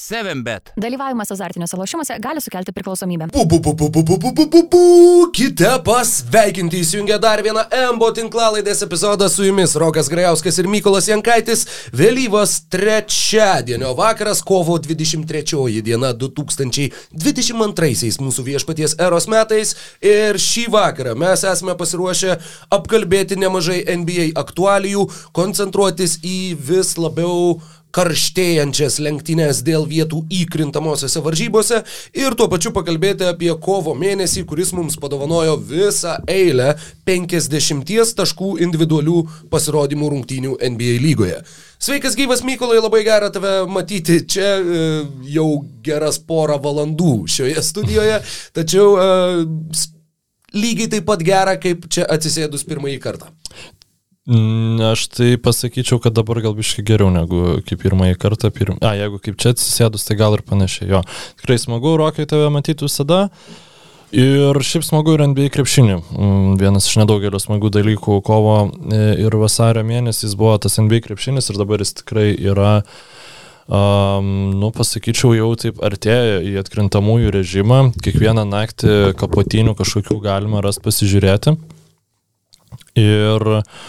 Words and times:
7bet. 0.00 0.72
Dalyvavimas 0.76 1.30
azartiniuose 1.30 1.76
lošimuose 1.76 2.14
gali 2.18 2.40
sukelti 2.40 2.72
priklausomybę. 2.72 3.26
Būkite 4.74 5.72
pasveikinti 5.84 6.80
įsijungę 6.80 7.18
dar 7.20 7.42
vieną 7.44 7.66
MBO 7.94 8.08
tinklalaidės 8.16 8.80
epizodą 8.86 9.28
su 9.28 9.44
jumis 9.44 9.76
Rokas 9.80 10.08
Grajauskas 10.12 10.58
ir 10.62 10.68
Mykolas 10.72 11.08
Jankaitis. 11.10 11.66
Vėlyvas 11.96 12.62
trečiadienio 12.72 13.92
vakaras, 13.98 14.40
kovo 14.46 14.78
23 14.80 15.82
diena 15.84 16.14
2022 16.16 18.20
mūsų 18.24 18.46
viešpaties 18.46 18.96
eros 18.98 19.28
metais. 19.28 19.74
Ir 20.00 20.40
šį 20.40 20.64
vakarą 20.72 21.12
mes 21.18 21.44
esame 21.44 21.76
pasiruošę 21.76 22.38
apkalbėti 22.72 23.36
nemažai 23.40 23.82
NBA 24.00 24.30
aktualijų, 24.40 25.04
koncentruotis 25.36 26.18
į 26.24 26.38
vis 26.70 26.96
labiau 27.00 27.56
uh, 27.56 27.79
karštėjančias 27.94 28.98
lenktynės 29.02 29.62
dėl 29.66 29.86
vietų 29.90 30.22
įkrintamosiose 30.42 31.22
varžybose 31.24 31.82
ir 32.18 32.36
tuo 32.38 32.48
pačiu 32.52 32.72
pakalbėti 32.76 33.26
apie 33.28 33.50
kovo 33.62 33.94
mėnesį, 33.98 34.44
kuris 34.48 34.74
mums 34.76 34.98
padovanojo 35.00 35.56
visą 35.70 36.18
eilę 36.30 36.74
50 37.08 38.14
taškų 38.18 38.54
individualių 38.66 39.24
pasirodymų 39.50 40.12
rungtynių 40.14 40.56
NBA 40.72 40.96
lygoje. 41.02 41.40
Sveikas 41.80 42.16
gyvas 42.18 42.42
Mykolai, 42.44 42.76
labai 42.76 43.00
gera 43.06 43.30
tave 43.32 43.64
matyti 43.70 44.18
čia 44.28 44.50
e, 44.60 44.82
jau 45.32 45.48
geras 45.80 46.20
porą 46.20 46.58
valandų 46.60 47.24
šioje 47.32 47.62
studijoje, 47.64 48.18
tačiau 48.56 48.90
e, 49.00 49.08
lygiai 50.52 50.90
taip 50.92 51.06
pat 51.08 51.24
gera, 51.24 51.56
kaip 51.62 51.88
čia 51.88 52.04
atsisėdus 52.04 52.66
pirmąjį 52.68 52.98
kartą. 53.00 53.32
Mm, 54.30 54.78
aš 54.92 55.08
tai 55.10 55.32
pasakyčiau, 55.42 55.98
kad 55.98 56.14
dabar 56.14 56.38
gal 56.44 56.52
biškai 56.54 56.84
geriau 56.86 57.10
negu 57.10 57.58
kaip 57.66 57.80
pirmąjį 57.82 58.14
kartą. 58.20 58.52
Pirm... 58.54 58.76
A, 58.78 58.92
jeigu 58.94 59.18
kaip 59.18 59.40
čia 59.42 59.50
atsisėdus, 59.56 60.04
tai 60.06 60.14
gal 60.20 60.36
ir 60.36 60.44
panašiai. 60.46 60.86
Jo, 60.92 61.00
tikrai 61.40 61.56
smagu, 61.58 61.96
Rokai, 61.98 62.28
tave 62.30 62.46
matyti 62.54 62.86
visada. 62.86 63.24
Ir 64.14 64.54
šiaip 64.66 64.84
smagu 64.86 65.16
ir 65.16 65.24
NBA 65.32 65.50
krepšinį. 65.54 65.96
Mm, 66.14 66.52
vienas 66.60 66.86
iš 66.86 67.00
nedaugelio 67.00 67.40
smagų 67.42 67.72
dalykų 67.74 68.20
kovo 68.26 68.54
e, 68.70 69.00
ir 69.24 69.34
vasario 69.38 69.82
mėnesis 69.86 70.36
buvo 70.38 70.52
tas 70.62 70.78
NBA 70.78 71.00
krepšinis 71.08 71.50
ir 71.50 71.58
dabar 71.58 71.82
jis 71.82 71.96
tikrai 72.02 72.28
yra, 72.34 72.76
um, 73.66 74.28
nu, 74.60 74.70
pasakyčiau, 74.76 75.32
jau 75.38 75.48
taip 75.58 75.82
artėja 75.82 76.38
į 76.46 76.54
atkrintamųjų 76.62 77.34
režimą. 77.38 77.80
Kiekvieną 77.98 78.46
naktį 78.46 79.00
kapotinių 79.18 79.74
kažkokių 79.78 80.20
galima 80.22 80.62
rasti 80.62 80.86
pasižiūrėti. 80.86 81.56
Ir 82.98 83.50
uh, 83.58 83.82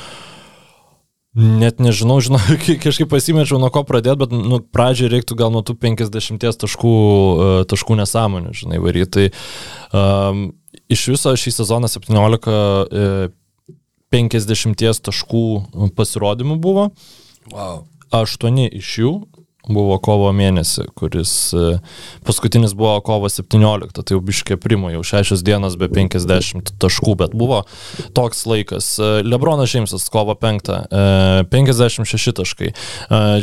Net 1.31 1.79
nežinau, 1.79 2.17
žinau, 2.19 2.41
kažkaip 2.85 3.07
pasimečiau 3.11 3.59
nuo 3.61 3.69
ko 3.71 3.85
pradėti, 3.87 4.19
bet 4.19 4.33
nu, 4.35 4.59
pradžiai 4.59 5.11
reiktų 5.13 5.37
gal 5.39 5.53
nuo 5.53 5.63
tų 5.63 5.77
50 5.79 6.43
taškų, 6.59 6.95
e, 6.95 7.51
taškų 7.71 7.95
nesąmonių, 8.01 8.51
žinai, 8.57 8.81
varyti. 8.83 9.11
Tai 9.15 9.27
um, 9.95 10.41
iš 10.91 11.05
viso 11.13 11.31
šį 11.31 11.53
sezoną 11.61 11.87
17 11.91 12.51
uh, 12.51 13.31
50 14.11 14.83
taškų 15.07 15.45
pasirodymų 15.95 16.59
buvo. 16.59 16.89
Wow. 17.55 17.85
8 18.11 18.65
iš 18.67 18.91
jų 18.99 19.13
buvo 19.69 19.97
kovo 20.01 20.31
mėnesį, 20.33 20.87
kuris 20.97 21.33
e, 21.53 21.75
paskutinis 22.25 22.73
buvo 22.77 22.95
kovo 23.05 23.29
17, 23.29 23.93
tai 24.01 24.15
jau 24.15 24.21
biškė 24.25 24.57
primo, 24.61 24.89
jau 24.93 25.03
6 25.05 25.43
dienas 25.45 25.77
be 25.79 25.89
50 25.91 26.73
taškų, 26.81 27.15
bet 27.21 27.35
buvo 27.37 27.61
toks 28.17 28.45
laikas. 28.49 28.93
E, 28.97 29.11
Lebronas 29.27 29.69
Žemsas 29.71 30.07
kovo 30.13 30.35
5, 30.39 30.71
56 31.51 32.31
e, 32.31 32.35
taškai. 32.41 32.71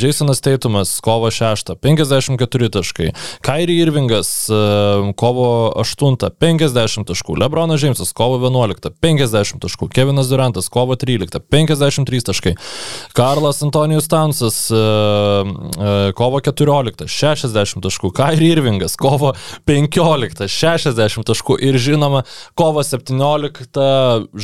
Jasonas 0.02 0.42
Teitumas 0.44 0.97
kovo 1.05 1.30
6, 1.30 1.75
54 1.78 2.70
taškai. 2.78 3.12
Kairi 3.44 3.78
Irvingas 3.84 4.32
kovo 5.19 5.48
8, 5.78 6.19
50 6.42 7.09
taškų. 7.12 7.38
Lebronas 7.44 7.81
Žemsas 7.82 8.12
kovo 8.16 8.41
11, 8.42 8.91
50 9.04 9.62
taškų. 9.62 9.91
Kevinas 9.94 10.32
Durantas 10.32 10.71
kovo 10.72 10.98
13, 10.98 11.38
53 11.53 12.26
taškai. 12.32 12.54
Karlas 13.16 13.62
Antonijus 13.62 14.10
Tansas 14.10 14.60
kovo 16.16 16.41
14, 16.44 17.06
60 17.10 17.82
taškų, 17.84 18.10
Kairi 18.16 18.50
Irvingas, 18.54 18.96
kovo 19.00 19.34
15, 19.69 20.46
60 20.52 21.28
taškų 21.28 21.58
ir 21.69 21.78
žinoma, 21.82 22.24
kovo 22.58 22.84
17 22.84 23.82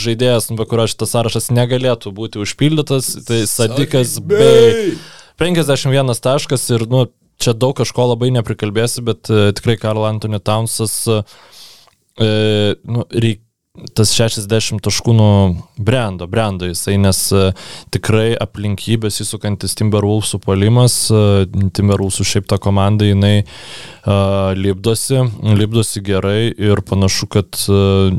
žaidėjas, 0.04 0.50
be 0.58 0.68
kurio 0.70 0.88
šitas 0.90 1.14
sąrašas 1.14 1.50
negalėtų 1.54 2.14
būti 2.16 2.42
užpildytas, 2.44 3.12
tai 3.28 3.44
Sadikas 3.50 4.18
bei 4.22 4.94
51 5.40 6.14
taškas 6.24 6.68
ir, 6.74 6.86
nu, 6.90 7.06
čia 7.40 7.54
daug 7.56 7.76
kažko 7.78 8.10
labai 8.12 8.30
neprikalbėsi, 8.34 9.02
bet 9.06 9.30
e, 9.30 9.48
tikrai 9.56 9.76
Karl 9.80 10.06
Anthony 10.06 10.40
Townsas 10.42 11.00
e, 11.10 11.20
nu, 12.84 13.06
reik, 13.10 13.43
tas 13.74 14.12
60 14.14 14.78
taškų 14.84 15.12
nu 15.18 15.28
brendo, 15.82 16.28
brendo 16.30 16.68
jisai, 16.68 16.94
nes 17.02 17.18
uh, 17.34 17.50
tikrai 17.94 18.36
aplinkybės 18.38 19.18
įsukantis 19.24 19.74
Timberwolvesų 19.80 20.38
palimas, 20.44 20.98
uh, 21.10 21.42
Timberwolvesų 21.48 22.26
šiaip 22.30 22.46
ta 22.50 22.60
komanda, 22.62 23.08
jinai 23.08 23.42
uh, 23.42 24.54
lipdosi, 24.54 25.24
lipdosi 25.58 26.04
gerai 26.06 26.52
ir 26.52 26.84
panašu, 26.86 27.28
kad 27.34 27.58
uh, 27.66 28.14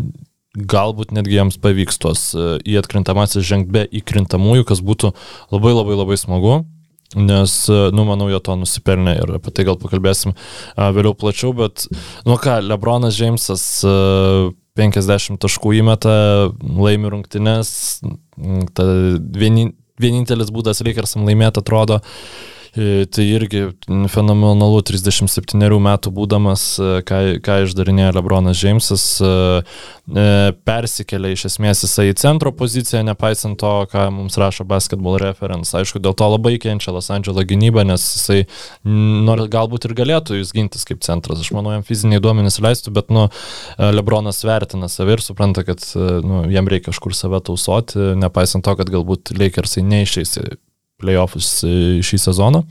galbūt 0.56 1.16
netgi 1.16 1.40
jiems 1.40 1.60
pavyks 1.64 2.00
tos 2.00 2.30
į 2.36 2.78
atkrintamasis 2.80 3.44
žengti 3.44 3.74
be 3.76 3.82
įkrintamųjų, 4.00 4.64
kas 4.70 4.80
būtų 4.84 5.12
labai 5.52 5.74
labai 5.76 5.98
labai 6.00 6.16
smagu. 6.20 6.62
Nes, 7.16 7.52
nu, 7.96 8.06
manau, 8.08 8.30
jo 8.32 8.40
to 8.44 8.56
nusipelnė 8.60 9.18
ir 9.20 9.34
apie 9.38 9.52
tai 9.56 9.66
gal 9.68 9.76
pakalbėsim 9.80 10.34
vėliau 10.76 11.12
plačiau, 11.16 11.52
bet, 11.56 11.86
nu 12.28 12.40
ką, 12.40 12.58
Lebronas 12.64 13.20
Džeimsas 13.20 13.68
50 14.76 15.40
taškų 15.42 15.78
įmeta, 15.80 16.16
laimi 16.60 17.12
rungtynes, 17.14 17.70
vienintelis 20.02 20.52
būdas 20.52 20.84
Lakersam 20.84 21.24
laimėti 21.28 21.62
atrodo 21.64 22.02
tai 22.76 23.24
irgi 23.32 23.62
fenomenalu 24.12 24.82
37 24.84 25.78
metų 25.80 26.12
būdamas, 26.12 26.64
e, 26.76 26.90
ką, 27.08 27.20
ką 27.44 27.56
išdarinėjo 27.64 28.10
Lebronas 28.18 28.60
Džeimsas, 28.60 29.06
e, 29.24 30.26
persikėlė 30.68 31.32
iš 31.36 31.46
esmės 31.52 31.86
jisai 31.86 32.10
į 32.12 32.18
centro 32.20 32.52
poziciją, 32.56 33.06
nepaisant 33.08 33.56
to, 33.62 33.72
ką 33.92 34.10
mums 34.18 34.36
rašo 34.42 34.68
basketball 34.68 35.16
reference. 35.22 35.72
Aišku, 35.78 36.02
dėl 36.04 36.18
to 36.20 36.28
labai 36.34 36.58
kenčia 36.60 36.92
Los 36.92 37.08
Andželo 37.16 37.46
gynyba, 37.48 37.86
nes 37.88 38.04
jisai 38.18 38.44
nors 38.84 39.48
galbūt 39.56 39.88
ir 39.88 39.96
galėtų 39.96 40.42
jis 40.42 40.52
gintis 40.56 40.84
kaip 40.90 41.00
centras. 41.08 41.40
Aš 41.46 41.54
manau, 41.56 41.72
jam 41.78 41.88
fiziniai 41.88 42.20
duomenys 42.24 42.60
leistų, 42.60 42.92
bet 43.00 43.14
nu, 43.14 43.30
Lebronas 43.80 44.44
vertina 44.44 44.92
save 44.92 45.16
ir 45.16 45.24
supranta, 45.24 45.64
kad 45.64 45.80
nu, 45.96 46.44
jam 46.52 46.68
reikia 46.68 46.92
kažkur 46.92 47.16
save 47.16 47.40
tausoti, 47.48 48.12
nepaisant 48.20 48.68
to, 48.68 48.76
kad 48.76 48.92
galbūt 48.92 49.32
Lakersai 49.40 49.86
neišeis 49.88 50.40
playoffus 51.06 51.62
e, 51.64 51.76
šį 52.06 52.22
sezoną. 52.26 52.66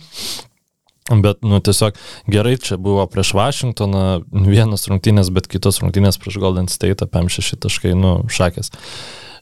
Bet, 1.04 1.42
nu, 1.44 1.58
tiesiog 1.60 1.98
gerai, 2.32 2.54
čia 2.56 2.78
buvo 2.80 3.02
prieš 3.12 3.34
Vašingtoną 3.36 4.04
vienas 4.48 4.86
rungtynės, 4.88 5.28
bet 5.36 5.50
kitos 5.52 5.82
rungtynės 5.82 6.16
prieš 6.16 6.38
Golden 6.40 6.70
State, 6.72 7.04
apie 7.04 7.20
6 7.28 7.60
taškai, 7.60 7.92
nu, 7.98 8.22
šakės. 8.32 8.72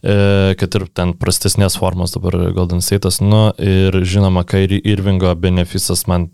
E, 0.03 0.57
kad 0.59 0.75
ir 0.75 0.89
ten 0.91 1.15
prastesnės 1.15 1.79
formos 1.79 2.17
dabar 2.17 2.35
Golden 2.57 2.83
State'as, 2.83 3.21
nu, 3.23 3.53
ir 3.63 3.95
žinoma, 4.03 4.43
Kairi 4.43 4.81
Irvingo 4.83 5.31
beneficas 5.39 6.03
man, 6.11 6.33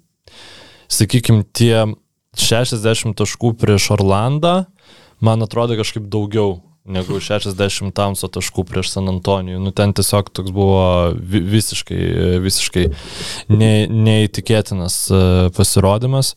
sakykime, 0.89 1.45
tie 1.53 1.85
60 2.41 3.13
taškų 3.21 3.53
prieš 3.61 3.91
Orlandą, 3.99 4.63
man 5.21 5.45
atrodo 5.45 5.77
kažkaip 5.77 6.09
daugiau 6.09 6.63
negu 6.93 7.21
60 7.23 7.93
tamso 7.97 8.31
taškų 8.33 8.65
prieš 8.69 8.93
San 8.95 9.11
Antonijų. 9.11 9.61
Nu, 9.63 9.73
ten 9.77 9.95
tiesiog 9.97 10.31
toks 10.35 10.55
buvo 10.55 11.13
visiškai, 11.29 12.01
visiškai 12.45 12.87
ne, 13.53 13.73
neįtikėtinas 13.93 14.99
e, 15.11 15.21
pasirodymas. 15.57 16.35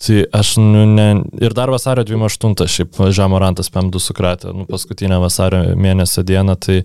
Tai 0.00 0.22
aš, 0.32 0.54
nu, 0.62 0.86
ne, 0.88 1.08
ir 1.44 1.54
dar 1.56 1.72
vasario 1.72 2.06
28, 2.08 2.68
šiaip 2.72 3.00
Žemorantas 3.12 3.68
PM2 3.72 4.00
sukratė, 4.00 4.54
nu, 4.56 4.64
paskutinę 4.68 5.20
vasario 5.20 5.76
mėnesio 5.76 6.24
dieną, 6.24 6.56
tai, 6.56 6.82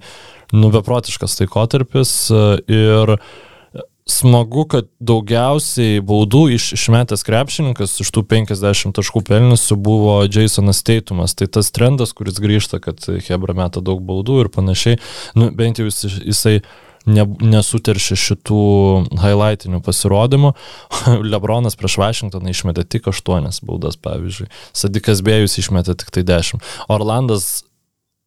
nu, 0.52 0.72
beprotiškas 0.74 1.40
taikotarpis 1.40 2.16
e, 2.36 2.48
ir 2.76 3.16
uh, 3.16 3.30
smagu, 4.06 4.68
kad 4.70 4.88
daugiausiai 5.02 6.00
baudų 6.06 6.46
iš, 6.56 6.70
išmetęs 6.78 7.26
krepšininkas 7.26 7.98
iš 8.04 8.12
tų 8.14 8.26
50 8.30 8.94
taškų 8.96 9.24
pelnusių 9.26 9.78
buvo 9.82 10.20
Jasonas 10.30 10.84
Teitumas. 10.86 11.34
Tai 11.38 11.50
tas 11.58 11.72
trendas, 11.74 12.14
kuris 12.14 12.38
grįžta, 12.42 12.80
kad 12.84 13.02
Hebra 13.28 13.58
meta 13.58 13.82
daug 13.82 14.04
baudų 14.06 14.44
ir 14.44 14.52
panašiai, 14.54 15.00
nu, 15.38 15.50
bent 15.58 15.82
jau 15.82 15.90
jis, 15.90 16.20
jisai 16.22 16.60
ne, 17.10 17.26
nesuteršė 17.26 18.18
šitų 18.28 18.64
highlightinių 19.24 19.82
pasirodymų. 19.86 20.54
Lebronas 21.34 21.78
prieš 21.80 21.98
Vašingtoną 22.02 22.54
išmetė 22.54 22.86
tik 22.86 23.10
8 23.10 23.66
baudas, 23.66 23.98
pavyzdžiui. 23.98 24.52
Sadikas 24.76 25.26
Bėjus 25.26 25.58
išmetė 25.62 25.98
tik 25.98 26.14
tai 26.14 26.26
10. 26.30 26.62
Orlandas 26.94 27.64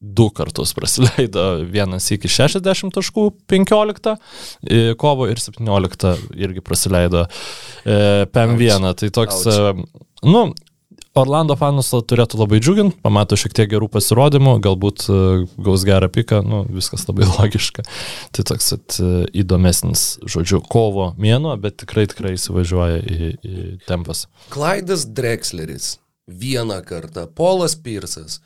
du 0.00 0.28
kartus 0.30 0.74
praleido 0.74 1.44
vienas 1.66 2.06
iki 2.14 2.30
60 2.30 2.94
taškų 2.94 3.24
15 3.50 4.14
e, 4.14 4.94
kovo 4.98 5.26
ir 5.30 5.42
17 5.42 6.14
irgi 6.38 6.62
praleido 6.62 7.26
e, 7.26 8.24
PM1. 8.30 8.88
Tai 9.00 9.10
toks, 9.18 9.42
e, 9.50 9.74
nu, 10.28 10.44
Orlando 11.18 11.56
fanus 11.58 11.90
turėtų 11.90 12.38
labai 12.38 12.60
džiuginti, 12.62 13.00
pamato 13.02 13.34
šiek 13.38 13.56
tiek 13.56 13.70
gerų 13.72 13.88
pasirodymų, 13.90 14.54
galbūt 14.62 15.08
e, 15.10 15.20
gaus 15.66 15.82
gerą 15.88 16.10
piką, 16.14 16.44
nu, 16.46 16.62
viskas 16.70 17.08
labai 17.10 17.26
logiška. 17.34 17.82
Tai 18.36 18.48
toks 18.52 18.74
at, 18.78 18.98
įdomesnis, 19.34 20.08
žodžiu, 20.30 20.62
kovo 20.62 21.10
mėnuo, 21.18 21.56
bet 21.58 21.80
tikrai 21.82 22.06
tikrai 22.10 22.36
įsivažiuoja 22.38 23.02
į, 23.02 23.32
į 23.34 23.70
tempas. 23.88 24.28
Klaidas 24.54 25.08
Drexleris 25.10 25.96
vieną 26.28 26.84
kartą, 26.86 27.26
Polas 27.34 27.74
Pirsas 27.74 28.38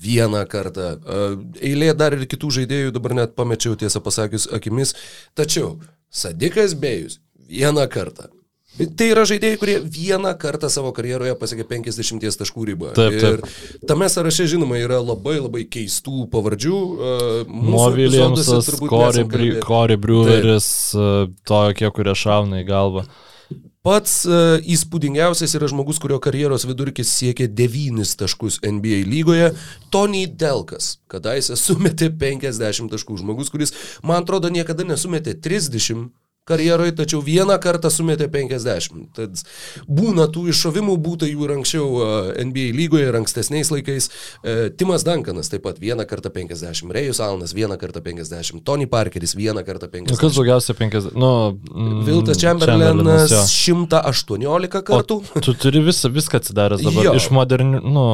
vieną 0.00 0.44
kartą, 0.50 0.90
e, 0.96 1.22
eilė 1.70 1.94
dar 1.96 2.16
ir 2.16 2.26
kitų 2.30 2.52
žaidėjų, 2.60 2.92
dabar 2.96 3.16
net 3.22 3.36
pamečiau 3.38 3.76
tiesą 3.78 4.02
pasakius 4.04 4.48
akimis, 4.52 4.94
tačiau 5.38 5.78
Sadikas 6.10 6.74
Bėjus 6.74 7.20
vieną 7.50 7.86
kartą. 7.90 8.30
Tai 8.96 9.06
yra 9.10 9.24
žaidėjai, 9.28 9.58
kurie 9.60 9.74
vieną 9.82 10.30
kartą 10.40 10.68
savo 10.72 10.92
karjeroje 10.96 11.34
pasiekė 11.36 11.66
50 11.68 12.38
taškų 12.40 12.66
ribą. 12.68 12.92
Taip, 12.96 13.16
taip. 13.18 13.42
Ir 13.42 13.88
tame 13.90 14.06
sąraše, 14.08 14.46
žinoma, 14.52 14.78
yra 14.80 15.00
labai 15.02 15.36
labai 15.40 15.64
keistų 15.68 16.28
pavardžių. 16.32 16.78
e, 16.78 17.16
epizoduose 17.48 17.98
Williamsas. 17.98 18.70
Corey 19.66 19.98
Breweris, 20.00 20.70
e, 20.94 21.10
tokie, 21.50 21.90
kurie 21.96 22.14
šauna 22.16 22.62
į 22.62 22.68
galvą. 22.70 23.04
Pats 23.80 24.26
uh, 24.28 24.58
įspūdingiausias 24.60 25.54
yra 25.56 25.70
žmogus, 25.72 25.96
kurio 26.02 26.18
karjeros 26.20 26.66
vidurkis 26.68 27.08
siekia 27.16 27.48
9 27.48 28.12
taškus 28.20 28.58
NBA 28.60 29.06
lygoje- 29.08 29.54
Tony 29.92 30.26
Delkas. 30.28 30.98
Kadaise 31.08 31.56
sumetė 31.56 32.10
50 32.12 32.92
taškų. 32.92 33.16
Žmogus, 33.22 33.48
kuris, 33.48 33.72
man 34.04 34.20
atrodo, 34.20 34.52
niekada 34.52 34.84
nesumetė 34.84 35.32
30 35.40 36.10
karjeroje, 36.50 36.94
tačiau 36.98 37.22
vieną 37.24 37.56
kartą 37.62 37.90
sumetė 37.92 38.28
50. 38.32 39.08
Tad 39.16 39.42
būna 39.88 40.26
tų 40.34 40.48
iššovimų, 40.52 40.96
būtų 41.06 41.30
jų 41.30 41.46
ir 41.46 41.54
anksčiau 41.56 41.86
uh, 41.86 42.30
NBA 42.42 42.70
lygoje 42.76 43.08
ir 43.10 43.18
ankstesniais 43.20 43.72
laikais. 43.72 44.10
Uh, 44.42 44.68
Timas 44.76 45.06
Duncanas 45.06 45.52
taip 45.52 45.64
pat 45.66 45.80
vieną 45.82 46.06
kartą 46.10 46.32
50, 46.34 46.90
Rėjus 46.96 47.22
Alnas 47.24 47.54
vieną 47.56 47.78
kartą 47.80 48.02
50, 48.04 48.64
Tony 48.66 48.88
Parkeris 48.90 49.36
vieną 49.38 49.64
kartą 49.66 49.88
50. 49.90 50.10
Nu, 50.14 50.20
kas 50.20 50.36
daugiausia 50.38 50.76
50? 50.78 51.16
Nu, 51.18 51.32
mm, 51.54 52.04
Viltas 52.08 52.40
Chamberlainas 52.42 53.34
118 53.50 54.82
kartų. 54.86 55.20
O 55.36 55.44
tu 55.44 55.54
turi 55.54 55.82
visą, 55.84 56.10
viską 56.12 56.40
atsidaręs 56.40 56.82
dabar 56.84 57.10
Jo. 57.10 57.14
iš 57.18 57.30
modernių, 57.34 57.82
nu, 57.84 58.06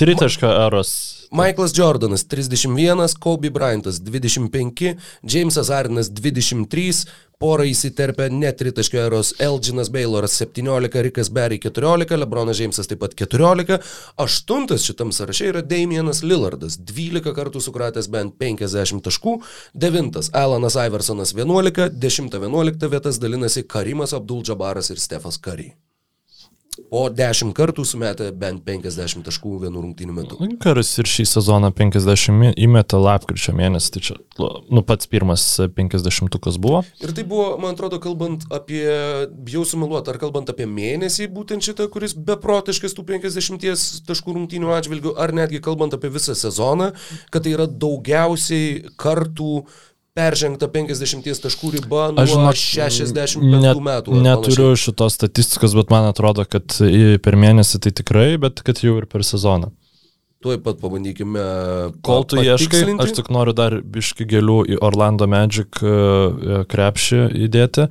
tritaško 0.00 0.50
eros. 0.66 0.96
Michaelas 1.30 1.72
Jordanas 1.72 2.24
31, 2.24 3.14
Kobe 3.18 3.50
Bryantas 3.50 4.00
25, 4.00 4.96
Jamesas 5.22 5.70
Ardinas 5.70 6.10
23, 6.10 7.06
porą 7.38 7.66
įsiterpę 7.68 8.28
netritaškio 8.32 9.00
eros 9.06 9.32
Elginas 9.42 9.90
Bayloras 9.92 10.36
17, 10.40 11.02
Rikas 11.06 11.30
Berry 11.30 11.58
14, 11.60 12.16
Lebronas 12.16 12.60
Jamesas 12.60 12.88
taip 12.88 13.02
pat 13.02 13.16
14, 13.18 13.80
aštuntas 14.24 14.86
šitam 14.88 15.12
sąraše 15.12 15.50
yra 15.52 15.62
Damienas 15.62 16.22
Lillardas 16.24 16.78
12 16.80 17.34
kartų 17.36 17.62
sukratęs 17.64 18.08
bent 18.12 18.38
50 18.40 19.04
taškų, 19.04 19.40
devintas 19.74 20.30
Alanas 20.32 20.78
Iversonas 20.80 21.34
11, 21.36 21.90
10-11 22.06 22.88
vietas 22.92 23.20
dalinasi 23.20 23.66
Karimas 23.68 24.16
Abdul 24.16 24.46
Jabaras 24.46 24.90
ir 24.94 25.02
Stefas 25.02 25.38
Kari. 25.38 25.74
Po 26.90 27.06
10 27.12 27.54
kartų 27.56 27.84
sumetė 27.88 28.28
bent 28.36 28.62
50 28.66 29.24
taškų 29.26 29.54
vienu 29.64 29.82
rungtyniu 29.82 30.14
metu. 30.16 30.38
Karas 30.62 30.92
ir 31.00 31.08
šį 31.08 31.26
sezoną 31.30 31.70
50 31.76 32.52
įmetė 32.52 33.00
lapkričio 33.00 33.54
mėnesį, 33.56 33.92
tai 33.94 34.02
čia, 34.08 34.16
nu, 34.38 34.82
pats 34.86 35.08
pirmas 35.10 35.46
50-ukas 35.76 36.60
buvo. 36.62 36.82
Ir 37.00 37.14
tai 37.16 37.24
buvo, 37.28 37.48
man 37.62 37.74
atrodo, 37.76 38.00
kalbant 38.02 38.46
apie, 38.54 38.84
bijau 39.48 39.64
sumeluoti, 39.68 40.12
ar 40.12 40.20
kalbant 40.22 40.52
apie 40.52 40.68
mėnesį, 40.70 41.30
būtent 41.32 41.64
šitą, 41.66 41.88
kuris 41.92 42.16
beprotiškas 42.16 42.96
tų 42.96 43.06
50 43.14 44.06
taškų 44.06 44.36
rungtynių 44.36 44.72
atžvilgių, 44.76 45.16
ar 45.20 45.34
netgi 45.36 45.62
kalbant 45.64 45.96
apie 45.96 46.12
visą 46.12 46.36
sezoną, 46.38 46.92
kad 47.32 47.46
tai 47.46 47.56
yra 47.56 47.68
daugiausiai 47.70 48.94
kartų 49.00 49.64
peržengta 50.16 50.68
50 50.72 51.26
taškų 51.44 51.72
riba 51.76 52.06
nuo 52.16 52.24
žinok, 52.28 52.56
65 52.56 53.36
net, 53.62 53.80
metų. 53.88 54.20
neturiu 54.24 54.70
panašiai. 54.72 54.84
šitos 54.86 55.18
statistikos, 55.18 55.74
bet 55.76 55.92
man 55.92 56.08
atrodo, 56.10 56.46
kad 56.48 56.78
per 57.24 57.36
mėnesį 57.36 57.82
tai 57.84 57.92
tikrai, 58.00 58.30
bet 58.40 58.62
kad 58.66 58.80
jau 58.84 58.96
ir 59.02 59.06
per 59.12 59.24
sezoną. 59.28 59.72
Tuoj 60.44 60.58
pat 60.62 60.78
pabandykime. 60.82 61.42
Kol 62.06 62.24
tu 62.28 62.36
ieškai, 62.44 62.82
aš 63.02 63.14
tik 63.16 63.30
noriu 63.32 63.54
dar 63.56 63.78
biški 63.82 64.26
gėlių 64.28 64.58
į 64.76 64.80
Orlando 64.84 65.26
Magic 65.26 65.80
e, 65.80 66.64
krepšį 66.70 67.22
įdėti. 67.48 67.88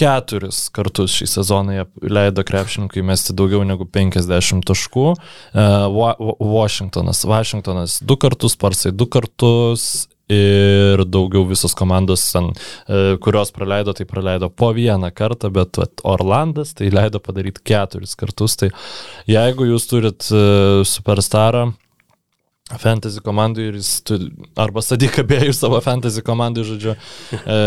Keturis 0.00 0.70
kartus 0.72 1.12
šį 1.18 1.26
sezoną 1.28 1.74
jie 1.76 1.84
leido 2.08 2.44
krepšininkai 2.46 3.02
mesti 3.04 3.34
daugiau 3.36 3.60
negu 3.68 3.84
50 3.84 4.64
taškų. 4.70 5.06
E, 5.12 5.66
Wa- 5.96 6.16
Wa- 6.16 6.36
Washingtonas, 6.40 7.24
Washingtonas 7.28 7.98
du 8.00 8.16
kartus, 8.16 8.56
Parsai 8.56 8.92
du 8.96 9.06
kartus 9.10 10.06
ir 10.30 11.04
daugiau 11.10 11.44
visos 11.48 11.74
komandos, 11.76 12.24
ten, 12.32 12.50
e, 12.86 13.16
kurios 13.22 13.52
praleido, 13.54 13.94
tai 13.96 14.06
praleido 14.08 14.50
po 14.50 14.70
vieną 14.76 15.10
kartą, 15.16 15.50
bet 15.54 15.80
vat, 15.80 16.02
Orlandas 16.06 16.74
tai 16.78 16.90
leido 16.94 17.20
padaryti 17.22 17.64
keturis 17.66 18.16
kartus. 18.18 18.56
Tai 18.60 18.70
jeigu 19.30 19.68
jūs 19.72 19.88
turit 19.90 20.30
e, 20.30 20.42
superstarą, 20.88 21.70
fantasy 22.78 23.22
komandai 23.24 23.70
ir 23.70 23.78
jis 23.80 23.96
turi, 24.06 24.30
arba 24.60 24.82
sadyk 24.84 25.22
abiejų 25.24 25.54
savo 25.56 25.80
fantasy 25.82 26.22
komandai, 26.26 26.66
žodžiu. 26.68 26.94
E, 27.40 27.60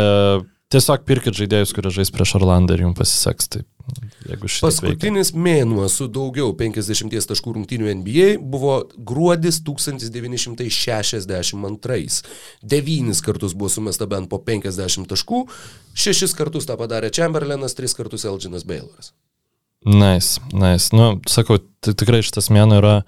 tiesiog 0.73 0.99
pirkit 1.07 1.33
žaidėjus, 1.37 1.73
kurie 1.75 1.91
žais 1.93 2.09
prieš 2.13 2.31
Orlandą 2.39 2.71
ir 2.75 2.81
jums 2.87 2.97
pasiseks. 2.99 3.45
Tai, 3.53 3.61
šitą. 3.83 4.67
Paskutinis 4.67 5.29
mėnuo 5.35 5.85
su 5.91 6.07
daugiau 6.11 6.53
50 6.57 7.27
taškų 7.29 7.49
rungtynių 7.57 7.87
NBA 8.01 8.29
buvo 8.39 8.75
gruodis 8.97 9.55
1962. 9.65 12.21
Devynis 12.75 13.19
kartus 13.25 13.53
buvo 13.57 13.69
sumesta 13.73 14.05
bent 14.09 14.27
po 14.31 14.37
50 14.43 15.07
taškų, 15.11 15.39
šešis 15.93 16.31
kartus 16.37 16.65
tą 16.69 16.75
padarė 16.79 17.09
Chamberlainas, 17.13 17.75
tris 17.77 17.93
kartus 17.97 18.25
Elginas 18.29 18.63
Bayloras. 18.67 19.07
Nice, 19.83 20.39
nice. 20.55 20.95
Nu, 20.95 21.19
sakau, 21.27 21.57
tikrai 21.83 22.23
šitas 22.23 22.47
mėnuo 22.55 22.79
yra 22.79 23.03
uh, 23.03 23.07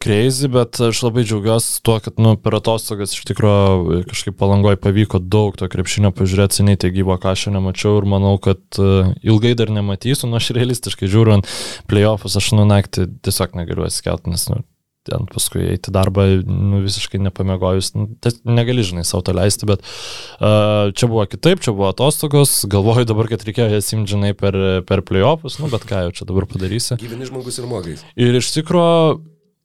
crazy, 0.00 0.48
bet 0.48 0.80
aš 0.80 1.02
labai 1.04 1.24
džiaugiuosi 1.26 1.82
tuo, 1.84 1.98
kad 2.00 2.20
nu, 2.22 2.34
per 2.40 2.56
atostogas 2.58 3.12
iš 3.12 3.24
tikrųjų 3.28 4.04
kažkaip 4.08 4.38
palangoje 4.40 4.80
pavyko 4.80 5.20
daug 5.20 5.58
to 5.60 5.68
krepšinio 5.68 6.14
pažiūrėti, 6.16 6.60
seniai 6.60 6.80
tai 6.80 6.92
gyvo, 6.94 7.16
ką 7.20 7.34
aš 7.34 7.46
čia 7.46 7.54
nemačiau 7.56 7.98
ir 8.00 8.08
manau, 8.08 8.36
kad 8.42 8.62
uh, 8.80 9.12
ilgai 9.24 9.52
dar 9.58 9.72
nematysiu, 9.74 10.30
nu 10.30 10.40
aš 10.40 10.54
realistiškai 10.56 11.10
žiūriu 11.10 11.38
ant 11.38 11.50
playoffus, 11.90 12.38
aš 12.40 12.54
nu 12.56 12.64
naktį 12.68 13.10
tiesiog 13.24 13.58
negaliu 13.60 13.84
atsikelti, 13.84 14.32
nes 14.32 14.46
nu, 14.48 14.62
ten 15.04 15.26
paskui 15.28 15.66
eiti 15.74 15.92
darbą, 15.92 16.24
nu, 16.48 16.80
visiškai 16.84 17.20
nepamegojus, 17.26 17.92
nu, 17.98 18.06
ties- 18.24 18.40
negali, 18.48 18.80
žinai, 18.86 19.04
savo 19.04 19.20
to 19.26 19.34
leisti, 19.36 19.68
bet 19.68 19.84
uh, 19.84 20.88
čia 20.96 21.10
buvo 21.10 21.26
kitaip, 21.28 21.60
čia 21.60 21.76
buvo 21.76 21.90
atostogos, 21.92 22.62
galvoju 22.72 23.04
dabar, 23.12 23.28
kad 23.28 23.44
reikėjo 23.44 23.68
jas 23.76 23.92
imti, 23.92 24.14
žinai, 24.14 24.32
per, 24.38 24.56
per 24.88 25.04
playoffus, 25.04 25.60
nu, 25.60 25.68
bet 25.72 25.84
ką 25.88 26.06
jau 26.06 26.16
čia 26.16 26.28
dabar 26.32 26.48
padarysi. 26.48 26.96
Gyveni 27.02 27.28
žmogus 27.28 27.60
ir 27.60 27.68
mokais. 27.68 28.08
Ir 28.16 28.40
iš 28.40 28.54
tikrųjų, 28.56 29.20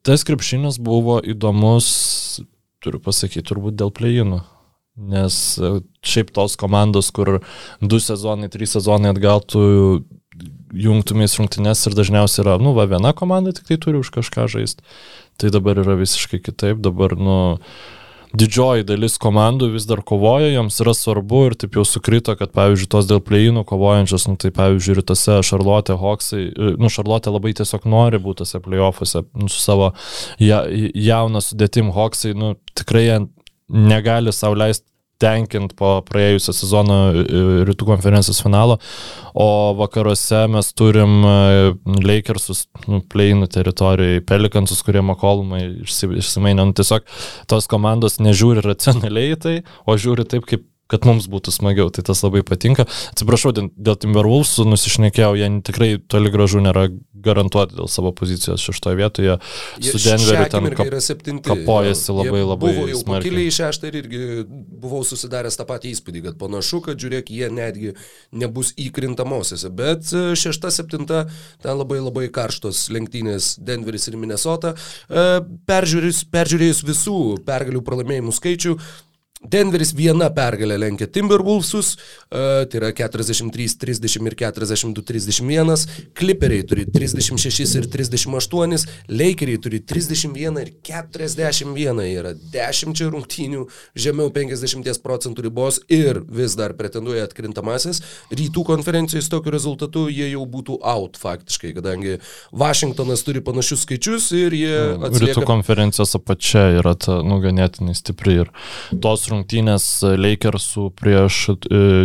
tas 0.09 0.25
krepšinis 0.25 0.79
buvo 0.81 1.19
įdomus, 1.21 1.89
turiu 2.81 3.01
pasakyti, 3.03 3.45
turbūt 3.45 3.77
dėl 3.77 3.93
plėjinų. 3.93 4.41
Nes 5.09 5.35
e, 5.61 5.69
šiaip 6.03 6.33
tos 6.35 6.57
komandos, 6.59 7.11
kur 7.15 7.37
du 7.79 7.99
sezonai, 8.03 8.49
trys 8.51 8.73
sezonai 8.75 9.13
atgal 9.13 9.43
tu 9.45 9.61
jungtumės 10.75 11.37
rungtynės 11.39 11.85
ir 11.87 11.95
dažniausiai 11.97 12.43
yra, 12.43 12.57
nu, 12.61 12.73
va, 12.77 12.87
viena 12.89 13.13
komanda 13.17 13.53
tik 13.55 13.69
tai 13.69 13.79
turi 13.81 14.01
už 14.01 14.11
kažką 14.17 14.49
žaisti. 14.51 14.83
Tai 15.39 15.53
dabar 15.55 15.79
yra 15.79 15.95
visiškai 15.99 16.41
kitaip, 16.43 16.81
dabar, 16.83 17.15
nu, 17.15 17.37
didžioji 18.35 18.85
dalis 18.85 19.17
komandų 19.21 19.71
vis 19.73 19.87
dar 19.89 20.01
kovoja, 20.05 20.51
joms 20.53 20.77
yra 20.83 20.93
svarbu 20.97 21.41
ir 21.47 21.55
taip 21.59 21.77
jau 21.79 21.85
sukrito, 21.87 22.35
kad, 22.37 22.51
pavyzdžiui, 22.55 22.89
tos 22.91 23.07
dėl 23.09 23.21
plėjinų 23.25 23.63
kovojančios, 23.69 24.27
nu, 24.29 24.37
tai, 24.39 24.51
pavyzdžiui, 24.55 24.99
rytuose 24.99 25.39
Šarlotė, 25.45 25.97
Hoksai, 25.99 26.43
nu, 26.79 26.91
Šarlotė 26.93 27.33
labai 27.33 27.55
tiesiog 27.57 27.87
nori 27.89 28.21
būti 28.21 28.43
tose 28.43 28.61
playoffuose, 28.65 29.25
nu, 29.39 29.49
su 29.49 29.63
savo 29.63 29.93
ja, 30.41 30.63
jauną 30.69 31.41
sudėtim 31.43 31.93
Hoksai, 31.95 32.35
nu, 32.37 32.53
tikrai 32.77 33.07
negali 33.69 34.33
savo 34.33 34.57
leisti 35.19 35.49
tenkint 35.49 35.73
po 35.75 36.01
praėjusio 36.07 36.53
sezono 36.53 37.11
e, 37.11 37.65
rytų 37.67 37.85
konferencijos 37.85 38.41
finalo, 38.41 38.77
o 39.33 39.73
vakaruose 39.75 40.47
mes 40.49 40.73
turim 40.73 41.23
e, 41.25 41.73
Lakersus, 42.05 42.67
nu, 42.87 43.01
pleinų 43.01 43.47
teritorijai, 43.51 44.21
Pelikansus, 44.23 44.81
kurie 44.83 45.01
Makolumai 45.01 45.83
išsi- 45.83 46.17
išsimainė. 46.19 46.65
Nu, 46.65 46.73
tiesiog 46.73 47.03
tos 47.47 47.67
komandos 47.67 48.19
nežiūri 48.19 48.63
racionaliai 48.63 49.35
tai, 49.39 49.63
o 49.85 49.95
žiūri 49.95 50.25
taip, 50.27 50.45
kaip 50.47 50.65
kad 50.89 51.05
mums 51.05 51.29
būtų 51.29 51.53
smagiau, 51.53 51.91
tai 51.93 52.03
tas 52.07 52.23
labai 52.25 52.41
patinka. 52.45 52.87
Atsiprašau, 53.13 53.53
dėl, 53.55 53.69
dėl 53.77 53.97
Timberwolves 54.01 54.57
nusišnekėjau, 54.65 55.35
jie 55.37 55.49
tikrai 55.65 55.91
toli 56.09 56.33
gražu 56.33 56.63
nėra 56.65 56.87
garantuoti 57.19 57.75
dėl 57.77 57.89
savo 57.91 58.11
pozicijos 58.15 58.63
šeštoje 58.63 58.97
vietoje. 58.99 59.35
Jie 59.83 59.93
Su 59.93 60.01
Denveriu 60.01 60.47
ten 60.51 60.69
kap, 60.77 60.91
septinti. 61.03 61.43
kapojasi 61.49 62.15
labai 62.15 62.43
labai 62.43 62.71
Buvo 62.73 62.87
jau 62.89 63.01
pakiliai 63.07 63.49
į 63.49 63.55
šeštą 63.59 63.89
ir 63.89 63.97
irgi 64.01 64.21
buvau 64.49 65.01
susidaręs 65.07 65.59
tą 65.59 65.67
patį 65.69 65.93
įspūdį, 65.95 66.23
kad 66.29 66.39
panašu, 66.41 66.81
kad 66.85 67.01
žiūrėk, 67.01 67.31
jie 67.33 67.51
netgi 67.53 67.93
nebus 68.39 68.71
įkrintamosiose. 68.79 69.71
Bet 69.75 70.13
e, 70.13 70.23
šešta, 70.39 70.71
septinta, 70.73 71.25
ten 71.63 71.79
labai 71.79 71.99
labai 72.01 72.27
karštos 72.33 72.87
lenktynės 72.95 73.57
Denveris 73.65 74.09
ir 74.09 74.17
Minnesota. 74.21 74.75
E, 75.09 75.27
Peržiūrėjus, 75.69 76.23
peržiūrėjus 76.33 76.83
visų 76.87 77.19
pergalių 77.47 77.83
pralaimėjimų 77.85 78.35
skaičių, 78.39 78.77
Denveris 79.39 79.93
viena 79.95 80.27
pergalė 80.35 80.75
lenkia 80.81 81.05
Timberwolvesus, 81.07 81.93
uh, 81.95 82.65
tai 82.67 82.79
yra 82.81 82.89
43, 82.91 83.77
30 83.79 84.25
ir 84.27 84.33
42, 84.35 85.03
31, 85.07 85.85
Clipperiai 86.19 86.65
turi 86.67 86.83
36 86.83 87.77
ir 87.79 87.87
38, 87.87 88.83
Lakeriai 89.07 89.61
turi 89.63 89.79
31 89.79 90.59
ir 90.59 90.73
41, 90.83 92.01
yra 92.19 92.33
10 92.35 93.05
rungtynių 93.13 93.63
žemiau 93.95 94.33
50 94.35 94.99
procentų 95.05 95.47
ribos 95.47 95.79
ir 95.87 96.19
vis 96.27 96.57
dar 96.59 96.75
pretenduoja 96.75 97.23
atkrintamasis. 97.29 98.03
Rytų 98.35 98.65
konferencijos 98.67 99.31
tokiu 99.31 99.55
rezultatu 99.55 100.09
jie 100.11 100.27
jau 100.33 100.43
būtų 100.51 100.81
out 100.83 101.15
faktiškai, 101.21 101.71
kadangi 101.79 102.17
Vašingtonas 102.51 103.23
turi 103.23 103.39
panašius 103.39 103.87
skaičius 103.87 104.29
ir 104.35 104.59
jie 104.59 104.75
Rytų 104.75 105.09
atsilieka 105.13 105.47
konferencijos 105.47 106.19
apačia 106.19 106.67
yra 106.81 106.97
ta, 106.99 107.21
nu, 107.23 107.39
ganėtinai 107.39 107.95
stipri 107.95 108.41
ir 108.43 108.53
tos 108.99 109.28
rungtynės 109.31 109.87
Lakersų 110.19 110.89
prieš 110.99 111.45
e, 111.53 111.55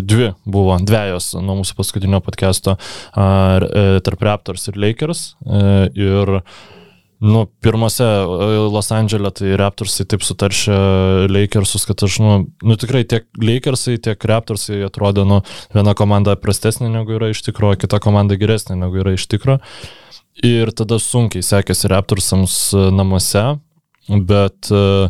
dvi 0.05 0.31
buvo, 0.45 0.77
dviejos 0.81 1.33
nuo 1.41 1.61
mūsų 1.63 1.77
paskutinio 1.79 2.23
podcast'o 2.25 2.77
e, 2.77 3.99
tarp 4.05 4.25
Raptors 4.29 4.71
ir 4.71 4.81
Lakers. 4.81 5.27
E, 5.45 5.67
ir 5.99 6.39
Nu, 7.25 7.47
pirmose 7.65 8.05
Los 8.69 8.91
Andželė 8.93 9.31
tai 9.33 9.55
Raptorsai 9.57 10.05
taip 10.11 10.25
sutaršė 10.27 10.75
Lakersus, 11.31 11.87
kad 11.89 12.03
aš, 12.05 12.19
nu, 12.21 12.33
nu 12.61 12.77
tikrai 12.77 13.05
tiek 13.09 13.25
Lakersai, 13.41 13.95
tiek 14.03 14.27
Raptorsai 14.29 14.83
atrodo, 14.85 15.25
nu, 15.29 15.39
viena 15.73 15.95
komanda 15.97 16.35
prastesnė 16.37 16.91
negu 16.93 17.15
yra 17.17 17.31
iš 17.33 17.41
tikrųjų, 17.47 17.79
kita 17.87 18.03
komanda 18.05 18.37
geresnė 18.37 18.77
negu 18.83 19.01
yra 19.01 19.15
iš 19.17 19.25
tikrųjų. 19.33 19.63
Ir 20.45 20.75
tada 20.77 20.99
sunkiai 21.01 21.47
sekėsi 21.47 21.89
Raptorsams 21.95 22.59
namuose, 22.93 23.47
bet 24.09 24.71
uh, 24.75 25.09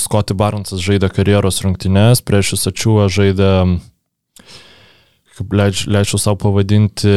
Scotty 0.00 0.36
Barnesas 0.38 0.82
žaidė 0.84 1.10
karjeros 1.12 1.62
rungtynės, 1.64 2.22
prieš 2.24 2.54
jus 2.54 2.68
ačiūą 2.70 3.08
žaidė, 3.12 3.52
kaip 5.38 5.56
leidž, 5.60 5.86
leidžiu 5.90 6.20
savo 6.22 6.38
pavadinti, 6.46 7.14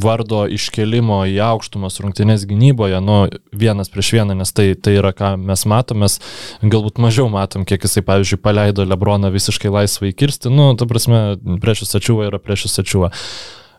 vardo 0.00 0.44
iškelimo 0.50 1.20
į 1.28 1.38
aukštumas 1.42 1.98
rungtynės 2.02 2.44
gynyboje, 2.48 3.00
nu, 3.04 3.18
vienas 3.52 3.90
prieš 3.92 4.12
vieną, 4.16 4.36
nes 4.38 4.52
tai, 4.54 4.70
tai 4.78 4.94
yra, 5.00 5.12
ką 5.16 5.32
mes 5.40 5.64
matom, 5.68 6.04
mes 6.04 6.18
galbūt 6.62 7.00
mažiau 7.02 7.28
matom, 7.32 7.66
kiek 7.68 7.84
jisai, 7.84 8.04
pavyzdžiui, 8.06 8.40
paleido 8.44 8.86
Lebroną 8.86 9.32
visiškai 9.34 9.72
laisvai 9.74 10.14
kirsti, 10.16 10.52
nu, 10.54 10.70
ta 10.78 10.88
prasme, 10.88 11.22
prieš 11.62 11.84
jus 11.84 11.98
ačiūą 12.00 12.28
yra 12.30 12.40
prieš 12.42 12.68
jus 12.68 12.78
ačiūą. 12.84 13.10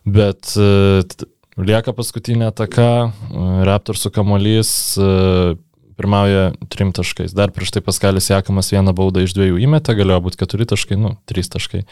Bet 0.10 0.54
uh, 0.60 1.26
lieka 1.60 1.96
paskutinė 1.96 2.52
ataka, 2.52 2.92
uh, 3.10 3.50
Raptorsų 3.70 4.14
kamolys, 4.16 4.72
uh, 5.00 5.56
pirmauja 6.00 6.50
trim 6.72 6.94
taškais. 6.96 7.36
Dar 7.36 7.52
prieš 7.56 7.76
tai 7.76 7.84
Paskalis 7.86 8.32
Jekamas 8.32 8.72
vieną 8.74 8.96
baudą 8.96 9.26
iš 9.26 9.36
dviejų 9.36 9.60
įmetė, 9.68 9.98
galėjo 10.00 10.24
būti 10.26 10.40
keturi 10.40 10.68
taškai, 10.70 10.98
nu, 11.00 11.14
trys 11.30 11.52
taškai. 11.52 11.84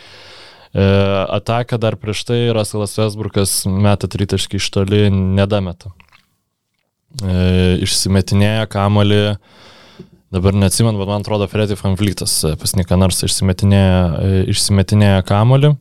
E, 0.74 0.88
ataka 1.38 1.80
dar 1.82 2.00
prieš 2.00 2.26
tai 2.28 2.40
Russellas 2.56 2.98
Westbrookas 3.00 3.62
meta 3.68 4.10
tritaškį 4.12 4.60
iš 4.60 4.68
toli, 4.76 5.08
nedameta. 5.12 5.94
E, 7.24 7.80
išsimetinėja 7.86 8.68
kamolį, 8.72 9.22
dabar 10.36 10.58
neatsimenu, 10.60 11.00
bet 11.00 11.10
man 11.10 11.24
atrodo 11.24 11.48
Freddy 11.50 11.78
Fanflytas 11.80 12.36
pasnika 12.62 13.00
nors 13.00 13.24
išsimetinėja, 13.26 14.02
e, 14.20 14.42
išsimetinėja 14.54 15.24
kamolį, 15.28 15.74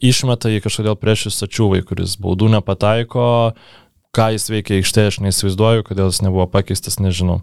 išmeta 0.00 0.50
jį 0.50 0.62
kažkodėl 0.64 0.96
prieš 1.00 1.28
įsačiūvai, 1.30 1.82
kuris 1.86 2.16
baudų 2.20 2.48
nepataiko, 2.56 3.26
ką 4.16 4.28
jis 4.34 4.50
veikia 4.52 4.78
aikštėje, 4.80 5.12
aš 5.12 5.20
neįsivaizduoju, 5.24 5.86
kodėl 5.88 6.10
jis 6.10 6.20
nebuvo 6.24 6.44
pakeistas, 6.52 6.98
nežinau. 7.00 7.40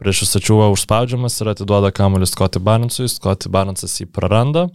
Prieš 0.00 0.24
įsačiūvą 0.26 0.70
užspaudžiamas 0.74 1.36
ir 1.40 1.52
atiduoda 1.52 1.90
kamuolį 1.92 2.28
Scotty 2.28 2.60
Barnesui, 2.64 3.08
Scotty 3.08 3.52
Barnesas 3.52 3.98
jį 4.00 4.06
praranda. 4.12 4.68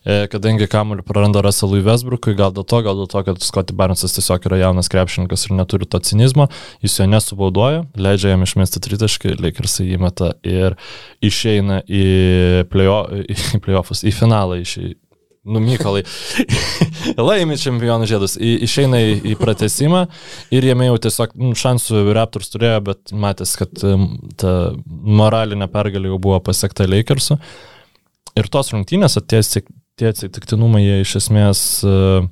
E, 0.00 0.24
kadangi 0.32 0.64
kamuolį 0.70 1.04
praranda 1.04 1.42
Russellui 1.44 1.82
Westbrookui, 1.84 2.32
gal 2.36 2.54
dėl 2.56 2.64
to, 2.64 2.80
gal 2.84 2.96
dėl 2.96 3.08
to, 3.12 3.20
kad 3.26 3.44
Scotty 3.44 3.76
Barnesas 3.76 4.16
tiesiog 4.16 4.48
yra 4.48 4.62
jaunas 4.62 4.88
krepšininkas 4.92 5.44
ir 5.44 5.56
neturi 5.58 5.88
to 5.88 6.00
cinizmo, 6.04 6.48
jis 6.84 6.96
jo 7.02 7.08
nesubaudoja, 7.08 7.84
leidžia 8.00 8.32
jam 8.32 8.44
išmesti 8.46 8.80
tritaškį, 8.86 9.36
Lakersai 9.44 9.90
įmeta 9.92 10.32
ir 10.40 10.78
išeina 11.24 11.82
į, 11.84 12.06
playo, 12.72 13.02
į 13.28 13.60
playoffus, 13.64 14.04
į 14.08 14.16
finalą, 14.16 14.60
iš, 14.64 14.78
nu 15.44 15.60
Mykolai, 15.64 16.02
laimi 17.28 17.56
čempionų 17.60 18.08
žiedus, 18.10 18.36
į, 18.36 18.52
išeina 18.66 19.00
į, 19.00 19.14
į 19.32 19.36
pratesimą 19.40 20.04
ir 20.52 20.66
jame 20.68 20.90
jau 20.90 20.98
tiesiog 21.06 21.32
nu, 21.40 21.54
šansų 21.56 22.04
Raptors 22.16 22.52
turėjo, 22.52 22.80
bet 22.90 23.14
matęs, 23.16 23.54
kad 23.60 23.84
ta 24.40 24.54
moralinė 24.86 25.70
pergalė 25.72 26.12
jau 26.12 26.20
buvo 26.20 26.40
pasiekta 26.44 26.88
Lakersų. 26.88 27.38
Ir 28.38 28.50
tos 28.52 28.70
rungtynės, 28.74 29.16
tie, 29.28 29.40
atsitiktinumai, 30.12 30.84
jie 30.84 31.00
iš 31.04 31.16
esmės, 31.22 31.62
uh, 31.88 32.28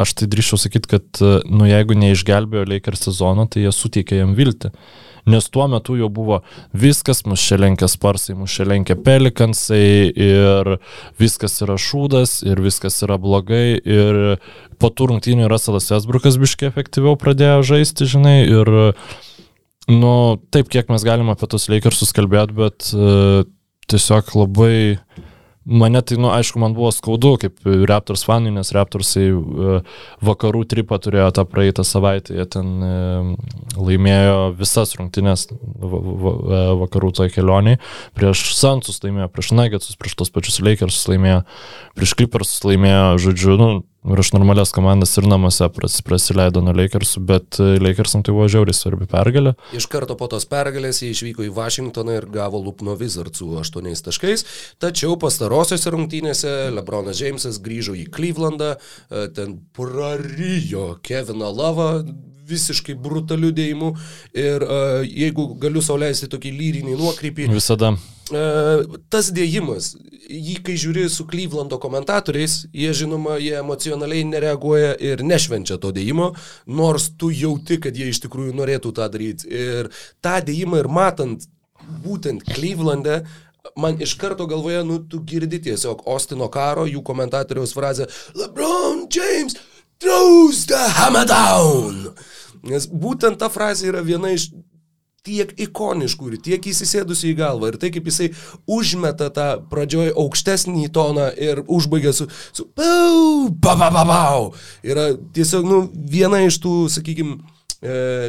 aš 0.00 0.14
tai 0.20 0.30
drįščiau 0.30 0.62
sakyti, 0.64 0.90
kad, 0.94 1.08
uh, 1.22 1.40
nu 1.50 1.68
jeigu 1.68 1.98
neišgelbėjo 1.98 2.66
Lakers 2.70 3.08
sezono, 3.10 3.46
tai 3.50 3.66
jie 3.66 3.74
suteikė 3.74 4.22
jam 4.22 4.36
viltį. 4.38 4.72
Nes 5.30 5.48
tuo 5.52 5.66
metu 5.70 5.96
jau 5.98 6.08
buvo 6.12 6.40
viskas, 6.76 7.22
mus 7.28 7.42
čia 7.44 7.60
lenkia 7.60 7.88
sparsai, 7.90 8.34
mus 8.38 8.54
čia 8.56 8.66
lenkia 8.68 8.96
pelikansai 8.98 10.10
ir 10.10 10.74
viskas 11.20 11.60
yra 11.64 11.78
šūdas 11.80 12.40
ir 12.48 12.62
viskas 12.64 13.00
yra 13.06 13.18
blogai 13.20 13.78
ir 13.78 14.20
po 14.80 14.90
tų 14.90 15.12
rungtynių 15.12 15.50
Russellas 15.50 15.90
Westbrookas 15.92 16.40
biškiai 16.40 16.70
efektyviau 16.72 17.18
pradėjo 17.20 17.62
žaisti, 17.74 18.08
žinai, 18.10 18.38
ir 18.48 18.72
nu, 19.90 20.14
taip, 20.54 20.70
kiek 20.72 20.90
mes 20.92 21.04
galime 21.06 21.34
apie 21.34 21.48
tos 21.50 21.68
Lakersus 21.70 22.14
kalbėti, 22.16 22.56
bet 22.56 22.92
uh, 22.96 23.42
tiesiog 23.90 24.34
labai 24.38 24.98
Mane 25.64 26.00
tai, 26.00 26.16
nu, 26.16 26.30
aišku, 26.32 26.56
man 26.56 26.72
buvo 26.72 26.88
skaudu 26.94 27.34
kaip 27.42 27.58
Raptors 27.88 28.22
fanui, 28.24 28.48
nes 28.54 28.72
Raptorsai 28.72 29.26
vakarų 30.24 30.62
tripą 30.70 30.96
turėjo 31.04 31.26
tą 31.36 31.44
praeitą 31.44 31.84
savaitę, 31.84 32.32
jie 32.38 32.46
ten 32.48 32.70
laimėjo 33.76 34.54
visas 34.56 34.96
rungtynės 34.96 35.50
vakarų 35.52 37.12
toj 37.20 37.32
kelioniai, 37.36 37.76
prieš 38.16 38.54
Sansus 38.56 39.02
laimėjo, 39.04 39.28
prieš 39.34 39.52
Nuggetsus, 39.52 40.00
prieš 40.00 40.16
tos 40.22 40.32
pačius 40.32 40.62
Lakersus 40.64 41.04
laimėjo, 41.12 41.44
prieš 41.98 42.16
Clippers 42.16 42.56
laimėjo, 42.64 43.04
žodžiu, 43.28 43.60
nu, 43.60 43.70
prieš 44.00 44.32
normalias 44.32 44.72
komandas 44.72 45.12
ir 45.20 45.26
namuose 45.28 45.68
pras, 45.74 45.98
prasileido 46.06 46.62
nuo 46.64 46.72
Lakersų, 46.76 47.22
bet 47.28 47.60
Lakersam 47.60 48.24
tai 48.24 48.32
buvo 48.36 48.48
žiauriai 48.50 48.76
svarbi 48.76 49.08
pergalė. 49.10 49.54
Iš 49.76 49.86
karto 49.92 50.16
po 50.16 50.30
tos 50.32 50.48
pergalės 50.50 51.02
jie 51.02 51.12
išvyko 51.14 51.44
į 51.48 51.52
Vašingtoną 51.56 52.16
ir 52.18 52.28
gavo 52.32 52.62
Lupno 52.64 52.96
Wizardsų 53.00 53.52
8 53.60 53.90
taškais, 54.08 54.46
tačiau 54.80 55.18
pastarosiose 55.20 55.92
rungtynėse 55.92 56.54
Lebronas 56.74 57.20
Jamesas 57.20 57.60
grįžo 57.60 57.96
į 57.98 58.08
Clevelandą, 58.14 58.74
ten 59.36 59.60
prarijo 59.76 60.94
Keviną 61.04 61.52
Lavą 61.52 61.90
visiškai 62.50 62.96
brutalių 63.00 63.52
dėjimų 63.56 63.90
ir 64.36 64.64
uh, 64.66 65.00
jeigu 65.06 65.52
galiu 65.62 65.82
sauliaisti 65.84 66.30
tokį 66.30 66.54
lyrinį 66.56 66.96
nuokrypį. 67.00 67.48
Visada. 67.54 67.94
Uh, 68.30 68.98
tas 69.10 69.32
dėjimas, 69.34 69.94
jį 70.30 70.56
kai 70.66 70.76
žiūri 70.78 71.08
su 71.10 71.26
Klyvlando 71.30 71.80
komentatoriais, 71.82 72.60
jie 72.70 72.90
žinoma, 72.94 73.40
jie 73.42 73.56
emocionaliai 73.58 74.26
nereaguoja 74.28 74.92
ir 75.02 75.24
nešvenčia 75.26 75.80
to 75.82 75.90
dėjimo, 75.96 76.30
nors 76.70 77.08
tu 77.18 77.32
jauti, 77.34 77.80
kad 77.82 77.96
jie 77.96 78.10
iš 78.12 78.22
tikrųjų 78.26 78.54
norėtų 78.60 78.94
tą 78.94 79.08
daryti. 79.10 79.50
Ir 79.50 79.90
tą 80.22 80.38
dėjimą 80.46 80.84
ir 80.84 80.90
matant 80.94 81.48
būtent 82.04 82.44
Klyvlande, 82.46 83.24
man 83.76 83.98
iš 84.00 84.14
karto 84.20 84.46
galvoje, 84.50 84.84
nu, 84.86 85.00
tu 85.10 85.20
girdi 85.26 85.60
tiesiog 85.66 86.06
Ostino 86.08 86.48
karo, 86.52 86.86
jų 86.88 87.02
komentatoriaus 87.06 87.74
frazę 87.76 88.08
LeBron 88.38 89.08
James 89.10 89.58
throws 90.00 90.66
the 90.66 90.80
hammer 90.96 91.26
down. 91.26 92.14
Nes 92.66 92.88
būtent 92.90 93.40
ta 93.40 93.48
frazė 93.52 93.88
yra 93.92 94.02
viena 94.04 94.32
iš 94.34 94.50
tiek 95.26 95.52
ikoniškų 95.60 96.30
ir 96.30 96.36
tiek 96.44 96.66
įsisėdusi 96.70 97.30
į 97.30 97.36
galvą. 97.40 97.70
Ir 97.72 97.78
tai, 97.80 97.90
kaip 97.92 98.08
jisai 98.08 98.30
užmeta 98.70 99.28
tą 99.34 99.48
pradžioj 99.72 100.14
aukštesnį 100.14 100.88
toną 100.96 101.28
ir 101.36 101.62
užbaigia 101.68 102.14
su, 102.16 102.28
su 102.56 102.66
pau, 102.76 103.50
pa, 103.62 103.76
pa, 103.76 103.90
pa, 103.92 104.04
pau. 104.08 104.50
Yra 104.86 105.10
tiesiog, 105.36 105.68
nu, 105.68 105.82
viena 105.92 106.40
iš 106.46 106.60
tų, 106.64 106.74
sakykime, 106.92 107.40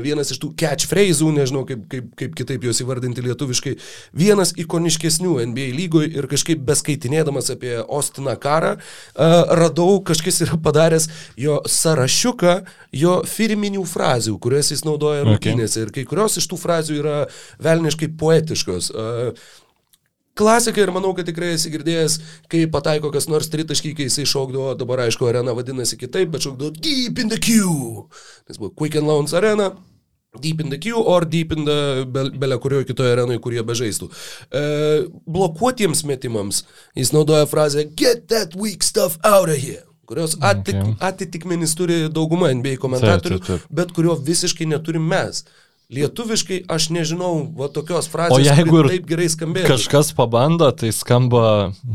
vienas 0.03 0.31
iš 0.31 0.39
tų 0.41 0.51
catchphrase'ų, 0.59 1.31
nežinau 1.35 1.65
kaip, 1.67 1.83
kaip, 1.91 2.11
kaip 2.19 2.35
kitaip 2.39 2.63
juos 2.67 2.79
įvardinti 2.83 3.23
lietuviškai, 3.25 3.73
vienas 4.15 4.53
ikoniškesnių 4.61 5.33
NBA 5.51 5.67
lygoje 5.75 6.11
ir 6.15 6.27
kažkaip 6.31 6.63
beskaitinėdamas 6.67 7.51
apie 7.51 7.73
Ostiną 7.81 8.37
karą, 8.39 8.77
e, 8.77 9.29
radau, 9.59 9.99
kažkas 10.07 10.41
yra 10.47 10.59
padaręs 10.61 11.09
jo 11.39 11.59
sąrašiuką, 11.67 12.55
jo 12.95 13.17
firminių 13.27 13.83
frazių, 13.87 14.37
kurias 14.41 14.71
jis 14.71 14.85
naudoja 14.87 15.25
rungtynėse. 15.27 15.81
Okay. 15.81 15.87
Ir 15.87 15.95
kai 15.95 16.07
kurios 16.07 16.39
iš 16.39 16.47
tų 16.51 16.59
frazių 16.61 16.99
yra 17.01 17.17
velniškai 17.63 18.11
poetiškos. 18.19 18.91
Klasika 20.37 20.79
ir 20.81 20.91
manau, 20.95 21.11
kad 21.17 21.27
tikrai 21.27 21.53
esi 21.57 21.71
girdėjęs, 21.73 22.17
kai 22.51 22.63
pataiko 22.71 23.11
kas 23.11 23.27
nors 23.27 23.49
tritaškį, 23.51 23.93
kai 23.97 24.07
jisai 24.07 24.25
šokdavo, 24.29 24.71
dabar 24.79 25.03
aišku, 25.05 25.27
arena 25.27 25.55
vadinasi 25.57 25.99
kitaip, 25.99 26.31
bet 26.31 26.47
šokdavo 26.47 26.71
Deep 26.79 27.19
in 27.19 27.31
the 27.33 27.39
Queue. 27.41 28.07
Nes 28.47 28.61
buvo 28.61 28.71
Quick 28.71 28.95
and 29.01 29.11
Loans 29.11 29.35
arena, 29.37 29.73
Deep 30.39 30.61
in 30.63 30.71
the 30.71 30.79
Queue 30.79 31.03
or 31.03 31.25
Deep 31.27 31.51
in 31.51 31.67
the 31.67 32.07
belė 32.07 32.55
kurioje 32.63 32.87
kitoje 32.93 33.11
arenoje, 33.17 33.41
kurie 33.43 33.59
bežaistų. 33.67 34.07
E, 34.47 34.61
blokuotiems 35.27 36.05
metimams 36.07 36.63
jis 36.95 37.11
naudoja 37.11 37.49
frazę 37.51 37.89
Get 37.99 38.29
that 38.31 38.55
weak 38.55 38.87
stuff 38.87 39.19
out 39.27 39.51
of 39.51 39.59
here 39.59 39.83
kurios 40.11 40.35
atik, 40.43 40.75
okay. 40.75 40.95
atitikmenis 41.07 41.75
turi 41.79 42.05
dauguma 42.11 42.49
NBA 42.51 42.75
komentatorių, 42.83 43.37
taip, 43.39 43.47
taip, 43.47 43.61
taip. 43.63 43.75
bet 43.79 43.93
kurio 43.95 44.17
visiškai 44.19 44.67
neturim 44.67 45.05
mes. 45.07 45.45
Lietuviškai 45.91 46.61
aš 46.71 46.85
nežinau, 46.95 47.41
va 47.51 47.67
tokios 47.67 48.05
frazės, 48.07 48.37
o 48.37 48.39
jeigu 48.39 48.77
ir 48.79 48.87
taip 48.93 49.07
gerai 49.09 49.25
skambėjo. 49.27 49.67
Kažkas 49.67 50.13
pabando, 50.15 50.69
tai 50.71 50.93
skamba 50.95 51.41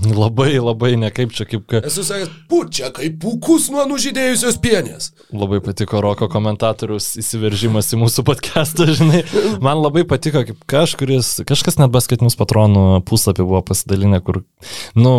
labai, 0.05 0.59
labai 0.61 0.91
nekaip 1.01 1.33
čia 1.33 1.47
kaip... 1.49 1.63
Ka... 1.71 1.81
Esu 1.89 2.05
sakęs, 2.05 2.35
pučia 2.51 2.91
kaip 2.93 3.17
pukus 3.23 3.71
nuo 3.73 3.87
nužydėjusios 3.89 4.59
pienės. 4.61 5.09
Labai 5.33 5.63
patiko 5.65 6.03
Roko 6.05 6.29
komentatorius 6.29 7.15
įsiveržimas 7.23 7.89
į 7.97 8.03
mūsų 8.03 8.27
podcastą, 8.29 8.91
žinai. 8.99 9.23
Man 9.65 9.81
labai 9.81 10.05
patiko, 10.09 10.45
kaip 10.45 10.61
kažkuris, 10.69 11.33
kažkas 11.49 11.81
net 11.81 11.95
basketinius 11.95 12.37
patronų 12.37 13.01
puslapį 13.09 13.49
buvo 13.49 13.63
pasidalinę, 13.73 14.21
kur, 14.27 14.43
nu, 14.93 15.15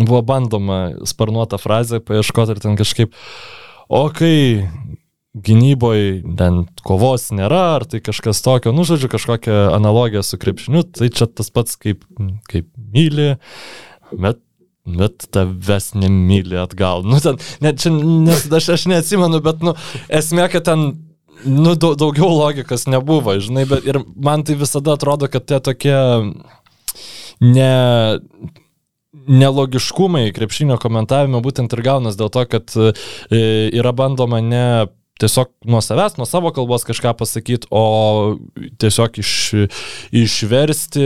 buvo 0.00 0.22
bandoma 0.24 0.80
sparnuotą 1.04 1.60
frazę 1.60 2.00
paieškoti 2.00 2.56
ir 2.56 2.64
ten 2.64 2.80
kažkaip, 2.80 3.12
o 3.92 4.06
kai 4.16 4.32
gynyboje 5.32 6.20
ten 6.36 6.62
kovos 6.84 7.30
nėra, 7.32 7.62
ar 7.78 7.86
tai 7.88 8.02
kažkas 8.04 8.42
tokio, 8.44 8.74
nu, 8.76 8.84
žodžiu, 8.88 9.08
kažkokią 9.12 9.58
analogiją 9.72 10.24
su 10.26 10.38
krepšiniu, 10.40 10.84
tai 10.84 11.08
čia 11.08 11.28
tas 11.28 11.48
pats 11.54 11.78
kaip, 11.80 12.04
kaip 12.52 12.68
myli, 12.76 13.36
bet 14.12 14.42
bet 14.82 15.28
tavęs 15.30 15.92
nemyli 15.94 16.58
atgal. 16.58 17.04
Nu, 17.06 17.20
ten, 17.22 17.38
net 17.62 17.78
čia, 17.78 17.92
nes 17.94 18.48
aš, 18.50 18.72
aš 18.74 18.86
neatsimenu, 18.90 19.38
bet, 19.44 19.62
nu, 19.62 19.76
esmė, 20.10 20.48
kad 20.50 20.66
ten, 20.66 20.88
nu, 21.46 21.76
daug, 21.78 21.94
daugiau 22.00 22.32
logikos 22.34 22.88
nebuvo, 22.90 23.36
žinai, 23.38 23.62
bet 23.70 23.86
ir 23.86 24.00
man 24.18 24.42
tai 24.42 24.58
visada 24.58 24.96
atrodo, 24.98 25.30
kad 25.30 25.46
tie 25.46 25.60
tokie 25.62 25.94
ne, 27.42 27.70
nelogiškumai 29.30 30.32
krepšinio 30.34 30.80
komentavime 30.82 31.38
būtent 31.44 31.72
ir 31.76 31.84
gaunas 31.86 32.18
dėl 32.18 32.32
to, 32.34 32.42
kad 32.50 32.74
e, 32.74 32.90
yra 33.70 33.94
bandoma 33.94 34.42
ne 34.42 34.66
tiesiog 35.20 35.50
nuo 35.68 35.80
savęs, 35.84 36.16
nuo 36.18 36.26
savo 36.26 36.50
kalbos 36.54 36.84
kažką 36.88 37.12
pasakyti, 37.18 37.68
o 37.70 38.38
tiesiog 38.80 39.18
iš, 39.20 39.32
išversti, 40.10 41.04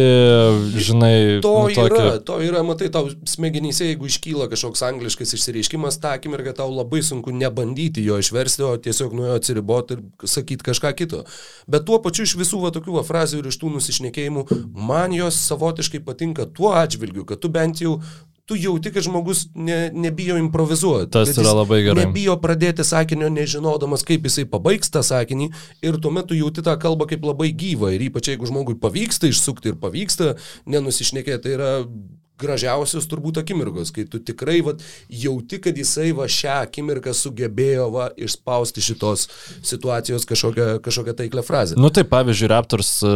žinai, 0.87 1.17
to 1.45 1.53
nu, 1.67 1.73
tokį... 1.75 1.99
yra, 1.99 2.13
to 2.29 2.39
yra, 2.45 2.63
matai, 2.67 2.89
tau 2.95 3.11
smegenyse, 3.29 3.91
jeigu 3.91 4.09
iškyla 4.09 4.49
kažkoks 4.53 4.85
angliškas 4.87 5.35
išsireiškimas, 5.37 5.99
tą 6.03 6.15
akimirką 6.17 6.55
tau 6.57 6.71
labai 6.73 7.03
sunku 7.07 7.35
nebandyti 7.35 8.05
jo 8.07 8.21
išversti, 8.23 8.65
o 8.67 8.77
tiesiog 8.81 9.17
nuo 9.17 9.29
jo 9.33 9.41
atsiriboti 9.41 9.99
ir 9.99 10.31
sakyti 10.37 10.71
kažką 10.71 10.95
kito. 10.97 11.25
Bet 11.71 11.89
tuo 11.89 11.99
pačiu 12.05 12.29
iš 12.29 12.37
visų 12.41 12.63
va 12.63 12.73
tokių 12.77 13.01
va 13.01 13.05
frazių 13.07 13.43
ir 13.43 13.51
iš 13.51 13.61
tų 13.61 13.75
nusišnekėjimų, 13.75 14.47
man 14.87 15.15
jos 15.17 15.43
savotiškai 15.51 16.01
patinka 16.07 16.47
tuo 16.47 16.73
atžvilgiu, 16.79 17.27
kad 17.29 17.43
tu 17.43 17.53
bent 17.53 17.83
jau 17.85 17.99
tu 18.47 18.57
jauti, 18.57 18.93
kad 18.95 19.03
žmogus 19.03 19.47
ne, 19.55 19.91
nebijo 19.95 20.37
improvizuoti. 20.39 21.11
Tas 21.11 21.33
yra 21.35 21.53
labai 21.57 21.81
gerai. 21.83 22.07
Nebijo 22.07 22.37
pradėti 22.43 22.87
sakinio, 22.87 23.31
nežinodamas, 23.35 24.05
kaip 24.07 24.29
jisai 24.29 24.47
pabaigs 24.51 24.93
tą 24.95 25.03
sakinį 25.07 25.51
ir 25.87 25.99
tuomet 26.03 26.31
tu 26.31 26.39
jauti 26.39 26.63
tą 26.67 26.77
kalbą 26.83 27.09
kaip 27.11 27.27
labai 27.27 27.51
gyvą 27.51 27.91
ir 27.97 28.07
ypač 28.07 28.31
jeigu 28.31 28.47
žmogui 28.47 28.79
pavyksta 28.79 29.31
išsukti 29.33 29.75
ir 29.75 29.81
pavyksta 29.83 30.37
nenusišnekėti, 30.71 31.43
tai 31.43 31.57
yra 31.59 31.73
gražiausios 32.41 33.07
turbūt 33.09 33.41
akimirkos, 33.41 33.93
kai 33.95 34.05
tu 34.11 34.21
tikrai 34.21 34.59
vat, 34.67 34.83
jauti, 35.09 35.61
kad 35.63 35.77
jisai 35.77 36.11
va 36.17 36.29
šią 36.31 36.59
akimirką 36.67 37.15
sugebėjo 37.17 37.89
va, 37.95 38.09
išspausti 38.17 38.85
šitos 38.85 39.27
situacijos 39.65 40.29
kažkokią, 40.29 40.69
kažkokią 40.85 41.17
taiklę 41.23 41.45
frazę. 41.47 41.79
Nu 41.81 41.91
taip, 41.95 42.11
pavyzdžiui, 42.13 42.51
Raptors, 42.53 42.93
e, 43.01 43.15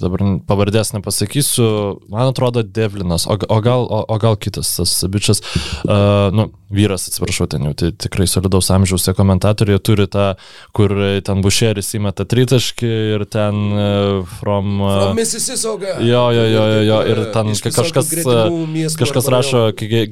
dabar 0.00 0.24
pavardės 0.48 0.94
nepasakysiu, 0.96 1.68
man 2.12 2.32
atrodo 2.32 2.64
Devlinas, 2.64 3.26
o, 3.28 3.36
o, 3.36 3.60
gal, 3.64 3.84
o, 3.84 4.02
o 4.08 4.18
gal 4.22 4.38
kitas 4.40 4.72
tas 4.78 4.96
bičias, 5.12 5.42
uh, 5.84 6.32
nu, 6.32 6.48
vyras, 6.72 7.04
atsiprašau, 7.10 7.46
ten 7.52 7.68
jau 7.68 7.74
tai 7.76 7.92
tikrai 7.92 8.26
solidaus 8.30 8.70
amžiaus 8.72 9.10
komentatoriai 9.16 9.80
turi 9.84 10.08
tą, 10.10 10.32
kur 10.72 10.94
ten 11.26 11.42
bušeris 11.44 11.92
įmeta 11.98 12.24
tritaškį 12.28 12.92
ir 13.18 13.26
ten 13.28 13.60
uh, 13.76 14.32
from... 14.38 14.80
Uh, 14.80 14.96
from 14.96 15.20
Mississauga. 15.20 15.98
Jo, 16.00 16.24
jo, 16.32 16.46
jo, 16.48 16.64
jo, 16.72 16.82
jo, 16.88 17.00
ir 17.12 17.24
ten 17.36 17.52
kažkas... 17.52 18.10
Gretimų 18.12 18.61
kažkas 18.98 19.28
rašo, 19.32 19.62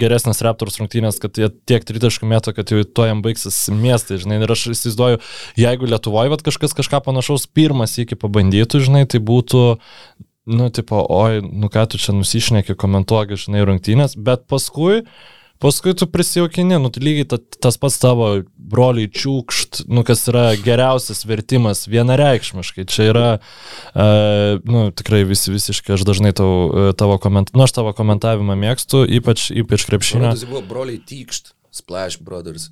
geresnės 0.01 0.43
Raptors 0.45 0.79
rungtynės, 0.81 1.21
kad 1.23 1.39
jie 1.41 1.51
tiek 1.69 1.85
tritaškų 1.87 2.29
metų, 2.31 2.55
kad 2.57 2.73
jau 2.73 2.83
to 2.85 3.07
jam 3.09 3.23
baigsis 3.25 3.59
miestai, 3.73 4.21
žinai, 4.23 4.41
ir 4.45 4.55
aš 4.55 4.69
įsivaizduoju, 4.75 5.21
jeigu 5.61 5.91
Lietuvoje 5.91 6.33
vat, 6.33 6.45
kažkas 6.47 6.77
kažką 6.79 7.03
panašaus 7.07 7.47
pirmas 7.51 7.99
iki 8.03 8.19
pabandytų, 8.19 8.83
žinai, 8.87 9.05
tai 9.11 9.23
būtų 9.25 9.65
nu, 10.51 10.71
tipo, 10.75 11.03
oi, 11.15 11.43
nu 11.43 11.71
ką 11.73 11.87
tu 11.91 12.01
čia 12.01 12.15
nusišneki, 12.17 12.79
komentuoji, 12.79 13.39
žinai, 13.47 13.65
rungtynės, 13.69 14.17
bet 14.19 14.47
paskui, 14.51 15.05
paskui 15.61 15.95
tu 15.95 16.09
prisijaukini, 16.11 16.79
nu, 16.81 16.91
tai 16.93 17.03
lygiai 17.05 17.29
ta, 17.29 17.39
tas 17.39 17.77
pats 17.81 17.99
tavo 18.01 18.31
broliai 18.71 19.11
čiūkšt, 19.13 19.85
nu, 19.93 20.05
kas 20.07 20.25
yra 20.31 20.51
geriausias 20.61 21.23
vertimas 21.29 21.85
vienareikšmiškai. 21.91 22.87
Čia 22.91 23.09
yra, 23.13 23.29
uh, 23.93 24.59
nu, 24.65 24.89
tikrai 24.97 25.23
vis, 25.29 25.45
visiškai, 25.51 25.99
aš 25.99 26.07
dažnai 26.09 26.33
tau, 26.37 26.51
e, 26.71 26.91
tavo 26.99 27.19
koment, 27.23 27.53
nu, 27.55 27.65
aš 27.67 27.77
tavo 27.77 27.95
komentavimą 27.97 28.57
mėgstu, 28.59 29.05
ypač, 29.21 29.51
ypač 29.53 29.87
krepšinio. 29.89 30.33
Tai 30.33 30.53
buvo 30.53 30.65
broliai 30.73 31.03
tykšt, 31.03 31.55
Splash 31.75 32.23
Brothers. 32.25 32.71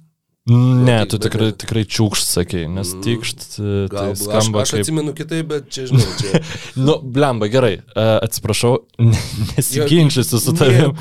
Ne, 0.49 0.97
tu 1.05 1.19
tikrai, 1.21 1.51
tikrai 1.61 1.83
čiūkšt 1.85 2.31
sakei, 2.33 2.63
nes 2.73 2.95
mm, 2.95 3.03
tikšt, 3.05 3.43
e, 3.61 3.73
tai 3.93 4.05
skamba 4.17 4.63
aš, 4.63 4.73
aš 4.73 4.81
atsimenu 4.81 5.13
kitaip, 5.17 5.49
bet 5.51 5.67
čia 5.75 5.85
žinau. 5.91 6.07
Čia... 6.17 6.41
nu, 6.87 6.95
blemba, 7.05 7.51
gerai, 7.53 7.75
uh, 7.83 8.15
atsiprašau, 8.25 8.79
nesiginčysiu 9.53 10.41
su 10.41 10.55
tavimi. 10.57 10.95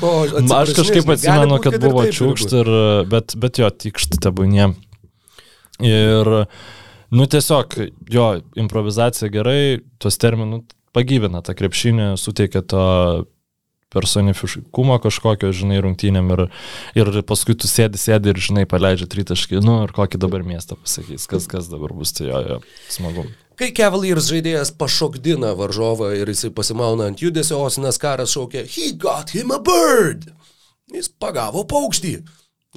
Aš 0.52 0.74
kažkaip 0.76 1.08
atsimenu, 1.14 1.60
kad 1.64 1.78
buvo 1.80 2.04
čiūkšt, 2.12 2.56
ir, 2.60 2.72
bet, 3.08 3.38
bet 3.40 3.62
jo, 3.62 3.70
tikšt 3.72 4.18
tebūnė. 4.26 4.68
Ir, 5.88 6.32
nu 7.16 7.28
tiesiog, 7.32 7.78
jo, 8.12 8.28
improvizacija 8.60 9.32
gerai, 9.32 9.78
tuos 10.02 10.20
terminus 10.20 10.66
pagyvina 10.96 11.40
tą 11.46 11.56
krepšinį, 11.56 12.12
suteikia 12.20 12.64
to 12.68 12.84
personifiškumo 13.94 14.98
kažkokio, 15.04 15.50
žinai, 15.56 15.80
rungtynėm 15.84 16.32
ir, 16.34 16.44
ir 16.98 17.10
paskui 17.28 17.56
tu 17.58 17.70
sėdi, 17.70 18.00
sėdi 18.00 18.32
ir, 18.32 18.40
žinai, 18.48 18.64
paleidžia 18.68 19.08
tritaškį, 19.10 19.60
nu 19.64 19.80
ir 19.86 19.94
kokį 19.96 20.20
dabar 20.20 20.44
miestą 20.46 20.76
pasakys, 20.80 21.28
kas, 21.30 21.48
kas 21.50 21.70
dabar 21.72 21.94
bus, 21.96 22.12
tai 22.16 22.28
jo, 22.30 22.42
jo, 22.44 22.58
smagu. 22.92 23.26
Kai 23.58 23.72
Cavaliers 23.74 24.28
žaidėjas 24.30 24.70
pašokdina 24.78 25.50
varžovą 25.58 26.12
ir 26.14 26.28
jisai 26.30 26.52
pasimauna 26.54 27.08
ant 27.10 27.22
judesio, 27.24 27.58
Osinas 27.66 27.98
karas 27.98 28.30
šaukia, 28.36 28.62
he 28.70 28.92
got 28.94 29.32
him 29.34 29.50
a 29.50 29.58
bird. 29.58 30.28
Jis 30.94 31.10
pagavo 31.20 31.64
paukštį. 31.68 32.20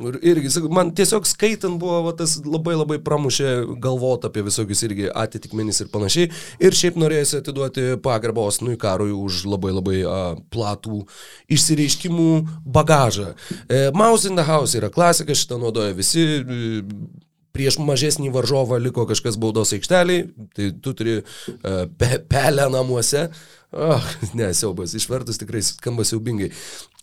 Ir 0.09 0.17
irgi, 0.33 0.51
man 0.73 0.91
tiesiog 0.97 1.27
skaitant 1.29 1.79
buvo 1.81 2.01
va, 2.07 2.13
tas 2.17 2.37
labai 2.45 2.75
labai 2.77 2.97
pramušė 3.03 3.51
galvot 3.83 4.25
apie 4.27 4.43
visokius 4.47 4.83
irgi 4.87 5.09
atitikmenys 5.23 5.83
ir 5.83 5.91
panašiai. 5.93 6.31
Ir 6.63 6.77
šiaip 6.77 6.99
norėjusi 7.01 7.39
atiduoti 7.41 7.87
pagarbos 8.03 8.61
Nui 8.65 8.77
Karui 8.81 9.13
už 9.15 9.45
labai 9.51 9.73
labai 9.75 9.97
a, 10.03 10.19
platų 10.53 11.03
išsireiškimų 11.51 12.29
bagažą. 12.65 13.33
E, 13.67 13.83
Mouse 13.97 14.29
in 14.29 14.39
the 14.39 14.47
House 14.47 14.77
yra 14.79 14.91
klasika, 14.93 15.37
šitą 15.37 15.61
naudoja 15.61 15.97
visi. 15.97 16.25
E, 16.41 17.19
prieš 17.51 17.79
mažesnį 17.83 18.31
varžovą 18.31 18.79
liko 18.79 19.03
kažkas 19.09 19.37
baudos 19.39 19.73
aikšteliai, 19.75 20.23
tai 20.55 20.69
tu 20.83 20.93
turi 20.97 21.17
uh, 21.19 21.83
pe 21.99 22.21
pelę 22.31 22.69
namuose, 22.71 23.25
Oh, 23.71 24.03
ne, 24.35 24.49
siaubas, 24.51 24.91
išvertus 24.99 25.39
tikrai 25.39 25.61
skamba 25.63 26.03
siaubingai. 26.07 26.49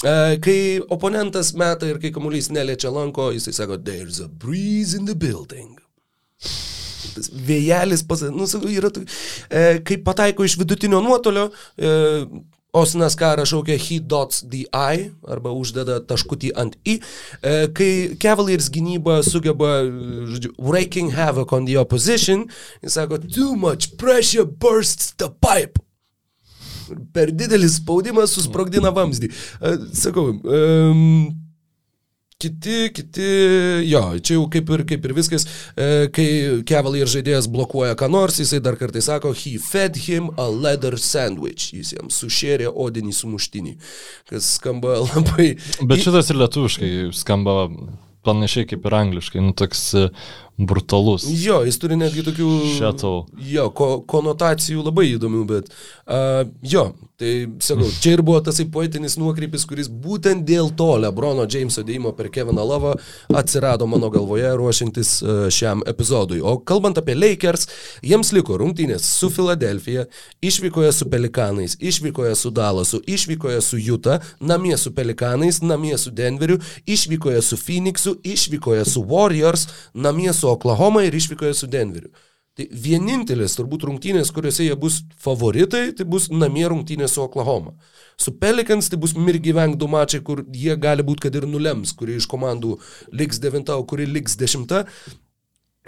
E, 0.04 0.16
kai 0.44 0.58
oponentas 0.92 1.54
meta 1.56 1.88
ir 1.88 1.96
kai 2.02 2.10
kamuolys 2.12 2.50
neliečia 2.52 2.92
lanko, 2.92 3.30
jisai 3.32 3.54
sako, 3.56 3.78
there's 3.80 4.20
a 4.20 4.28
breeze 4.28 4.92
in 4.96 5.08
the 5.08 5.16
building. 5.16 5.78
Vėjelis, 7.48 8.04
pas, 8.04 8.20
nu, 8.28 8.44
yra, 8.68 8.92
e, 9.48 9.64
kai 9.80 9.96
pataiko 10.04 10.44
iš 10.44 10.58
vidutinio 10.60 11.00
nuotolio, 11.00 11.48
e, 11.80 11.96
Osinas 12.76 13.16
Karą 13.16 13.46
šaukia 13.48 13.78
he 13.80 13.96
dots 13.98 14.42
the 14.44 14.66
I 14.76 15.08
arba 15.24 15.54
uždeda 15.56 16.02
taškutį 16.04 16.52
ant 16.52 16.76
I. 16.84 16.98
E, 17.40 17.56
kai 17.72 17.90
Cavaliers 18.20 18.68
gynyba 18.68 19.22
sugeba, 19.24 19.80
žodžiu, 19.88 20.52
wreaking 20.60 21.16
havoc 21.16 21.56
on 21.56 21.64
the 21.64 21.80
opposition, 21.80 22.44
jis 22.84 23.00
sako, 23.00 23.24
too 23.24 23.56
much 23.56 23.96
pressure 23.96 24.44
bursts 24.44 25.14
the 25.16 25.32
pipe. 25.32 25.80
Per 27.14 27.34
didelis 27.34 27.80
spaudimas 27.82 28.34
susprogdina 28.36 28.92
vamzdį. 28.94 29.30
E, 29.32 29.74
sakau, 29.98 30.30
um, 30.38 31.28
Kiti, 32.38 32.92
kiti, 32.94 33.24
jo, 33.90 34.00
čia 34.22 34.36
jau 34.36 34.44
kaip 34.46 34.68
ir, 34.70 34.84
kaip 34.86 35.06
ir 35.08 35.12
viskas, 35.16 35.42
e, 35.74 36.06
kai 36.14 36.26
Cavalier 36.70 37.10
žaidėjas 37.10 37.48
blokuoja 37.50 37.96
ką 37.98 38.06
nors, 38.14 38.36
jisai 38.38 38.60
dar 38.62 38.76
kartai 38.78 39.02
sako, 39.02 39.32
he 39.34 39.56
fed 39.58 39.98
him 40.04 40.28
a 40.38 40.46
leather 40.46 40.94
sandwich, 41.02 41.72
jis 41.74 41.96
jam 41.96 42.12
sušėrė 42.14 42.70
odinį 42.70 43.16
sumuštinį, 43.18 43.74
kas 44.30 44.52
skamba 44.60 45.00
labai... 45.08 45.48
Bet 45.82 46.04
šitas 46.04 46.30
ir 46.30 46.38
lietuviškai 46.44 46.92
skamba 47.18 47.64
panašiai 48.22 48.70
kaip 48.70 48.86
ir 48.86 48.98
angliškai, 49.00 49.42
nu 49.42 49.56
toks 49.58 49.88
brutalus. 50.58 51.22
Jo, 51.30 51.60
jis 51.62 51.78
turi 51.78 51.96
netgi 51.96 52.24
tokių... 52.26 52.48
Šetau. 52.74 53.12
Jo, 53.46 53.68
ko, 53.70 54.00
konotacijų 54.10 54.82
labai 54.88 55.12
įdomių, 55.12 55.44
bet... 55.46 55.68
Uh, 56.08 56.48
jo, 56.66 56.88
tai 57.20 57.46
sakau, 57.62 57.86
čia 58.02 58.16
ir 58.16 58.22
buvo 58.26 58.40
tasai 58.42 58.66
poetinis 58.74 59.14
nuokrypis, 59.20 59.62
kuris 59.70 59.86
būtent 59.86 60.42
dėl 60.48 60.72
to 60.74 60.88
Lebrono 60.98 61.44
Jameso 61.46 61.84
dėjimo 61.86 62.10
per 62.18 62.30
Keviną 62.34 62.64
Lavą 62.66 62.96
atsirado 63.38 63.86
mano 63.86 64.10
galvoje 64.10 64.50
ruošiantis 64.58 65.12
uh, 65.22 65.44
šiam 65.54 65.84
epizodui. 65.86 66.40
O 66.42 66.56
kalbant 66.58 66.98
apie 66.98 67.14
Lakers, 67.14 67.68
jiems 68.02 68.34
liko 68.34 68.58
rungtynės 68.58 69.06
su 69.06 69.30
Filadelfija, 69.30 70.08
išvykoje 70.42 70.90
su 70.98 71.06
Pelikanais, 71.12 71.78
išvykoje 71.78 72.34
su 72.40 72.50
Dallasu, 72.50 73.02
išvykoje 73.06 73.62
su 73.62 73.78
Juta, 73.78 74.18
namie 74.42 74.74
su 74.74 74.90
Pelikanais, 74.96 75.62
namie 75.62 75.94
su 76.02 76.10
Denveriu, 76.10 76.58
išvykoje 76.82 77.46
su 77.46 77.62
Phoenixu, 77.62 78.16
išvykoje 78.26 78.82
su 78.90 79.06
Warriors, 79.06 79.68
namie 79.94 80.34
su 80.34 80.47
Oklahoma 80.54 81.04
ir 81.06 81.14
išvykoje 81.14 81.54
su 81.54 81.68
Denveriu. 81.70 82.10
Tai 82.58 82.64
vienintelis 82.74 83.54
turbūt 83.54 83.84
rungtynės, 83.86 84.32
kuriuose 84.34 84.64
jie 84.66 84.74
bus 84.74 84.96
favoritai, 85.22 85.92
tai 85.94 86.02
bus 86.10 86.26
namie 86.32 86.64
rungtynės 86.66 87.14
su 87.14 87.22
Oklahoma. 87.22 87.76
Su 88.18 88.32
Pelicans 88.34 88.90
tai 88.90 88.98
bus 88.98 89.14
mirgyvenk 89.14 89.78
du 89.78 89.86
mačiai, 89.86 90.24
kur 90.26 90.42
jie 90.50 90.74
gali 90.74 91.06
būti, 91.06 91.28
kad 91.28 91.38
ir 91.38 91.46
nulems, 91.46 91.94
kuri 91.94 92.16
iš 92.18 92.26
komandų 92.26 92.80
liks 93.14 93.38
devinta, 93.38 93.78
o 93.78 93.86
kuri 93.86 94.08
liks 94.10 94.34
dešimta. 94.40 94.82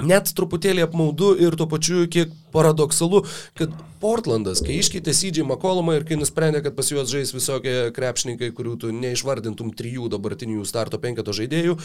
Net 0.07 0.31
truputėlį 0.39 0.85
apmaudu 0.87 1.33
ir 1.43 1.59
tuo 1.59 1.67
pačiu 1.69 2.05
kiek 2.09 2.31
paradoksalu, 2.55 3.25
kad 3.59 3.75
Portlandas, 4.01 4.63
kai 4.65 4.79
iškeitė 4.79 5.13
Sydžiai 5.17 5.49
Makolomą 5.51 5.99
ir 5.99 6.07
kai 6.09 6.17
nusprendė, 6.17 6.63
kad 6.65 6.79
pas 6.79 6.89
juos 6.89 7.11
žais 7.11 7.35
visokie 7.35 7.91
krepšininkai, 7.97 8.55
kurių 8.57 8.79
tu 8.81 8.95
neišvardintum 8.95 9.75
trijų 9.77 10.07
dabartinių 10.15 10.63
starto 10.71 11.03
penketo 11.03 11.35
žaidėjų, 11.37 11.77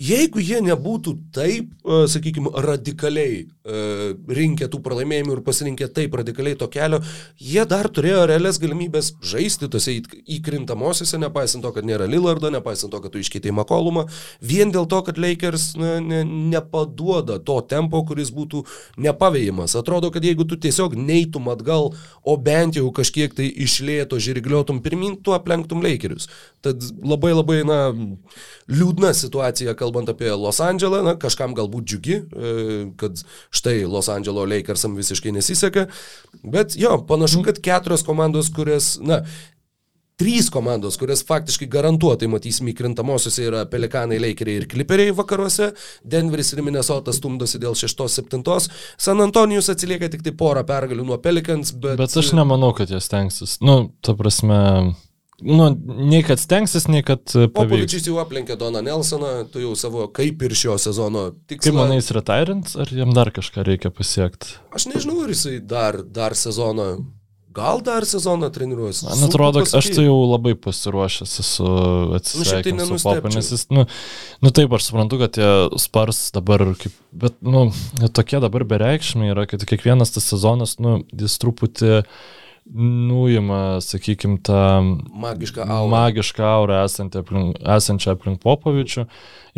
Jeigu 0.00 0.40
jie 0.40 0.62
nebūtų 0.64 1.12
taip, 1.36 1.72
sakykime, 1.84 2.48
radikaliai 2.64 3.42
rinkę 4.30 4.66
tų 4.72 4.80
pralaimėjimų 4.82 5.34
ir 5.36 5.42
pasirinkę 5.44 5.88
taip 5.92 6.14
radikaliai 6.16 6.56
to 6.58 6.66
kelio, 6.72 7.02
jie 7.36 7.60
dar 7.68 7.88
turėjo 7.92 8.22
realias 8.30 8.56
galimybės 8.62 9.12
žaisti 9.20 9.68
tose 9.70 9.92
įkrintamosiose, 9.98 11.20
nepaisant 11.20 11.64
to, 11.66 11.72
kad 11.76 11.84
nėra 11.84 12.08
Lillardo, 12.08 12.48
nepaisant 12.52 12.92
to, 12.94 13.02
kad 13.04 13.12
tu 13.12 13.20
iškeitai 13.20 13.52
Makolumą, 13.52 14.06
vien 14.40 14.72
dėl 14.72 14.88
to, 14.88 15.02
kad 15.04 15.20
Lakers 15.20 15.74
na, 15.76 15.98
ne, 16.00 16.22
nepaduoda 16.24 17.36
to 17.44 17.58
tempo, 17.68 18.00
kuris 18.08 18.32
būtų 18.32 18.64
nepaveikimas. 19.04 19.76
Atrodo, 19.76 20.08
kad 20.14 20.24
jeigu 20.24 20.48
tu 20.48 20.56
tiesiog 20.56 20.96
neitum 20.96 21.52
atgal, 21.52 21.92
o 22.24 22.38
bent 22.40 22.80
jau 22.80 22.88
kažkiek 22.96 23.36
tai 23.36 23.50
išlėto 23.52 24.16
žirigliotum 24.16 24.80
pirmin, 24.80 25.18
tu 25.20 25.36
aplenktum 25.36 25.84
Lakerius. 25.84 26.30
Tad 26.64 26.80
labai 27.04 27.36
labai, 27.36 27.60
na, 27.68 27.78
liūdna 28.70 29.12
situacija, 29.16 29.76
kalbant 29.76 29.89
kalbant 29.90 30.08
apie 30.08 30.30
Los 30.30 30.60
Andželą, 30.62 31.02
na, 31.04 31.16
kažkam 31.18 31.54
galbūt 31.58 31.90
džiugi, 31.90 32.16
e, 32.16 32.56
kad 33.00 33.22
štai 33.50 33.84
Los 33.90 34.08
Andželo 34.08 34.46
Lakersam 34.46 34.94
visiškai 34.98 35.34
nesiseka, 35.34 35.88
bet 36.42 36.76
jo, 36.78 37.00
panašu, 37.08 37.42
kad 37.46 37.58
keturios 37.62 38.06
komandos, 38.06 38.52
kurias, 38.54 38.94
na, 39.02 39.24
trys 40.20 40.50
komandos, 40.52 40.98
kurias 41.00 41.22
faktiškai 41.24 41.66
garantuotai 41.72 42.28
matysime 42.28 42.74
įkrintamosiose 42.74 43.46
yra 43.48 43.64
Pelikanai, 43.70 44.18
Lakeriai 44.20 44.60
ir 44.60 44.66
Clipperiai 44.68 45.14
vakaruose, 45.16 45.70
Denveris 46.04 46.52
ir 46.52 46.60
Minnesota 46.66 47.14
stumdosi 47.16 47.58
dėl 47.62 47.74
6-7, 47.78 48.68
San 49.00 49.24
Antonijus 49.24 49.72
atsilieka 49.72 50.10
tik 50.12 50.26
tai 50.26 50.36
porą 50.36 50.66
pergalių 50.68 51.08
nuo 51.08 51.18
Pelikans, 51.24 51.72
bet... 51.72 51.96
Bet 52.00 52.18
aš 52.20 52.34
nemanau, 52.36 52.74
kad 52.76 52.92
jie 52.92 53.00
stengsis. 53.00 53.56
Nu, 53.64 53.94
ta 54.04 54.12
prasme, 54.18 54.60
nu, 55.46 55.68
nei 56.10 56.22
kad 56.26 56.40
stengsis, 56.40 56.86
nei 56.90 57.04
kad 57.06 57.22
e, 57.32 57.46
pavyks. 57.46 57.54
Popovičius 57.56 58.08
jau 58.10 58.18
aplenkė 58.22 58.56
Doną 58.60 58.82
Nelsoną, 58.86 59.32
tu 59.52 59.62
jau 59.62 59.76
savo 59.78 60.08
kaip 60.14 60.42
ir 60.46 60.56
šio 60.58 60.76
sezono 60.80 61.30
tikslą. 61.50 61.68
Kaip 61.68 61.78
manai, 61.78 62.00
jis 62.00 62.12
retirint, 62.16 62.74
ar 62.80 62.92
jam 63.02 63.14
dar 63.16 63.32
kažką 63.34 63.64
reikia 63.66 63.92
pasiekti? 63.94 64.58
Aš 64.76 64.90
nežinau, 64.92 65.22
ar 65.24 65.32
jisai 65.34 65.58
dar, 65.64 66.02
dar 66.04 66.38
sezoną 66.38 66.92
Gal 67.50 67.80
dar 67.82 68.04
sezoną 68.06 68.46
treniruosi? 68.54 69.08
Man 69.08 69.26
atrodo, 69.26 69.64
aš 69.74 69.88
tai 69.90 70.04
jau 70.04 70.18
labai 70.22 70.52
pasiruošęs 70.54 71.32
esu 71.42 71.70
atsisveikinti 72.14 72.84
nu, 72.84 72.98
su 72.98 73.08
Popu, 73.08 73.32
nes 73.34 73.48
jis, 73.50 73.64
nu, 73.74 73.88
nu 74.38 74.52
taip, 74.54 74.70
aš 74.76 74.86
suprantu, 74.86 75.18
kad 75.18 75.34
tie 75.34 75.48
spars 75.82 76.28
dabar, 76.36 76.62
kaip, 76.78 76.94
bet, 77.10 77.34
nu, 77.42 77.64
tokie 78.14 78.38
dabar 78.44 78.62
bereikšmiai 78.70 79.34
yra, 79.34 79.48
kad 79.50 79.66
kiekvienas 79.66 80.14
tas 80.14 80.30
sezonas, 80.30 80.76
nu, 80.78 81.00
jis 81.10 81.34
truputį 81.42 81.96
uh, 82.04 82.20
nuima, 82.74 83.80
sakykime, 83.82 84.38
tą 84.46 84.62
magišką 85.10 85.64
aurą, 85.66 85.90
magišką 85.90 86.44
aurą 86.46 86.80
aplink, 87.20 87.58
esančią 87.76 88.14
aplink 88.14 88.42
Popovičių 88.44 89.06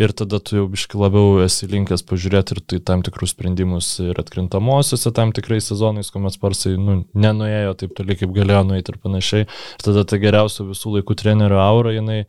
ir 0.01 0.14
tada 0.16 0.40
tu 0.40 0.57
jau 0.57 0.64
biškai 0.72 1.01
labiau 1.01 1.42
esi 1.44 1.68
linkęs 1.68 2.05
pažiūrėti 2.09 2.57
ir 2.57 2.62
tai 2.64 2.81
tam 2.81 3.05
tikrus 3.05 3.35
sprendimus 3.37 3.90
ir 4.01 4.18
atkrintamosiose 4.20 5.12
tam 5.12 5.35
tikrais 5.37 5.68
sezonais, 5.68 6.11
kuomet 6.14 6.38
sparsai 6.38 6.79
nu, 6.81 7.03
nenuėjo 7.12 7.77
taip 7.83 7.94
toli, 7.98 8.16
kaip 8.16 8.33
galėjo 8.37 8.64
nueiti 8.70 8.94
ir 8.94 9.01
panašiai. 9.03 9.46
Ir 9.46 9.87
tada 9.87 10.07
ta 10.09 10.20
geriausia 10.22 10.66
visų 10.68 10.96
laikų 10.96 11.18
trenerių 11.22 11.61
aura, 11.61 11.96
jinai 11.98 12.25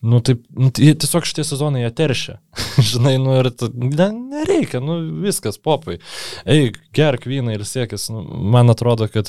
Nu, 0.00 0.20
taip, 0.24 0.46
nu, 0.56 0.70
tai 0.72 0.94
tiesiog 0.96 1.26
šitie 1.28 1.42
sezonai 1.44 1.82
jie 1.82 1.90
teršia. 1.92 2.38
Žinai, 2.90 3.18
nu 3.20 3.34
ir 3.36 3.50
ne, 3.76 4.06
nereikia, 4.16 4.80
nu 4.80 4.96
viskas, 5.26 5.60
popai. 5.60 5.98
Eik, 6.48 6.78
gerk 6.96 7.26
vyną 7.28 7.52
ir 7.58 7.66
siekis. 7.68 8.08
Nu, 8.08 8.22
man 8.24 8.72
atrodo, 8.72 9.10
kad 9.12 9.28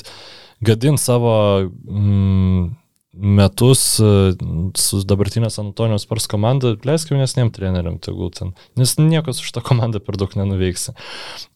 gadint 0.62 0.98
savo 0.98 1.68
mm, 1.84 2.81
metus 3.12 3.82
e, 4.00 4.32
su 4.78 5.02
dabartinės 5.04 5.58
Antonijos 5.60 6.06
Pars 6.08 6.24
komanda, 6.32 6.72
leisk 6.88 7.10
jaunesniem 7.12 7.50
treneriam, 7.52 7.98
tegul 8.00 8.30
ten, 8.32 8.54
nes 8.80 8.94
niekas 8.96 9.42
už 9.44 9.50
tą 9.52 9.62
komandą 9.64 10.00
per 10.00 10.16
daug 10.20 10.32
nenuveiksi. 10.38 10.94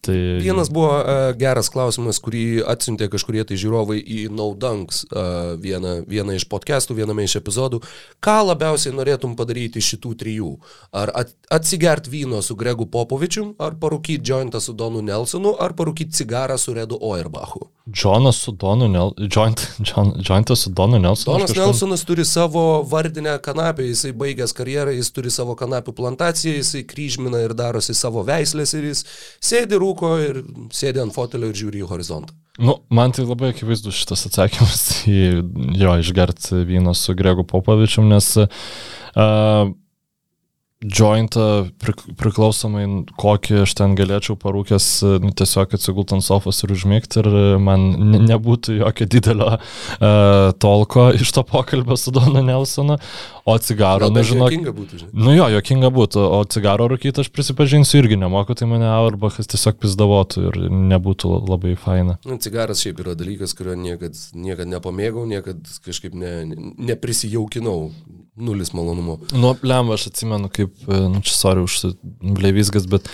Tai... 0.05 0.17
Vienas 0.43 0.69
buvo 0.71 0.91
uh, 0.99 1.31
geras 1.37 1.71
klausimas, 1.73 2.21
kurį 2.23 2.61
atsiuntė 2.69 3.09
kažkurie 3.11 3.41
tai 3.47 3.57
žiūrovai 3.59 3.97
į 3.99 4.19
Naudanks 4.37 5.01
uh, 5.09 5.55
vieną, 5.61 6.03
vieną 6.07 6.37
iš 6.37 6.45
podcastų, 6.51 6.99
viename 7.01 7.25
iš 7.25 7.39
epizodų. 7.41 7.81
Ką 8.23 8.37
labiausiai 8.51 8.93
norėtum 8.95 9.33
padaryti 9.39 9.81
šitų 9.83 10.13
trijų? 10.21 10.51
Ar 10.95 11.11
at, 11.17 11.33
atsigert 11.53 12.07
vyno 12.11 12.43
su 12.45 12.55
Gregu 12.59 12.85
Popovičium, 12.93 13.55
ar 13.59 13.75
parūkyti 13.81 14.21
jointą 14.29 14.61
su 14.63 14.77
Donu 14.77 15.01
Nelsonu, 15.03 15.57
ar 15.59 15.73
parūkyti 15.77 16.21
cigarą 16.21 16.59
su 16.61 16.77
Redu 16.77 17.01
Oerbachu? 17.01 17.65
Džonas 17.89 18.43
su 18.45 18.51
Donu 18.51 18.87
Nelsonu, 18.91 19.27
joint, 19.31 19.67
jointas 20.29 20.67
su 20.67 20.71
Donu 20.75 20.99
Nelsonu. 20.99 21.46
Donas 21.47 21.55
kažkam... 21.55 21.71
Nelsonas 21.71 22.03
turi 22.07 22.25
savo 22.25 22.83
vardinę 22.83 23.37
kanapę, 23.43 23.85
jisai 23.87 24.11
baigęs 24.17 24.53
karjerą, 24.57 24.91
jis 24.97 25.11
turi 25.15 25.31
savo 25.31 25.55
kanapių 25.59 25.93
plantaciją, 25.95 26.57
jisai 26.59 26.83
kryžmina 26.87 27.41
ir 27.45 27.55
darosi 27.57 27.95
savo 27.97 28.23
veislės 28.27 28.75
ir 28.77 28.89
jis 28.91 29.05
sėdi 29.43 29.79
rūko 29.79 30.11
ir 30.23 30.43
sėdi 30.75 31.03
ant 31.03 31.15
fotelio 31.15 31.51
ir 31.51 31.57
žiūri 31.57 31.83
į 31.83 31.89
horizontą. 31.89 32.35
Nu, 32.57 32.79
man 32.89 33.13
tai 33.13 33.27
labai 33.27 33.51
akivaizdus 33.53 33.99
šitas 34.01 34.25
atsakymas 34.29 34.85
į 35.07 35.21
jo 35.77 35.97
išgert 36.01 36.51
vyno 36.67 36.95
su 36.97 37.15
Gregu 37.17 37.45
Popovičium, 37.47 38.09
nes 38.11 38.33
uh, 38.41 39.69
jointą 40.77 41.71
priklausomai 42.19 42.85
kokį 43.17 43.63
aš 43.63 43.73
ten 43.79 43.95
galėčiau 43.97 44.35
parūkęs, 44.37 44.87
nu, 45.23 45.31
tiesiog 45.33 45.73
atsigult 45.73 46.11
ant 46.13 46.25
sofos 46.25 46.61
ir 46.61 46.73
užmigti 46.75 47.23
ir 47.23 47.29
man 47.61 47.87
nebūtų 48.27 48.75
jokio 48.83 49.07
didelio 49.09 49.47
uh, 49.57 50.51
tolko 50.61 51.07
iš 51.17 51.33
to 51.33 51.41
pokalbio 51.49 51.97
su 51.97 52.13
Donu 52.13 52.43
Nelsonu, 52.45 52.99
o 53.47 53.55
cigaro, 53.57 54.11
nežinau. 54.13 54.51
Jokinga 54.51 54.75
būtų, 54.77 55.01
žinai. 55.01 55.09
Nu 55.17 55.33
jo, 55.33 55.49
jokinga 55.55 55.89
būtų, 55.97 56.21
o 56.37 56.43
cigaro 56.53 56.89
rūkyti 56.93 57.25
aš 57.25 57.31
prisipažinsiu 57.33 58.03
irgi 58.03 58.19
nemoku, 58.21 58.53
tai 58.57 58.69
mane 58.69 58.85
Auerbachas 58.91 59.49
tiesiog 59.49 59.81
pizdavotų 59.81 60.45
ir 60.51 60.61
nebūtų 60.93 61.33
labai 61.47 61.73
faina. 61.81 62.19
Nu, 62.27 62.37
cigaras 62.43 62.85
šiaip 62.85 63.01
yra 63.01 63.17
dalykas, 63.17 63.57
kurio 63.57 63.73
niekad, 63.79 64.13
niekad 64.37 64.69
nepamėgau, 64.69 65.25
niekad 65.25 65.65
kažkaip 65.87 66.13
ne, 66.13 66.37
neprisijaukinau 66.91 67.79
nulis 68.37 68.73
malonumo. 68.73 69.17
Nu, 69.33 69.55
lemva, 69.63 69.97
aš 69.97 70.07
atsimenu, 70.11 70.49
kaip, 70.53 70.73
e, 70.87 70.99
nu, 71.09 71.21
čia 71.25 71.35
sorry 71.37 71.63
už 71.65 71.79
bleivysgas, 72.21 72.87
bet 72.89 73.09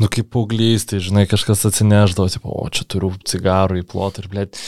nu 0.00 0.08
kaip 0.12 0.30
paauglystė, 0.32 1.00
žinai, 1.04 1.26
kažkas 1.30 1.66
atsineždavo, 1.68 2.30
tipo, 2.32 2.54
o 2.56 2.66
čia 2.72 2.86
turiu 2.88 3.12
cigarų 3.28 3.82
į 3.82 3.86
plotą 3.90 4.24
ir, 4.24 4.30
blėt, 4.32 4.60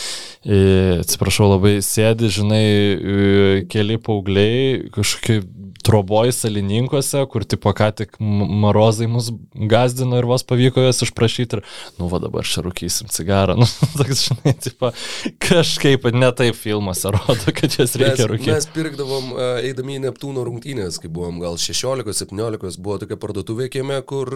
atsiprašau, 1.02 1.48
labai 1.54 1.78
sėdi, 1.84 2.30
žinai, 2.32 2.64
e, 2.66 3.64
keli 3.72 3.98
paaugliai, 4.02 4.90
kažkokie 4.94 5.40
troboj 5.82 6.30
salininkuose, 6.34 7.24
kur 7.30 7.44
tipo 7.48 7.72
ką 7.74 7.88
tik 7.98 8.14
marozai 8.20 9.08
mus 9.10 9.30
gazdino 9.54 10.20
ir 10.20 10.28
vos 10.30 10.44
pavyko 10.46 10.84
juos 10.84 11.02
išprašyti 11.06 11.58
ir, 11.58 11.62
nu 11.98 12.08
va 12.12 12.20
dabar 12.22 12.46
čia 12.46 12.62
rūkysim 12.62 13.10
cigarą, 13.12 13.56
nu, 13.60 13.66
toks, 13.98 14.26
žinai, 14.28 14.54
tipo, 14.62 14.92
kažkaip 15.42 16.06
ne 16.14 16.30
taip 16.38 16.58
filmuose 16.58 17.14
rodo, 17.14 17.54
kad 17.56 17.78
jas 17.80 17.96
reikia 17.98 18.28
rūkyti. 18.30 18.52
Mes 18.54 18.68
pirkdavom, 18.74 19.32
eidami 19.62 19.98
į 19.98 20.04
Neptūno 20.06 20.46
rungtynės, 20.46 21.00
kai 21.02 21.10
buvom 21.12 21.40
gal 21.42 21.58
16-17, 21.60 22.78
buvo 22.82 23.00
tokia 23.02 23.18
parduotuvė 23.20 23.68
kieme, 23.72 23.98
kur 24.06 24.30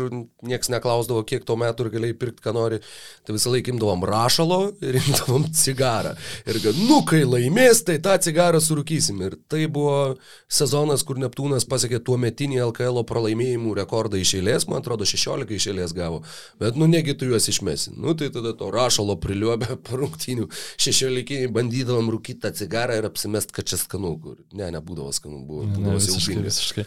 niekas 0.47 0.73
neklausdavo, 0.87 1.25
kiek 1.27 1.45
tuo 1.45 1.57
metu 1.59 1.85
ir 1.85 1.91
galėjai 1.95 2.17
pirkti, 2.19 2.43
ką 2.45 2.55
nori. 2.55 2.79
Tai 3.27 3.35
visą 3.35 3.51
laiką 3.53 3.75
imdavom 3.75 4.05
rašalo 4.07 4.61
ir 4.85 4.99
imdavom 5.03 5.47
cigarą. 5.57 6.15
Ir 6.47 6.61
kad, 6.63 6.79
nu, 6.79 7.03
kai 7.09 7.25
laimės, 7.27 7.83
tai 7.87 7.99
tą 8.03 8.17
cigarą 8.23 8.61
surūkysim. 8.63 9.23
Ir 9.27 9.37
tai 9.51 9.67
buvo 9.67 10.17
sezonas, 10.49 11.05
kur 11.07 11.19
Neptūnas 11.21 11.67
pasiekė 11.69 12.01
tuo 12.07 12.19
metinį 12.21 12.63
LKL 12.69 13.03
pralaimėjimų 13.09 13.75
rekordą 13.81 14.21
iš 14.21 14.37
eilės, 14.41 14.69
man 14.71 14.83
atrodo 14.83 15.07
16 15.09 15.57
iš 15.57 15.69
eilės 15.73 15.95
gavo, 15.97 16.23
bet 16.61 16.79
nu 16.79 16.89
negi 16.91 17.17
tu 17.19 17.31
juos 17.31 17.49
išmesi. 17.51 17.95
Nu 17.97 18.15
tai 18.19 18.31
tada 18.35 18.55
to 18.57 18.71
rašalo 18.75 19.19
priliuobė 19.23 19.79
parungtinių 19.89 20.49
16 20.83 21.51
bandydavom 21.55 22.13
rūkyti 22.15 22.45
tą 22.45 22.55
cigarą 22.57 23.01
ir 23.01 23.09
apsimest, 23.11 23.55
kad 23.57 23.67
čia 23.69 23.81
skanu, 23.81 24.17
ne, 24.55 24.71
nebūdavo 24.77 25.15
skanu, 25.17 25.43
buvo, 25.49 25.67
būdavo 25.73 26.03
siaubinga. 26.03 26.47
Visiškai. 26.47 26.87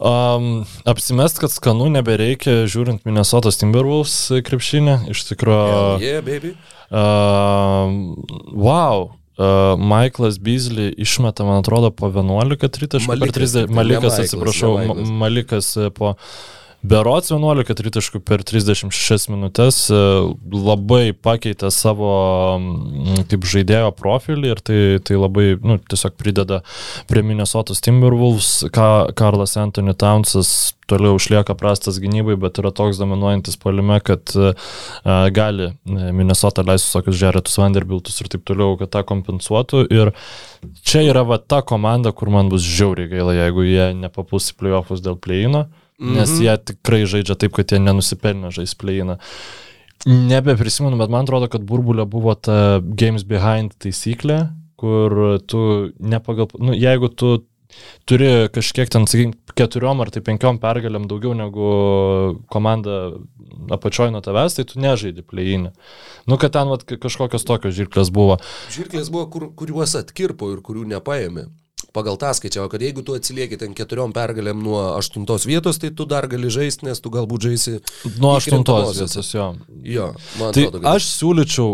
Um, 0.00 0.64
apsimest, 0.88 1.40
kad 1.42 1.52
skanu 1.52 1.88
nebereikia, 1.92 2.62
žiūrint 2.70 3.04
Minnesotos 3.08 3.60
Timberwolves 3.60 4.14
krepšinę, 4.46 5.02
iš 5.12 5.26
tikrųjų. 5.32 5.98
Yeah, 6.02 6.20
yeah, 6.20 6.22
baby. 6.24 6.54
Uh, 6.92 8.14
wow, 8.52 9.12
Uh, 9.32 9.78
Michaelas 9.80 10.36
Beasley 10.36 10.90
išmeta, 11.00 11.40
man 11.48 11.62
atrodo, 11.62 11.88
po 11.96 12.10
11 12.12 12.68
tritaškų. 12.68 13.08
Malikas, 13.08 13.54
30, 13.56 13.70
Malikas, 13.72 14.18
atsiprašau, 14.20 14.74
Malikas 15.08 15.70
po 15.96 16.12
Berots 16.82 17.30
11 17.30 17.76
tritaškų 17.78 18.18
per 18.26 18.42
36 18.42 19.28
minutės 19.30 19.84
e, 19.94 19.98
labai 20.50 21.12
pakeitė 21.14 21.68
savo 21.70 22.08
kaip 23.30 23.44
žaidėjo 23.46 23.92
profilį 23.94 24.50
ir 24.50 24.62
tai, 24.66 24.78
tai 25.06 25.18
labai 25.20 25.44
nu, 25.62 25.76
tiesiog 25.78 26.16
prideda 26.18 26.58
prie 27.10 27.22
Minnesotos 27.22 27.78
Timberwolves, 27.86 28.64
ką 28.74 28.88
Karlas 29.18 29.54
Anthony 29.62 29.94
Townsas 29.94 30.72
toliau 30.90 31.20
išlieka 31.20 31.54
prastas 31.56 32.00
gynybai, 32.02 32.34
bet 32.42 32.58
yra 32.58 32.72
toks 32.74 32.98
dominuojantis 32.98 33.54
palime, 33.62 34.00
kad 34.04 34.34
uh, 34.34 34.50
gali 35.32 35.70
Minnesota 35.86 36.64
leisti 36.66 36.90
tokius 36.96 37.16
žerėtus 37.20 37.54
Vanderbiltus 37.62 38.18
ir 38.20 38.28
taip 38.32 38.42
toliau, 38.50 38.74
kad 38.80 38.90
tą 38.92 39.04
kompensuotų. 39.08 39.86
Ir 39.94 40.10
čia 40.82 41.06
yra 41.06 41.22
va 41.30 41.38
ta 41.38 41.62
komanda, 41.64 42.12
kur 42.12 42.34
man 42.34 42.50
bus 42.52 42.66
žiauriai 42.66 43.08
gaila, 43.14 43.38
jeigu 43.38 43.64
jie 43.70 43.88
nepapuls 44.02 44.50
į 44.52 44.58
playoffus 44.58 45.00
dėl 45.06 45.16
pleino. 45.22 45.68
Uh, 45.70 45.81
nes 46.02 46.30
mm 46.30 46.36
-hmm. 46.36 46.42
jie 46.42 46.56
tikrai 46.72 47.04
žaidžia 47.06 47.36
taip, 47.38 47.54
kad 47.56 47.72
jie 47.72 47.78
nenusipelnė 47.78 48.50
žaispleiną. 48.50 49.18
Nebeprisimenu, 50.06 50.98
bet 50.98 51.10
man 51.10 51.22
atrodo, 51.24 51.48
kad 51.48 51.62
burbulė 51.62 52.06
buvo 52.10 52.34
ta 52.34 52.80
Games 52.82 53.22
Behind 53.22 53.72
taisyklė, 53.78 54.48
kur 54.76 55.38
tu 55.46 55.92
nepagal, 55.98 56.48
nu, 56.58 56.74
jeigu 56.74 57.08
tu 57.08 57.44
turi 58.04 58.48
kažkiek 58.52 58.90
ten, 58.90 59.06
sakykime, 59.06 59.38
keturiom 59.54 60.02
ar 60.02 60.10
tai 60.10 60.22
penkiom 60.24 60.58
pergalėm 60.62 61.06
daugiau 61.10 61.36
negu 61.38 61.68
komanda 62.52 62.98
apačioj 63.72 64.10
nuo 64.10 64.20
tavęs, 64.24 64.58
tai 64.58 64.66
tu 64.68 64.82
nežaidi 64.82 65.22
pleinį. 65.22 65.72
Nu, 66.26 66.38
kad 66.40 66.52
ten 66.56 66.68
vat, 66.72 66.84
kažkokios 66.84 67.46
tokios 67.48 67.76
žirklės 67.78 68.12
buvo. 68.14 68.38
Žirklės 68.74 69.12
buvo, 69.12 69.28
kur, 69.32 69.48
kuriuos 69.56 69.94
atkirpo 70.02 70.50
ir 70.52 70.62
kurių 70.66 70.88
nepaėmė 70.96 71.46
pagal 71.92 72.16
tą 72.20 72.32
skaičiavo, 72.36 72.68
kad 72.72 72.82
jeigu 72.82 73.04
tu 73.06 73.14
atsilieki 73.16 73.58
ten 73.60 73.74
keturiom 73.76 74.14
pergalėm 74.16 74.62
nuo 74.64 74.80
aštuntos 74.96 75.46
vietos, 75.48 75.78
tai 75.82 75.92
tu 75.96 76.06
dar 76.08 76.26
gali 76.30 76.50
žaisti, 76.52 76.86
nes 76.88 77.00
tu 77.02 77.12
galbūt 77.12 77.48
žaisi. 77.48 77.76
Nuo 78.22 78.34
aštuntos 78.38 78.96
vietos, 78.98 79.30
jo. 79.34 79.48
Jo, 79.84 80.08
man 80.40 80.54
tai 80.56 80.66
atrodo. 80.68 80.82
Kad... 80.82 80.88
Aš 80.94 81.08
siūlyčiau, 81.18 81.68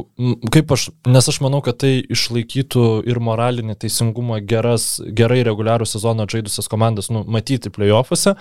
kaip 0.55 0.75
aš, 0.77 0.89
nes 1.09 1.31
aš 1.33 1.41
manau, 1.45 1.63
kad 1.65 1.81
tai 1.83 1.95
išlaikytų 2.03 2.87
ir 3.09 3.23
moralinį 3.25 3.79
teisingumą 3.85 4.41
geras, 4.49 4.91
gerai 5.01 5.41
reguliarų 5.47 5.89
sezoną 5.89 6.29
žaidusias 6.31 6.71
komandas, 6.71 7.13
nu, 7.15 7.25
matyti 7.29 7.73
playoffuose 7.75 8.37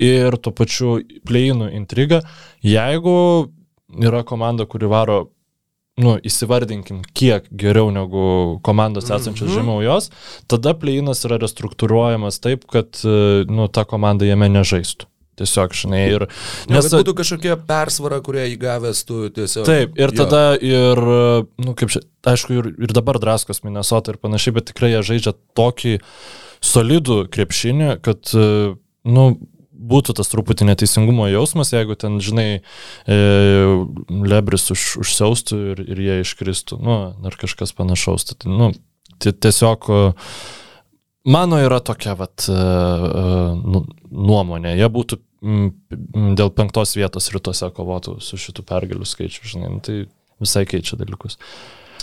ir 0.00 0.38
tuo 0.40 0.54
pačiu 0.56 0.98
playinų 1.26 1.72
intrigą. 1.80 2.22
Jeigu 2.66 3.16
yra 4.02 4.22
komanda, 4.26 4.66
kuri 4.66 4.88
varo 4.90 5.24
nu, 6.00 6.16
įsivardinkim, 6.28 7.00
kiek 7.16 7.46
geriau 7.56 7.90
negu 7.94 8.22
komandos 8.66 9.08
esančios 9.08 9.48
mm 9.48 9.52
-hmm. 9.52 9.60
žemiau 9.60 9.82
jos, 9.82 10.10
tada 10.46 10.74
pleinas 10.74 11.24
yra 11.24 11.38
restruktūruojamas 11.40 12.40
taip, 12.40 12.66
kad 12.70 13.00
e, 13.04 13.44
nu, 13.48 13.68
ta 13.68 13.84
komanda 13.84 14.28
jame 14.28 14.48
nežaistų. 14.48 15.08
Tiesiog, 15.36 15.74
žinai, 15.76 16.04
ir... 16.16 16.22
Nes 16.72 16.86
ne, 16.88 16.98
būtų 16.98 17.12
kažkokia 17.16 17.56
persvara, 17.68 18.22
kurią 18.24 18.46
įgavęs 18.54 19.02
tu 19.04 19.28
tiesiog... 19.28 19.66
Taip, 19.68 19.98
ir 20.00 20.12
jo. 20.14 20.24
tada 20.24 20.56
ir, 20.56 21.00
nu, 21.60 21.74
kaip 21.76 21.92
čia, 21.92 22.00
aišku, 22.24 22.56
ir, 22.56 22.70
ir 22.80 22.94
dabar 22.96 23.18
draskos 23.20 23.60
Minnesota 23.64 24.14
ir 24.14 24.16
panašiai, 24.16 24.54
bet 24.56 24.70
tikrai 24.72 24.94
jie 24.94 25.02
žaidžia 25.10 25.34
tokį 25.52 25.98
solidų 26.64 27.18
krepšinį, 27.28 27.90
kad, 28.00 28.32
e, 28.32 28.72
nu, 29.12 29.26
būtų 29.76 30.16
tas 30.18 30.30
truputį 30.32 30.70
neteisingumo 30.70 31.28
jausmas, 31.30 31.72
jeigu 31.74 31.96
ten, 32.00 32.18
žinai, 32.22 32.48
e, 33.06 33.18
lebris 34.08 34.70
už, 34.74 34.86
užsiaustų 35.04 35.58
ir, 35.72 35.82
ir 35.86 36.04
jie 36.06 36.20
iškristų, 36.24 36.80
nu, 36.82 36.98
ar 37.26 37.38
kažkas 37.40 37.74
panašaus. 37.76 38.28
Tai, 38.32 38.52
nu, 38.52 38.70
tiesiog 39.22 39.88
mano 41.26 41.60
yra 41.62 41.80
tokia, 41.84 42.16
vat, 42.18 42.48
e, 42.48 42.56
e, 42.56 43.24
nu, 43.62 43.84
nuomonė, 44.10 44.76
jie 44.78 44.90
būtų 44.92 45.20
dėl 46.36 46.50
penktos 46.56 46.96
vietos 46.96 47.28
rytuose 47.34 47.68
kovotų 47.76 48.16
su 48.24 48.38
šitų 48.40 48.64
pergalių 48.66 49.06
skaičiu, 49.06 49.44
žinai, 49.46 49.72
nu, 49.76 49.82
tai 49.84 50.06
visai 50.42 50.64
keičia 50.68 50.98
dalykus. 51.00 51.38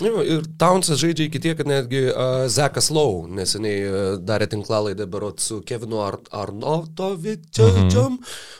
Ir 0.01 0.45
Townsas 0.57 0.97
žaidžia 1.01 1.27
iki 1.27 1.39
tiek, 1.43 1.57
kad 1.59 1.67
netgi 1.69 2.07
uh, 2.09 2.45
Zekas 2.49 2.89
Lau 2.93 3.25
neseniai 3.29 3.81
uh, 3.85 3.97
darė 4.17 4.47
tinklalaidę 4.49 5.05
berot 5.09 5.43
su 5.43 5.59
Kevinu 5.67 6.01
Ar 6.01 6.17
Arnautovičiu 6.31 7.67
mm 7.67 7.89
-hmm. 7.89 8.17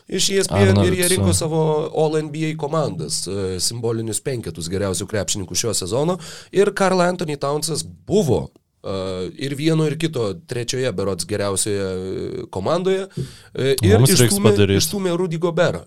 iš 0.07 0.29
ESPN 0.29 0.83
ir 0.85 0.93
jie 0.93 1.07
rinko 1.07 1.33
savo 1.33 1.89
All 1.95 2.21
NBA 2.23 2.53
komandas, 2.57 3.27
uh, 3.27 3.57
simbolinius 3.59 4.21
penketus 4.21 4.69
geriausių 4.69 5.07
krepšininkų 5.07 5.55
šio 5.55 5.73
sezono 5.73 6.17
ir 6.51 6.73
Karl 6.73 7.01
Anthony 7.01 7.37
Townsas 7.37 7.83
buvo 7.83 8.49
ir 8.83 9.55
vieno 9.55 9.87
ir 9.87 9.95
kito 9.99 10.25
trečioje 10.49 10.91
berots 10.91 11.27
geriausioje 11.29 12.47
komandoje. 12.51 13.07
Uh, 13.53 13.73
ir 13.79 14.03
išstumė, 14.03 14.55
išstumė 14.77 15.17
Rudy 15.19 15.39
Goberą. 15.41 15.85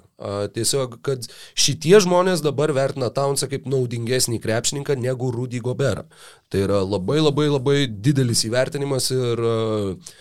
Tiesiog, 0.56 0.94
kad 1.04 1.26
šitie 1.52 1.98
žmonės 2.00 2.40
dabar 2.40 2.72
vertina 2.72 3.10
Townsą 3.12 3.50
kaip 3.52 3.66
naudingesnį 3.68 4.38
krepšininką 4.40 4.96
negu 4.96 5.28
Rudy 5.34 5.60
Goberą. 5.60 6.06
Tai 6.48 6.62
yra 6.64 6.80
labai 6.86 7.18
labai 7.20 7.50
labai 7.50 7.76
didelis 7.90 8.46
įvertinimas 8.48 9.10
ir 9.12 9.44
uh, 9.44 10.14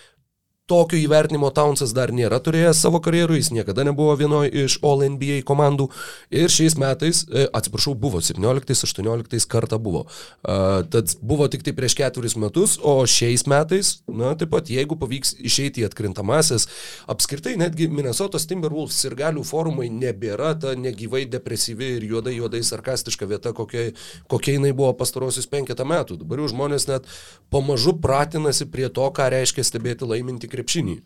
Tokio 0.66 0.98
įvertinimo 0.98 1.52
Townsas 1.54 1.92
dar 1.94 2.10
nėra 2.10 2.40
turėjęs 2.42 2.80
savo 2.82 2.98
karjerų, 3.06 3.36
jis 3.38 3.52
niekada 3.54 3.84
nebuvo 3.86 4.16
vienoje 4.18 4.50
iš 4.64 4.80
All 4.82 5.04
NBA 5.14 5.44
komandų 5.46 5.86
ir 6.34 6.50
šiais 6.50 6.74
metais, 6.82 7.20
e, 7.30 7.44
atsiprašau, 7.54 7.94
buvo 7.94 8.18
17-18 8.18 9.46
kartą 9.46 9.78
buvo. 9.78 10.08
Uh, 10.42 10.82
tad 10.90 11.14
buvo 11.22 11.46
tik 11.54 11.62
tai 11.62 11.76
prieš 11.78 11.94
ketveris 12.00 12.34
metus, 12.42 12.80
o 12.82 12.96
šiais 13.06 13.44
metais, 13.46 13.92
na 14.10 14.32
taip 14.34 14.50
pat, 14.56 14.72
jeigu 14.74 14.98
pavyks 14.98 15.36
išeiti 15.38 15.84
į 15.84 15.86
atkrintamasis, 15.92 16.66
apskritai 17.14 17.54
netgi 17.62 17.86
Minnesotos 17.94 18.50
Timberwolves 18.50 19.04
ir 19.06 19.14
galių 19.22 19.46
forumai 19.46 19.92
nebėra 19.94 20.56
ta 20.58 20.74
negyvai 20.74 21.28
depresyvi 21.30 21.92
ir 22.00 22.10
juodai 22.10 22.40
juodai 22.40 22.64
sarkastiška 22.66 23.30
vieta, 23.30 23.54
kokia, 23.54 23.92
kokia 24.34 24.58
jinai 24.58 24.74
buvo 24.74 24.96
pastarosius 24.98 25.46
penketą 25.46 25.86
metų. 25.86 26.18
Dabar 26.26 26.42
jau 26.42 26.50
žmonės 26.56 26.90
net 26.90 27.06
pamažu 27.54 27.94
pratinasi 28.02 28.66
prie 28.74 28.90
to, 28.90 29.06
ką 29.14 29.30
reiškia 29.38 29.70
stebėti 29.70 30.10
laiminti 30.10 30.55
krepšinį, 30.56 30.98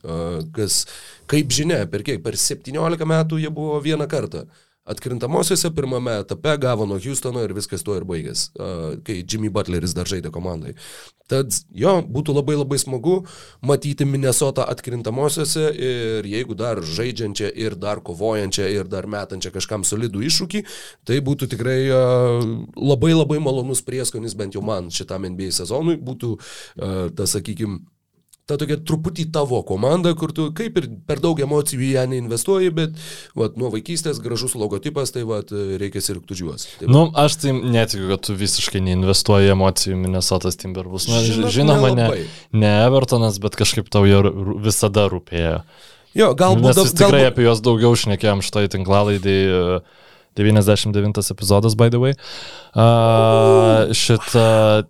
kas, 0.56 0.86
kaip 1.30 1.52
žinia, 1.52 1.84
per 1.92 2.06
kiek, 2.08 2.24
per 2.24 2.40
17 2.40 3.10
metų 3.10 3.44
jie 3.44 3.52
buvo 3.54 3.82
vieną 3.84 4.08
kartą. 4.10 4.48
Atkrintamosiose 4.90 5.70
pirmame 5.78 6.16
etape 6.24 6.56
gavo 6.58 6.88
nuo 6.90 6.96
Houstono 6.98 7.44
ir 7.46 7.52
viskas 7.54 7.84
tuo 7.86 7.94
ir 8.00 8.08
baigės, 8.10 8.48
kai 9.06 9.20
Jimmy 9.22 9.52
Butleris 9.54 9.94
dar 9.94 10.10
žaidė 10.10 10.32
komandai. 10.34 10.72
Tad 11.30 11.54
jo, 11.78 11.92
būtų 12.10 12.34
labai 12.34 12.56
labai 12.58 12.80
smagu 12.82 13.20
matyti 13.62 14.08
Minnesotą 14.10 14.66
atkrintamosiose 14.66 15.68
ir 15.78 16.26
jeigu 16.32 16.58
dar 16.58 16.82
žaidžiančią 16.82 17.52
ir 17.54 17.78
dar 17.78 18.02
kovojančią 18.02 18.66
ir 18.80 18.90
dar 18.90 19.06
metančią 19.06 19.54
kažkam 19.54 19.86
solidų 19.86 20.26
iššūkį, 20.26 20.64
tai 21.06 21.22
būtų 21.22 21.52
tikrai 21.54 21.78
labai 22.74 23.14
labai 23.14 23.38
malonus 23.46 23.86
prieskonis 23.86 24.34
bent 24.34 24.58
jau 24.58 24.66
man 24.66 24.90
šitam 24.90 25.30
NBA 25.36 25.54
sezonui, 25.60 26.00
būtų 26.02 26.34
tas, 27.14 27.38
sakykime, 27.38 27.84
ta 28.50 28.58
tokia 28.58 28.80
truputį 28.82 29.28
tavo 29.36 29.60
komanda, 29.68 30.16
kur 30.18 30.34
tu 30.34 30.48
kaip 30.58 30.80
ir 30.82 30.88
per 31.06 31.22
daug 31.22 31.38
emocijų 31.46 31.84
į 31.86 31.90
ją 31.94 32.06
neinvestuoji, 32.16 32.72
bet 32.74 32.96
vat, 33.38 33.60
nuo 33.62 33.70
vaikystės 33.76 34.18
gražus 34.24 34.56
logotipas, 34.58 35.14
tai 35.14 35.22
vat, 35.30 35.54
reikia 35.54 36.02
sirgti 36.02 36.34
už 36.34 36.42
juos. 36.48 36.66
Tai, 36.80 36.90
Nu, 36.90 37.04
aš 37.14 37.38
tai 37.44 37.54
netikiu, 37.54 38.08
kad 38.10 38.26
tu 38.26 38.34
visiškai 38.40 38.82
neinvestuoji 38.90 39.54
emocijų 39.54 40.00
Minnesotas 40.02 40.58
Timberwolves. 40.58 41.06
Na, 41.14 41.22
Žinok, 41.30 41.54
žinoma, 41.54 41.94
ne, 41.94 42.02
nelabai. 42.02 42.26
ne 42.66 42.74
Evertonas, 42.90 43.38
bet 43.44 43.54
kažkaip 43.60 43.88
tau 43.94 44.04
rū- 44.10 44.58
visada 44.66 45.06
rūpėjo. 45.14 45.62
jo, 46.18 46.34
galbūt, 46.34 46.74
Mes 46.74 46.94
tikrai 46.98 47.22
galbūt, 47.22 47.32
apie 47.32 47.44
juos 47.46 47.62
daugiau 47.62 47.94
šnekėjom 47.94 48.42
šitoj 48.50 48.68
tinklalaidai. 48.74 49.40
e, 49.80 49.82
99 50.40 51.32
epizodas, 51.34 51.74
by 51.76 51.90
the 51.90 52.00
way. 52.00 52.14
Uh, 52.78 53.90
šitą 53.92 54.84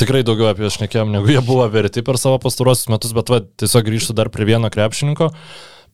tikrai 0.00 0.22
daugiau 0.26 0.50
apie 0.50 0.66
juos 0.66 0.78
šnekėjom, 0.78 1.12
negu 1.14 1.32
jie 1.32 1.42
buvo 1.44 1.66
verti 1.72 2.04
per 2.06 2.18
savo 2.20 2.40
pastarosius 2.42 2.90
metus, 2.92 3.14
bet 3.16 3.32
va, 3.32 3.42
tiesiog 3.62 3.86
grįžtu 3.86 4.16
dar 4.16 4.32
prie 4.32 4.48
vieno 4.48 4.70
krepšininko. 4.72 5.30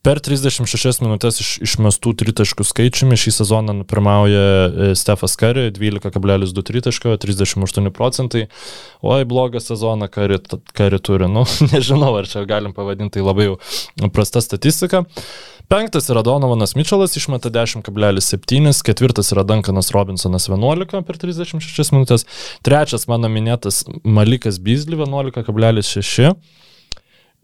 Per 0.06 0.20
36 0.22 1.00
minutės 1.02 1.40
iš, 1.42 1.48
išmestų 1.66 2.12
tritaškų 2.20 2.62
skaičiumi 2.68 3.16
šį 3.18 3.32
sezoną 3.40 3.74
pirmauja 3.90 4.42
e, 4.44 4.90
Stefas 4.98 5.34
Kari, 5.40 5.64
12,2 5.74 6.62
tritaško, 6.68 7.16
38 7.24 7.90
procentai. 7.96 8.44
Oi, 9.02 9.24
blogą 9.26 9.58
sezoną 9.64 10.06
Kari, 10.12 10.38
Kari 10.78 11.00
turi. 11.02 11.26
Nu, 11.32 11.42
nežinau, 11.72 12.12
ar 12.20 12.30
čia 12.30 12.44
galim 12.46 12.76
pavadinti 12.76 13.18
tai 13.18 13.26
labai 13.26 13.48
jau 13.48 13.58
prasta 14.14 14.44
statistika. 14.44 15.02
Penktas 15.68 16.07
yra 16.12 16.22
Donovanas 16.22 16.76
Mitčelas, 16.79 17.16
išmeta 17.18 17.50
10,7, 17.50 18.83
ketvirtas 18.87 19.33
yra 19.35 19.42
Duncanas 19.42 19.90
Robinsonas 19.90 20.46
11 20.48 21.02
per 21.07 21.18
36 21.18 21.90
minutės, 21.94 22.26
trečias 22.66 23.09
mano 23.11 23.31
minėtas 23.33 23.83
Malikas 24.05 24.61
Bizli 24.62 24.98
11,6. 25.00 26.37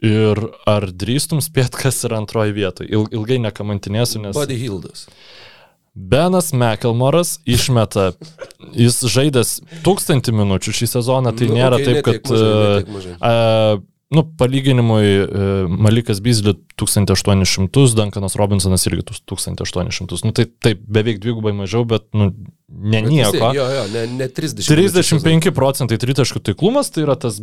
Ir 0.03 0.39
ar 0.67 0.89
drįstum 0.91 1.39
spėt, 1.43 1.77
kas 1.79 2.01
yra 2.07 2.19
antroji 2.19 2.55
vietoje? 2.57 2.91
Il, 2.91 3.07
ilgai 3.15 3.39
nekamantinėsiu, 3.43 4.23
nes... 4.25 4.35
Buddy 4.35 4.59
Hildas. 4.59 5.07
Benas 5.95 6.51
Mekelmoras 6.57 7.37
išmeta, 7.45 8.13
jis 8.73 8.97
žaidęs 9.13 9.59
tūkstantį 9.85 10.35
minučių 10.41 10.75
šį 10.79 10.89
sezoną, 10.95 11.35
tai 11.37 11.51
Nu, 11.51 11.59
nėra 11.59 11.79
okei, 11.79 11.87
taip, 11.91 11.99
ne 11.99 12.03
kad... 12.07 12.31
mažai, 12.33 12.49
ne 12.49 12.79
e, 12.81 12.95
mažai. 12.97 13.15
a, 13.21 13.33
nu, 14.13 14.25
palyginimui, 14.39 15.05
e, 15.05 15.51
Malikas 15.69 16.21
Bizli 16.25 16.55
1800, 16.81 17.95
Duncanas 17.97 18.37
Robinsonas 18.37 18.87
irgi 18.91 19.07
1800. 19.33 20.23
Nu, 20.29 20.35
tai 20.37 20.47
taip, 20.47 20.83
beveik 20.85 21.23
dvigubai 21.23 21.55
mažiau, 21.57 21.87
bet, 21.89 22.09
nu, 22.17 22.31
ne 22.69 23.03
Bet 23.03 23.11
nieko. 23.11 23.33
tiek, 23.33 23.47
Jo, 23.57 23.69
jo, 23.79 23.87
ne, 23.95 24.07
ne 24.21 24.29
30. 24.29 24.67
35 24.69 25.55
procentai 25.57 26.01
tritaškų 26.03 26.45
taiklumas, 26.51 26.93
tai 26.93 27.07
yra 27.07 27.17
tas, 27.21 27.41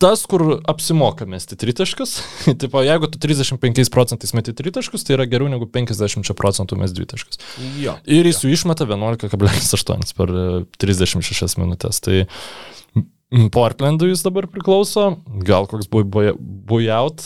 tas 0.00 0.22
kur 0.30 0.46
apsimoka 0.70 1.26
mesti 1.28 1.58
tritaškus. 1.60 2.14
tipo, 2.62 2.80
jeigu 2.86 3.10
tu 3.12 3.20
35 3.20 3.90
procentais 3.92 4.32
meti 4.38 4.54
tritaškus, 4.56 5.04
tai 5.04 5.18
yra 5.18 5.26
geriau 5.28 5.50
negu 5.52 5.68
50 5.68 6.32
procentų 6.38 6.78
mes 6.80 6.94
dvitaškus. 6.96 7.42
Jo. 7.82 7.98
Ir 8.08 8.30
jis 8.30 8.44
jų 8.46 8.54
išmeta 8.56 8.86
11,8 8.88 10.14
per 10.16 10.32
e, 10.32 10.46
36 10.80 11.58
minutės. 11.60 12.00
Tai 12.06 12.22
Portlandui 13.54 14.10
jis 14.10 14.24
dabar 14.26 14.48
priklauso, 14.50 15.12
gal 15.46 15.68
koks 15.70 15.86
bujaut, 15.86 17.22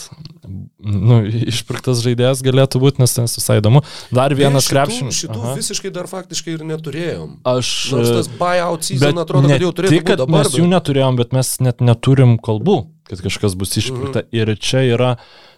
nu, 0.77 1.17
išpirktas 1.25 2.03
žaidėjas 2.05 2.43
galėtų 2.45 2.81
būti, 2.83 3.01
nes 3.01 3.15
ten 3.15 3.25
visai 3.25 3.57
įdomu. 3.57 3.81
Dar 4.13 4.35
vienas 4.37 4.67
šitų, 4.67 4.75
krepšinis. 4.75 5.21
Šitų 5.23 5.39
Aha. 5.39 5.55
visiškai 5.57 5.91
dar 5.95 6.09
faktiškai 6.11 6.53
ir 6.59 6.67
neturėjom. 6.69 7.39
Aš. 7.49 7.71
Nors 7.95 8.11
e, 8.11 8.19
tas 8.19 8.29
buyout 8.37 8.85
season 8.85 9.23
atrodo, 9.23 9.49
kad 9.49 9.65
jau 9.65 9.73
turėtų 9.79 9.95
tik, 9.95 10.05
kad 10.11 10.21
dabar. 10.21 10.43
Mes 10.43 10.59
jų 10.59 10.69
neturėjom, 10.69 11.19
bet 11.23 11.35
mes 11.39 11.51
net 11.65 11.81
neturim 11.81 12.37
kalbų, 12.45 12.77
kad 13.09 13.25
kažkas 13.25 13.57
bus 13.57 13.73
išpirkta. 13.81 14.27
Mhm. 14.27 14.29
Mm. 14.29 14.39
Ir 14.43 14.55
čia 14.61 14.85
yra 14.85 15.11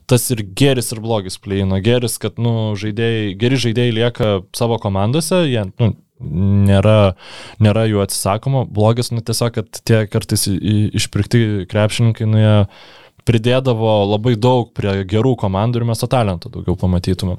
tas 0.07 0.29
ir 0.31 0.45
geris, 0.55 0.93
ir 0.95 1.03
blogis 1.03 1.35
pleino. 1.43 1.81
Geris, 1.83 2.15
kad 2.23 2.39
nu, 2.39 2.71
žaidėjai, 2.79 3.33
geri 3.39 3.59
žaidėjai 3.67 3.95
lieka 3.99 4.33
savo 4.55 4.79
komandose, 4.79 5.43
jie 5.51 5.67
nu, 5.75 5.91
nėra, 6.21 7.15
nėra 7.63 7.87
jų 7.89 8.03
atsisakoma. 8.03 8.65
Blogis, 8.69 9.11
nu 9.13 9.23
tiesiog, 9.25 9.57
kad 9.57 9.81
tie 9.87 10.05
kartais 10.11 10.47
išpirkti 10.47 11.67
krepšininkai, 11.71 12.29
nu 12.29 12.41
jie 12.41 12.55
pridėdavo 13.27 13.97
labai 14.13 14.37
daug 14.39 14.71
prie 14.75 15.01
gerų 15.09 15.35
komandų 15.39 15.81
ir 15.81 15.89
mes 15.89 15.99
to 16.01 16.07
talento 16.11 16.51
daugiau 16.53 16.77
pamatytume. 16.79 17.37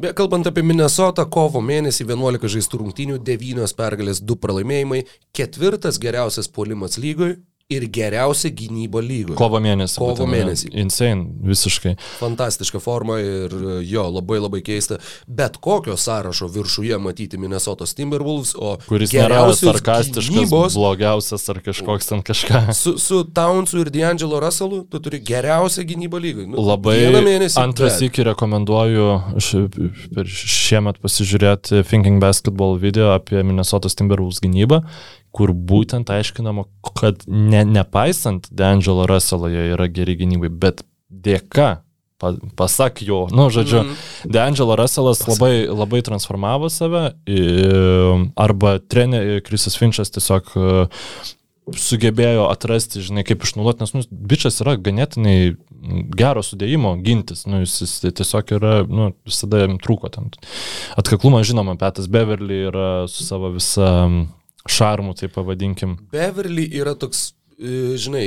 Bet 0.00 0.14
kalbant 0.16 0.46
apie 0.48 0.62
Minnesotą, 0.64 1.26
kovo 1.28 1.60
mėnesį 1.60 2.06
11 2.08 2.48
žaistų 2.54 2.78
rungtynių, 2.80 3.18
9 3.20 3.74
pergalės, 3.76 4.22
2 4.24 4.38
pralaimėjimai, 4.40 5.02
ketvirtas 5.36 6.00
geriausias 6.00 6.48
puolimas 6.48 6.96
lygoj 6.96 7.36
ir 7.70 7.86
geriausia 7.92 8.50
gynyba 8.50 9.00
lygoje. 9.04 9.36
Kovo 9.38 9.60
mėnesį. 9.62 9.98
Kovo 10.02 10.26
mėnesį. 10.26 10.72
Insane, 10.82 11.26
visiškai. 11.46 11.94
Fantastiška 12.18 12.80
forma 12.82 13.18
ir 13.22 13.54
jo, 13.86 14.04
labai 14.10 14.40
labai 14.42 14.60
keista. 14.66 14.98
Bet 15.26 15.56
kokio 15.62 15.94
sąrašo 16.00 16.48
viršuje 16.50 16.98
matyti 16.98 17.38
Minnesotos 17.38 17.94
Timberwolves, 17.94 18.54
o 18.58 18.74
kuris 18.88 19.14
nėra 19.14 19.44
sarkastiškas, 19.54 20.28
gynybos 20.30 20.76
blogiausias 20.78 21.46
ar 21.52 21.60
kažkoks 21.64 22.10
ten 22.10 22.24
kažką. 22.26 22.64
Su, 22.76 22.96
su 22.98 23.22
Townsu 23.34 23.84
ir 23.84 23.90
D'Angelo 23.94 24.40
Russellu 24.42 24.82
tu 24.90 24.98
turi 25.00 25.20
geriausią 25.24 25.86
gynybą 25.86 26.20
lygai. 26.20 26.46
Nu, 26.50 26.60
Labai 26.66 26.98
mėnesį. 27.22 27.58
antras 27.62 28.00
bet- 28.00 28.10
iki 28.10 28.24
rekomenduoju 28.30 29.08
šiemet 30.26 30.98
pasižiūrėti 31.02 31.84
Thinking 31.86 32.20
Basketball 32.22 32.76
video 32.80 33.12
apie 33.14 33.42
Minnesotos 33.46 33.94
Timberwolves 33.98 34.40
gynybą, 34.44 34.82
kur 35.34 35.52
būtent 35.54 36.10
aiškinama, 36.10 36.66
kad 36.98 37.22
ne, 37.26 37.62
nepaisant 37.64 38.48
D'Angelo 38.50 39.06
Russello 39.10 39.50
jie 39.50 39.70
yra 39.74 39.86
geri 39.90 40.16
gynybai, 40.18 40.50
bet 40.50 40.82
dėka 41.10 41.80
pa- 42.20 42.36
pasak 42.56 43.02
jo, 43.02 43.24
nu, 43.32 43.48
žodžiu, 43.50 43.82
mm. 43.84 44.30
D'Angelo 44.30 44.76
Russellas 44.76 45.22
labai, 45.26 45.66
labai 45.66 46.02
transformavo 46.06 46.68
save, 46.68 47.10
arba 48.36 48.78
treneris 48.78 49.44
Krisas 49.46 49.78
Finčas 49.80 50.12
tiesiog 50.12 50.50
e, 50.54 50.82
sugebėjo 51.76 52.48
atrasti, 52.50 53.02
žinai, 53.04 53.24
kaip 53.26 53.44
išnaudoti, 53.46 53.84
nes, 53.84 53.94
nu, 53.94 54.04
bičias 54.10 54.60
yra 54.64 54.76
ganėtinai 54.80 55.54
gero 56.18 56.42
sudėjimo 56.44 56.96
gintis, 57.04 57.46
nu, 57.48 57.62
jis, 57.64 57.78
jis 57.84 57.94
tiesiog 58.18 58.52
yra, 58.58 58.74
nu, 58.88 59.12
visada 59.28 59.62
jam 59.62 59.78
trūko 59.80 60.10
ten. 60.12 60.28
Atkaklumas, 61.00 61.48
žinoma, 61.48 61.78
Petas 61.80 62.10
Beverly 62.10 62.66
yra 62.68 62.90
su 63.08 63.24
savo 63.24 63.52
visa 63.54 63.88
šarmu, 64.68 65.14
tai 65.16 65.30
pavadinkim. 65.32 65.96
Beverly 66.12 66.66
yra 66.80 66.96
toks, 66.98 67.30
e, 67.58 67.96
žinai, 68.00 68.26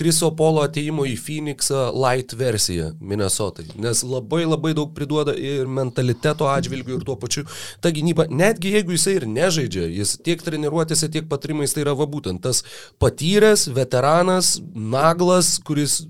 Kriso 0.00 0.30
Polo 0.32 0.62
ateimo 0.64 1.04
į 1.04 1.16
Phoenixą 1.20 1.90
light 1.92 2.32
versija 2.38 2.92
Minnesotai, 3.04 3.66
nes 3.76 4.00
labai 4.06 4.44
labai 4.46 4.70
daug 4.76 4.94
priduoda 4.96 5.34
ir 5.36 5.68
mentaliteto 5.68 6.46
atžvilgių 6.48 6.96
ir 6.96 7.04
tuo 7.04 7.18
pačiu 7.20 7.44
ta 7.84 7.92
gynyba, 7.92 8.28
netgi 8.30 8.72
jeigu 8.78 8.94
jisai 8.94 9.18
ir 9.18 9.26
nežaidžia, 9.28 9.88
jis 9.98 10.14
tiek 10.24 10.40
treniruotėse, 10.46 11.10
tiek 11.12 11.28
patrimais 11.28 11.74
tai 11.74 11.84
yra 11.84 11.96
va 11.98 12.06
būtent 12.08 12.40
tas 12.46 12.62
patyręs, 13.02 13.66
veteranas, 13.76 14.54
naglas, 14.72 15.58
kuris 15.66 16.00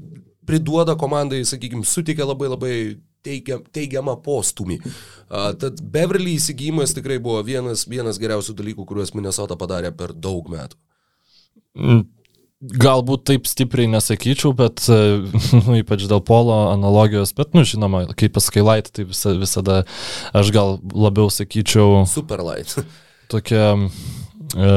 priduoda 0.47 0.95
komandai, 1.01 1.43
sakykime, 1.49 1.83
suteikia 1.87 2.29
labai 2.29 2.53
labai 2.53 2.75
teigiam, 3.27 3.65
teigiamą 3.75 4.17
postumį. 4.25 4.81
Uh, 4.85 5.51
tad 5.61 5.83
Beverly 5.83 6.37
įsigijimas 6.39 6.95
tikrai 6.97 7.21
buvo 7.23 7.43
vienas, 7.47 7.87
vienas 7.91 8.21
geriausių 8.23 8.57
dalykų, 8.59 8.87
kuriuos 8.89 9.15
Minnesota 9.17 9.59
padarė 9.61 9.93
per 9.97 10.15
daug 10.17 10.49
metų. 10.51 10.79
Mm, 11.79 12.07
Galbūt 12.61 13.23
taip 13.25 13.47
stipriai 13.49 13.89
nesakyčiau, 13.89 14.51
bet 14.53 14.83
e, 14.93 14.97
nu, 15.65 15.79
ypač 15.79 16.03
dėl 16.05 16.21
polo 16.21 16.59
analogijos, 16.69 17.33
bet, 17.33 17.55
nu, 17.57 17.65
žinoma, 17.65 18.03
kaip 18.13 18.35
paskailait, 18.37 18.91
tai 18.93 19.07
visa, 19.09 19.33
visada 19.33 19.79
aš 20.37 20.51
gal 20.53 20.77
labiau 20.93 21.33
sakyčiau 21.33 22.03
Superlight. 22.11 22.75
tokia, 23.33 23.71
e, 24.53 24.75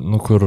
nu, 0.00 0.22
kur, 0.24 0.46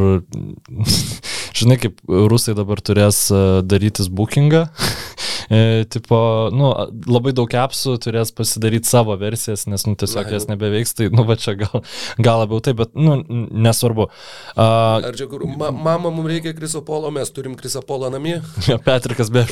žinai, 1.55 1.77
kaip 1.81 1.99
rusai 2.07 2.55
dabar 2.57 2.81
turės 2.83 3.25
e, 3.33 3.43
darytis 3.65 4.11
bookingą. 4.11 4.67
E, 5.51 5.83
tipo, 5.83 6.15
nu, 6.55 6.69
labai 7.11 7.33
daug 7.35 7.51
apsų 7.59 7.97
turės 7.99 8.29
pasidaryti 8.31 8.87
savo 8.87 9.17
versijas, 9.19 9.65
nes, 9.67 9.83
nu, 9.83 9.97
tiesiog 9.99 10.29
Na, 10.29 10.37
jas 10.37 10.45
nebeveiks, 10.47 10.93
tai, 10.95 11.09
nu, 11.11 11.25
va 11.27 11.35
čia 11.35 11.57
gal, 11.59 11.81
gal 12.23 12.39
labiau 12.45 12.61
taip, 12.63 12.77
bet, 12.79 12.93
nu, 12.95 13.17
nesvarbu. 13.51 14.05
Uh, 14.53 15.09
Ar 15.09 15.17
čia 15.19 15.27
kur, 15.27 15.43
ma, 15.59 15.73
mama, 15.75 16.07
mums 16.07 16.31
reikia 16.31 16.55
Kriso 16.55 16.79
Polo, 16.87 17.11
mes 17.11 17.33
turim 17.35 17.57
Kriso 17.59 17.83
Polo 17.83 18.07
namie? 18.13 18.37
Petrikas 18.87 19.33
be. 19.33 19.43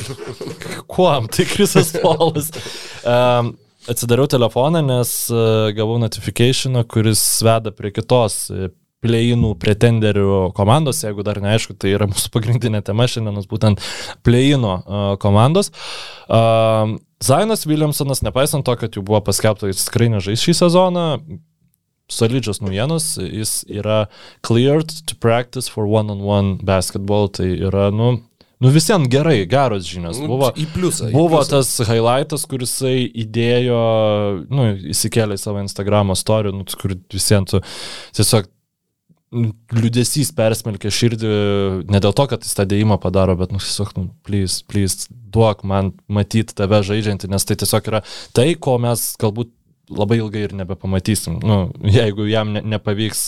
Kuom? 0.94 1.28
Tai 1.28 1.48
Krisas 1.52 1.92
Polas. 2.00 2.48
Um, 3.04 3.52
atsidariau 3.90 4.30
telefoną, 4.30 4.80
nes 4.86 5.14
uh, 5.34 5.68
gavau 5.76 6.00
notifikationą, 6.00 6.86
kuris 6.88 7.26
veda 7.44 7.76
prie 7.76 7.92
kitos 7.92 8.46
pleinų 9.04 9.54
pretenderių 9.60 10.50
komandos, 10.56 11.00
jeigu 11.04 11.24
dar 11.24 11.40
neaišku, 11.40 11.76
tai 11.80 11.94
yra 11.96 12.08
mūsų 12.10 12.32
pagrindinė 12.34 12.82
tema 12.84 13.06
šiandienos, 13.08 13.48
būtent 13.50 13.80
pleino 14.26 14.74
komandos. 15.22 15.72
Zainas 17.20 17.66
Williamsonas, 17.68 18.22
nepaisant 18.24 18.64
to, 18.64 18.76
kad 18.80 18.96
jau 18.96 19.04
buvo 19.04 19.20
paskelbta, 19.24 19.68
jis 19.72 19.86
tikrai 19.88 20.10
nežais 20.12 20.40
šį 20.44 20.56
sezoną, 20.62 21.06
solidžios 22.10 22.60
naujienos, 22.64 23.12
jis 23.22 23.60
yra 23.70 24.02
cleared 24.46 24.90
to 25.06 25.16
practice 25.20 25.70
for 25.70 25.86
one-on-one 25.88 26.58
basketball, 26.66 27.28
tai 27.28 27.54
yra, 27.56 27.90
nu, 27.94 28.18
Nu 28.60 28.68
visiems 28.68 29.08
gerai, 29.08 29.46
geros 29.48 29.86
žinios. 29.88 30.18
Nu, 30.20 30.26
Buvo, 30.28 30.50
į 30.52 30.66
pliusą, 30.74 31.06
į 31.08 31.14
buvo 31.14 31.38
pliusą. 31.38 31.62
tas 31.62 31.88
highlightas, 31.88 32.42
kuris 32.44 32.74
įdėjo, 32.84 33.78
nu, 34.52 34.66
įsikėlė 34.92 35.38
į 35.38 35.40
savo 35.40 35.62
Instagram 35.64 36.12
istoriją, 36.12 36.52
nu, 36.58 36.66
kur 36.76 36.92
visiems 37.08 37.56
tiesiog 38.18 38.50
liūdėsys 39.30 40.32
persmelkė 40.34 40.90
širdį, 40.90 41.30
ne 41.90 42.00
dėl 42.02 42.14
to, 42.16 42.26
kad 42.32 42.42
jis 42.42 42.56
tą 42.58 42.66
dėjimą 42.70 42.98
padaro, 43.02 43.36
bet, 43.38 43.52
nu, 43.54 43.60
tiesiog, 43.62 43.92
nu, 43.98 44.08
please, 44.26 44.64
please, 44.66 45.06
duok 45.10 45.62
man 45.62 45.92
matyti 46.10 46.56
tave 46.58 46.82
žaidžiantį, 46.86 47.30
nes 47.30 47.46
tai 47.46 47.56
tiesiog 47.60 47.90
yra 47.92 48.02
tai, 48.36 48.48
ko 48.58 48.76
mes 48.82 49.04
galbūt 49.22 49.52
labai 49.90 50.20
ilgai 50.20 50.44
ir 50.46 50.54
nebepamatysim. 50.58 51.38
Nu, 51.46 51.60
jeigu 51.98 52.26
jam 52.30 52.52
ne, 52.54 52.62
nepavyks 52.74 53.22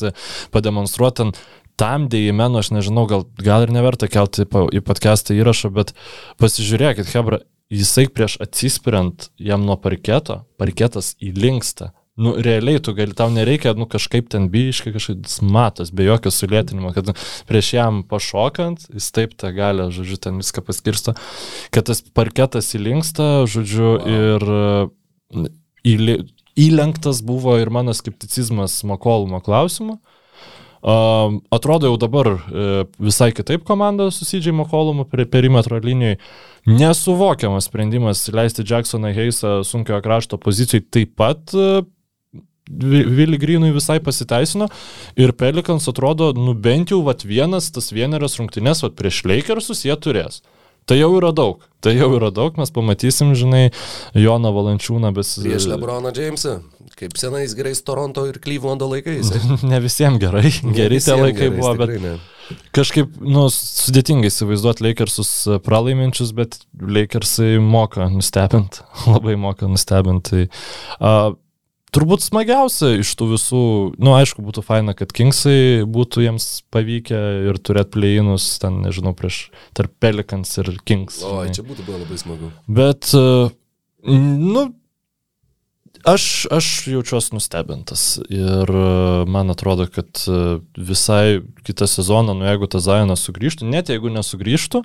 pademonstruoti, 0.55 1.31
tam 1.79 2.09
dėjime, 2.11 2.51
nu, 2.51 2.61
aš 2.63 2.73
nežinau, 2.75 3.07
gal, 3.11 3.25
gal 3.39 3.67
ir 3.67 3.75
neverta 3.75 4.11
kelti 4.11 4.47
į 4.47 4.83
podcastą 4.87 5.39
įrašą, 5.39 5.73
bet 5.75 5.95
pasižiūrėkit, 6.43 7.15
Hebra, 7.15 7.43
jisai 7.73 8.09
prieš 8.13 8.41
atsispiriant 8.43 9.31
jam 9.41 9.65
nuo 9.67 9.79
parketo, 9.81 10.43
parketas 10.61 11.15
įlinksta. 11.23 11.93
Nu, 12.15 12.35
realiai 12.37 12.81
tu 12.85 12.93
gali, 12.93 13.15
tau 13.17 13.31
nereikia, 13.33 13.73
nu, 13.73 13.87
kažkaip 13.89 14.27
ten 14.29 14.51
biškai, 14.53 14.91
kažkaip 14.93 15.31
matos, 15.49 15.89
be 15.97 16.05
jokio 16.05 16.29
sulėtinimo, 16.29 16.91
kad 16.93 17.09
prieš 17.49 17.71
jam 17.73 18.03
pašokant, 18.05 18.85
jis 18.93 19.07
taip 19.17 19.33
tą 19.41 19.49
gali, 19.57 19.87
žodžiu, 19.97 20.19
ten 20.21 20.37
viską 20.43 20.61
paskirsto, 20.67 21.15
kad 21.73 21.89
tas 21.89 22.05
parketas 22.13 22.69
įlinksta, 22.77 23.47
žodžiu, 23.49 23.87
wow. 23.97 24.11
ir 24.13 24.45
e, 24.59 25.53
įli, 25.95 26.17
įlenktas 26.61 27.23
buvo 27.25 27.57
ir 27.63 27.73
mano 27.73 27.97
skepticizmas 27.97 28.83
Makolumo 28.85 29.41
klausimu. 29.41 29.97
Um, 30.83 31.39
atrodo 31.55 31.87
jau 31.87 31.97
dabar 31.97 32.27
e, 32.35 32.63
visai 32.99 33.31
kitaip 33.31 33.63
komanda 33.65 34.09
su 34.11 34.27
Sidžiai 34.27 34.53
Makolumu 34.59 35.07
prie 35.09 35.25
perimetro 35.31 35.79
linijai. 35.81 36.19
Nesuvokiamas 36.67 37.71
sprendimas 37.71 38.27
leisti 38.35 38.67
Jacksoną 38.67 39.15
Heisą 39.15 39.61
sunkiojo 39.65 40.03
krašto 40.03 40.43
pozicijai 40.43 40.83
taip 40.91 41.17
pat 41.17 41.55
Vili 42.71 43.39
Grynui 43.43 43.73
visai 43.75 43.99
pasiteisino 44.01 44.69
ir 45.19 45.35
Pelikans 45.35 45.89
atrodo, 45.91 46.31
nu 46.37 46.55
bent 46.55 46.93
jau 46.95 47.03
vat 47.03 47.25
vienas 47.27 47.73
tas 47.75 47.91
vienerias 47.93 48.39
rungtynes 48.39 48.85
vat 48.85 48.95
prieš 48.99 49.25
Lakersus 49.27 49.83
jie 49.87 49.97
turės. 49.99 50.43
Tai 50.87 50.97
jau 50.99 51.13
yra 51.15 51.31
daug. 51.35 51.63
Tai 51.83 51.93
jau 51.95 52.09
yra 52.17 52.31
daug, 52.35 52.57
mes 52.59 52.71
pamatysim, 52.75 53.35
žinai, 53.39 53.71
Joną 54.19 54.51
Valančiūną, 54.55 55.13
bet... 55.15 55.29
Prieš 55.43 55.69
Lebroną 55.71 56.11
Jamesą, 56.15 56.57
kaip 56.99 57.15
senais 57.19 57.55
gerais 57.59 57.83
Toronto 57.87 58.25
ir 58.31 58.39
Clevelando 58.43 58.89
laikais. 58.91 59.31
Ne 59.71 59.79
visiems 59.83 60.23
gerai, 60.23 60.51
geri 60.75 60.99
tie 61.03 61.19
laikai 61.19 61.51
gerais, 61.51 61.59
buvo, 61.59 61.75
bet 61.83 61.95
ne. 62.03 62.17
kažkaip, 62.75 63.15
nu, 63.23 63.47
sudėtingai 63.55 64.31
įsivaizduoti 64.31 64.87
Lakersus 64.89 65.31
e, 65.47 65.61
pralaiminčius, 65.63 66.35
bet 66.39 66.59
Lakersai 66.79 67.57
moka 67.63 68.11
nustebinti, 68.11 68.83
labai 69.15 69.39
moka 69.39 69.71
nustebinti. 69.71 70.31
Tai, 70.33 70.45
uh, 70.99 71.39
turbūt 71.93 72.25
smagiausia 72.25 72.97
iš 73.03 73.13
tų 73.19 73.33
visų, 73.35 73.63
nu, 74.03 74.15
aišku, 74.17 74.43
būtų 74.45 74.65
faina, 74.67 74.97
kad 74.97 75.13
Kingsai 75.15 75.85
būtų 75.89 76.27
jiems 76.27 76.49
pavykę 76.73 77.23
ir 77.51 77.59
turėti 77.61 77.97
pleinus, 77.99 78.49
ten, 78.63 78.81
nežinau, 78.87 79.15
prieš 79.17 79.47
tarp 79.77 79.95
Pelikans 80.03 80.55
ir 80.63 80.75
Kings. 80.89 81.21
O, 81.27 81.43
čia 81.53 81.65
būtų 81.67 81.87
buvo 81.89 82.03
labai 82.03 82.21
smagu. 82.21 82.53
Bet, 82.67 83.13
uh, 83.19 83.53
nu, 84.09 84.65
aš, 86.09 86.27
aš 86.55 86.71
jaučiuosi 86.95 87.37
nustebintas 87.37 88.07
ir 88.25 88.73
uh, 88.73 89.29
man 89.29 89.53
atrodo, 89.53 89.87
kad 89.93 90.25
uh, 90.33 90.63
visai 90.77 91.43
kitą 91.67 91.91
sezoną, 91.91 92.39
nu 92.41 92.49
jeigu 92.49 92.73
tas 92.73 92.89
Zajonas 92.89 93.29
sugrįžtų, 93.29 93.69
net 93.69 93.93
jeigu 93.93 94.11
nesugrįžtų, 94.17 94.85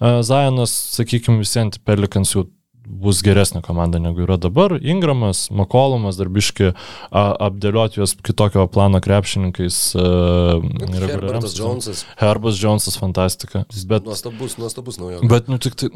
Zajonas, 0.00 0.72
sakykime, 0.96 1.44
visiems 1.44 1.82
Pelikans 1.84 2.32
jau 2.32 2.48
bus 2.86 3.22
geresnė 3.26 3.62
komanda 3.66 4.00
negu 4.02 4.24
yra 4.24 4.38
dabar. 4.40 4.76
Ingramas, 4.80 5.46
Makolumas, 5.54 6.18
darbiški 6.20 6.72
apdėlioti 7.10 8.00
juos 8.00 8.16
kitokio 8.26 8.66
plano 8.72 9.00
krepšininkais. 9.04 9.80
Sezonui. 9.96 11.66
Jonesas. 11.66 12.04
Herbas 12.20 12.62
Jonesas 12.62 12.98
fantastika. 13.00 13.64
Bet 13.86 14.06
Nuostabus, 14.06 14.56
nuostabus 14.58 14.98
naujokas. 14.98 15.28
Bet, 15.30 15.48
nu, 15.48 15.58
tik 15.62 15.76
tai, 15.78 15.90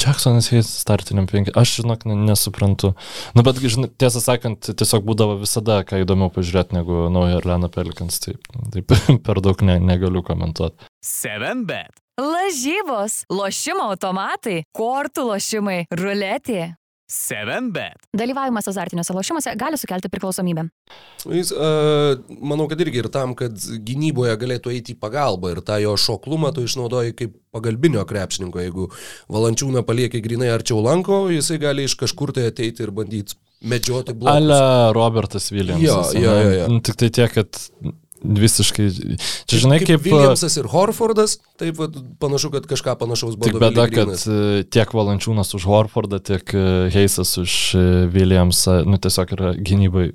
Jacksonas 0.00 0.50
Heis 0.52 0.68
startiniam 0.82 1.26
penki, 1.30 1.54
aš, 1.56 1.78
žinok, 1.80 2.06
ne, 2.10 2.18
nesuprantu. 2.28 2.94
Na, 3.36 3.44
bet, 3.46 3.60
žinai, 3.62 3.90
tiesą 4.00 4.22
sakant, 4.24 4.70
tiesiog 4.74 5.04
būdavo 5.06 5.38
visada, 5.42 5.80
ką 5.86 6.02
įdomiau 6.04 6.32
pažiūrėti 6.34 6.78
negu 6.78 7.06
naują 7.14 7.40
Erleną 7.40 7.70
Pelikans, 7.72 8.20
tai 8.24 8.36
taip 8.74 8.96
per 9.26 9.42
daug 9.44 9.66
ne, 9.66 9.78
negaliu 9.82 10.24
komentuoti. 10.26 10.90
7bet. 11.04 12.03
Lažybos, 12.14 13.24
lošimo 13.26 13.88
automatai, 13.90 14.60
kortų 14.76 15.24
lošimai, 15.32 15.80
ruletė. 15.98 16.76
7bet. 17.10 18.06
Dalyvavimas 18.16 18.68
azartiniuose 18.70 19.12
lošimuose 19.12 19.52
gali 19.58 19.76
sukelti 19.78 20.08
priklausomybę. 20.12 20.62
Jis, 21.26 21.50
uh, 21.52 22.14
manau, 22.38 22.68
kad 22.70 22.80
irgi 22.80 23.02
ir 23.02 23.08
tam, 23.12 23.34
kad 23.38 23.58
gynyboje 23.58 24.36
galėtų 24.40 24.72
eiti 24.72 24.94
į 24.94 25.00
pagalbą 25.02 25.52
ir 25.52 25.60
tą 25.66 25.80
jo 25.82 25.96
šoklumą 26.00 26.52
tu 26.54 26.64
išnaudoji 26.64 27.16
kaip 27.18 27.34
pagalbinio 27.54 28.06
krepšininko. 28.08 28.62
Jeigu 28.62 28.86
valančiūną 29.34 29.82
palieki 29.86 30.22
grinai 30.24 30.52
arčiau 30.54 30.78
lanko, 30.86 31.24
jisai 31.34 31.58
gali 31.66 31.88
iš 31.90 31.98
kažkur 32.00 32.32
tai 32.38 32.46
ateiti 32.52 32.86
ir 32.86 32.94
bandyti 32.94 33.36
medžioti 33.66 34.14
blokus. 34.14 34.38
Ale 34.38 34.94
Robertas 34.96 35.50
Williamsas. 35.52 36.14
Jo, 36.14 36.22
jo, 36.22 36.38
jo, 36.40 36.56
jo. 36.60 36.72
Nu, 36.72 36.80
Tik 36.84 37.02
tai 37.02 37.10
tiek, 37.18 37.36
kad 37.36 37.60
visiškai, 38.24 38.88
čia 39.50 39.60
žinai, 39.62 39.78
kaip... 39.84 40.02
Williamsas 40.06 40.56
ir 40.60 40.68
Horfordas, 40.72 41.36
taip 41.60 41.78
vat, 41.80 41.96
panašu, 42.22 42.50
kad 42.54 42.66
kažką 42.70 42.96
panašaus 43.00 43.36
buvo. 43.36 43.52
Tik 43.52 43.60
bėda, 43.60 43.86
kad 43.92 44.12
e, 44.16 44.64
tiek 44.64 44.94
Valančiūnas 44.96 45.54
už 45.58 45.68
Horfordą, 45.68 46.20
tiek 46.24 46.54
e, 46.56 46.64
Heisas 46.94 47.36
už 47.40 47.56
e, 47.76 47.84
Williamsą, 48.14 48.80
nu 48.88 49.00
tiesiog 49.02 49.36
yra 49.36 49.52
gynybai 49.58 50.10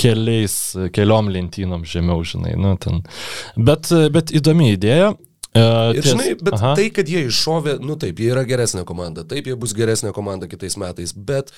keliais, 0.00 0.56
keliom 0.94 1.28
lentynom 1.34 1.84
žemiau, 1.88 2.22
žinai, 2.26 2.54
nu 2.58 2.76
ten. 2.80 3.02
Bet, 3.58 3.90
bet 4.14 4.32
įdomi 4.34 4.72
idėja. 4.76 5.12
E, 5.54 5.60
Ir 5.92 6.00
ties- 6.02 6.12
žinai, 6.14 6.30
bet 6.40 6.54
Aha. 6.56 6.74
Tai, 6.78 6.86
kad 6.96 7.08
jie 7.12 7.26
iššovė, 7.28 7.74
nu 7.84 7.96
taip, 8.00 8.16
jie 8.22 8.30
yra 8.32 8.44
geresnė 8.48 8.86
komanda, 8.88 9.20
taip, 9.28 9.46
jie 9.50 9.56
bus 9.60 9.74
geresnė 9.76 10.12
komanda 10.16 10.48
kitais 10.48 10.78
metais, 10.80 11.12
bet 11.12 11.50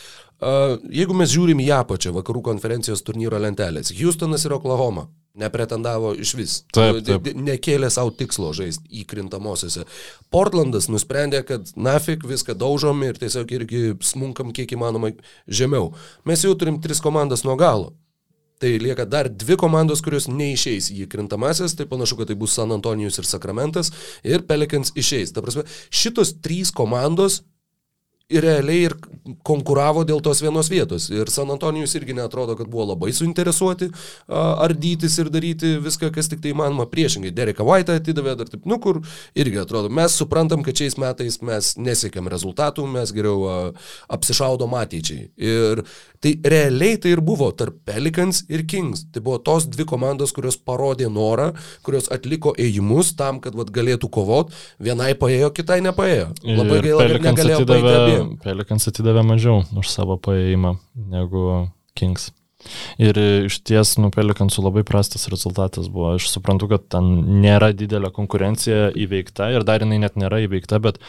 uh, 0.42 0.74
jeigu 0.90 1.14
mes 1.14 1.30
žiūrim 1.30 1.60
į 1.62 1.68
apačią 1.78 2.10
vakarų 2.16 2.42
konferencijos 2.42 3.04
turnyro 3.06 3.38
lentelės, 3.38 3.92
Houstonas 3.94 4.44
ir 4.48 4.56
Oklahoma 4.56 5.06
nepretendavo 5.38 6.12
iš 6.14 6.34
vis, 6.38 6.52
Taip, 6.74 7.00
D- 7.02 7.18
taip. 7.18 7.30
nekėlė 7.34 7.88
savo 7.90 8.10
tikslo 8.14 8.52
žaisti 8.54 8.86
įkrintamosiose. 9.02 9.82
Portlandas 10.30 10.86
nusprendė, 10.90 11.40
kad 11.46 11.70
nafik 11.74 12.22
viską 12.26 12.54
daužom 12.58 13.02
ir 13.06 13.18
tiesiog 13.18 13.50
irgi 13.56 13.80
smunkam 14.02 14.52
kiek 14.54 14.70
įmanoma 14.76 15.10
žemiau. 15.48 15.92
Mes 16.24 16.42
jau 16.46 16.54
turim 16.58 16.80
tris 16.82 17.00
komandas 17.02 17.42
nuo 17.46 17.56
galo. 17.58 17.92
Tai 18.62 18.70
lieka 18.78 19.04
dar 19.08 19.28
dvi 19.28 19.56
komandos, 19.60 20.02
kurios 20.04 20.28
neišeis 20.30 20.92
į 20.94 21.08
krintamasis, 21.10 21.74
tai 21.74 21.88
panašu, 21.90 22.20
kad 22.20 22.30
tai 22.30 22.36
bus 22.38 22.54
San 22.54 22.72
Antonijus 22.74 23.18
ir 23.18 23.26
Sakramentas, 23.28 23.90
ir 24.22 24.46
Pelikans 24.46 24.94
išeis. 24.98 25.34
Ta 25.34 25.42
prasme, 25.42 25.66
šitos 25.90 26.36
trys 26.44 26.70
komandos 26.74 27.42
ir 28.32 28.40
realiai 28.40 28.86
ir 28.88 28.94
konkuravo 29.44 30.04
dėl 30.08 30.22
tos 30.24 30.40
vienos 30.40 30.70
vietos. 30.72 31.10
Ir 31.12 31.28
San 31.32 31.50
Antonijus 31.52 31.92
irgi 31.98 32.16
netrodo, 32.16 32.56
kad 32.56 32.70
buvo 32.72 32.86
labai 32.92 33.12
suinteresuoti 33.12 33.90
ardytis 34.32 35.18
ir 35.20 35.28
daryti 35.32 35.74
viską, 35.84 36.08
kas 36.14 36.30
tik 36.32 36.40
tai 36.44 36.54
įmanoma. 36.54 36.86
Priešingai, 36.88 37.34
Dereką 37.36 37.66
White'ą 37.68 37.98
atidavė 38.00 38.36
dar 38.40 38.48
taip, 38.48 38.64
nu 38.68 38.78
kur 38.80 39.02
irgi 39.36 39.60
atrodo, 39.60 39.90
mes 39.92 40.16
suprantam, 40.16 40.64
kad 40.64 40.76
šiais 40.80 40.96
metais 41.00 41.40
mes 41.44 41.74
nesiekiam 41.80 42.28
rezultatų, 42.32 42.86
mes 42.96 43.12
geriau 43.14 43.72
apsišaudom 44.12 44.76
ateičiai. 44.80 45.28
Ir 45.36 45.84
tai 46.24 46.34
realiai 46.40 46.96
tai 47.00 47.12
ir 47.12 47.20
buvo 47.24 47.50
tarp 47.52 47.76
Pelicans 47.84 48.44
ir 48.48 48.64
Kings. 48.68 49.04
Tai 49.12 49.20
buvo 49.24 49.40
tos 49.44 49.68
dvi 49.68 49.84
komandos, 49.88 50.32
kurios 50.36 50.56
parodė 50.56 51.10
norą, 51.12 51.50
kurios 51.84 52.08
atliko 52.14 52.54
ėjimus 52.56 53.12
tam, 53.18 53.42
kad 53.44 53.56
vat, 53.58 53.72
galėtų 53.74 54.08
kovot. 54.12 54.54
Vienai 54.80 55.12
paėjo, 55.18 55.52
kitai 55.56 55.82
nepaėjo. 55.84 56.30
Labai 56.44 56.80
gaila, 56.80 57.08
kad 57.12 57.28
negalėjo 57.28 57.60
paėti 57.68 57.92
abiem. 57.92 58.13
Pelikans 58.44 58.88
atidavė 58.90 59.24
mažiau 59.26 59.62
už 59.78 59.90
savo 59.90 60.16
paėjimą 60.20 60.76
negu 61.12 61.44
Kings. 61.98 62.30
Ir 63.02 63.18
iš 63.18 63.58
ties, 63.66 63.96
nu, 64.00 64.10
Pelikansų 64.14 64.64
labai 64.64 64.84
prastas 64.88 65.28
rezultatas 65.32 65.90
buvo. 65.92 66.14
Aš 66.16 66.30
suprantu, 66.32 66.70
kad 66.72 66.86
ten 66.94 67.10
nėra 67.42 67.72
didelė 67.76 68.12
konkurencija 68.14 68.88
įveikta 68.96 69.50
ir 69.54 69.66
dar 69.68 69.84
jinai 69.84 70.00
net 70.02 70.16
nėra 70.20 70.40
įveikta, 70.46 70.80
bet, 70.84 71.00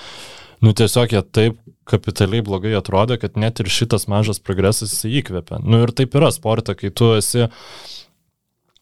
nu, 0.65 0.73
tiesiog 0.75 1.15
jie 1.15 1.23
taip 1.35 1.61
kapitaliai 1.87 2.43
blogai 2.45 2.73
atrodė, 2.77 3.19
kad 3.21 3.37
net 3.39 3.61
ir 3.61 3.69
šitas 3.71 4.07
mažas 4.11 4.41
progresas 4.41 4.91
jisai 4.91 5.13
įkvepia. 5.21 5.61
Nu, 5.63 5.83
ir 5.85 5.93
taip 5.95 6.17
yra 6.17 6.31
sporta, 6.33 6.75
kai 6.77 6.91
tu 6.91 7.13
esi 7.15 7.45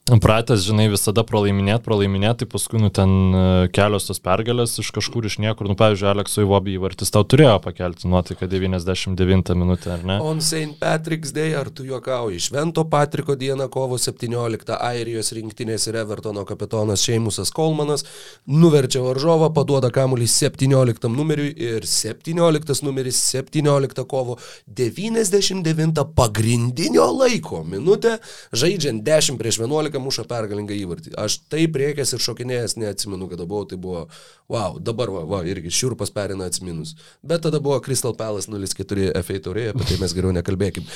Pratęs, 0.04 0.66
žinai, 0.68 0.90
visada 0.92 1.24
pralaiminėt, 1.24 1.80
pralaiminėt, 1.86 2.42
tai 2.42 2.46
paskui, 2.52 2.76
nu, 2.84 2.90
ten 2.92 3.08
e, 3.08 3.44
kelios 3.72 4.04
tos 4.04 4.18
pergalės 4.20 4.74
iš 4.82 4.90
kažkur 4.92 5.30
iš 5.30 5.38
niekur, 5.40 5.70
nu, 5.72 5.78
pavyzdžiui, 5.80 6.10
Aleksui 6.12 6.44
Vobį 6.44 6.74
įvartis 6.76 7.14
tau 7.16 7.24
turėjo 7.24 7.54
pakelti 7.64 8.10
nuotaiką 8.12 8.50
99 8.52 9.54
minutę, 9.56 9.94
ar 9.96 10.04
ne? 10.04 10.18
On 10.20 10.42
St. 10.44 10.76
Patrick's 10.82 11.32
Day, 11.32 11.54
ar 11.56 11.70
tu 11.72 11.86
juokauji? 11.88 12.42
Švento 12.50 12.84
Patriko 12.92 13.38
dieną 13.40 13.70
kovo 13.72 13.96
17 13.96 14.76
Airijos 14.76 15.32
rinktinės 15.38 15.88
ir 15.88 16.02
Evertono 16.02 16.44
kapitonas 16.52 17.08
Šeimusas 17.08 17.54
Kolmanas 17.56 18.04
nuverčia 18.44 19.06
varžovą, 19.08 19.54
paduoda 19.56 19.88
kamuolį 19.88 20.28
17 20.28 21.08
numeriui 21.16 21.56
ir 21.56 21.88
17 21.88 22.84
numeris 22.84 23.24
17 23.32 24.04
kovo 24.12 24.36
99 24.68 26.06
pagrindinio 26.20 27.08
laiko 27.24 27.64
minutę, 27.64 28.18
žaidžiant 28.52 29.08
10 29.08 29.40
prieš 29.40 29.64
11 29.64 29.93
muša 30.02 30.26
pergalingą 30.30 30.76
įvartį. 30.78 31.14
Aš 31.20 31.40
taip 31.52 31.74
priekęs 31.76 32.16
ir 32.16 32.24
šokinėjęs 32.24 32.78
neatsimenu, 32.82 33.28
kada 33.32 33.48
buvau, 33.50 33.68
tai 33.70 33.80
buvo, 33.82 34.06
wow, 34.52 34.80
dabar 34.80 35.12
va, 35.14 35.26
va 35.30 35.42
irgi 35.50 35.74
šiurpas 35.74 36.14
perina 36.16 36.48
atsiminus. 36.50 36.96
Bet 37.26 37.46
tada 37.46 37.62
buvo 37.64 37.80
Crystal 37.84 38.16
Palace 38.18 38.52
0-4 38.52 39.12
FA 39.24 39.42
taurėje, 39.48 39.74
apie 39.76 39.90
tai 39.90 40.00
mes 40.02 40.16
geriau 40.16 40.34
nekalbėkim. 40.36 40.88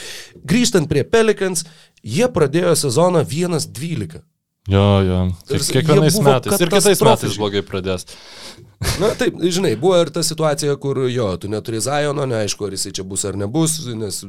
Grįžtant 0.47 0.89
prie 0.89 1.05
Pelicans, 1.07 1.65
jie 2.03 2.29
pradėjo 2.33 2.73
sezoną 2.87 3.25
1-12. 3.27 4.23
Jo, 4.67 4.87
jo. 5.07 5.19
Ir 5.55 5.63
kiekvienais 5.63 6.17
metais. 6.19 6.59
Ir 6.59 6.71
kitais 6.73 7.03
metais 7.05 7.37
blogai 7.39 7.63
pradės. 7.63 8.03
Na 9.01 9.07
taip, 9.17 9.39
žinai, 9.41 9.71
buvo 9.79 9.95
ir 9.97 10.11
ta 10.13 10.21
situacija, 10.21 10.75
kur 10.77 10.99
jo, 11.09 11.25
tu 11.41 11.49
neturi 11.49 11.79
Zajono, 11.81 12.27
neaišku, 12.29 12.67
ar 12.67 12.75
jisai 12.75 12.91
čia 12.93 13.01
bus 13.09 13.23
ar 13.25 13.33
nebus, 13.33 13.79
nes 13.89 14.19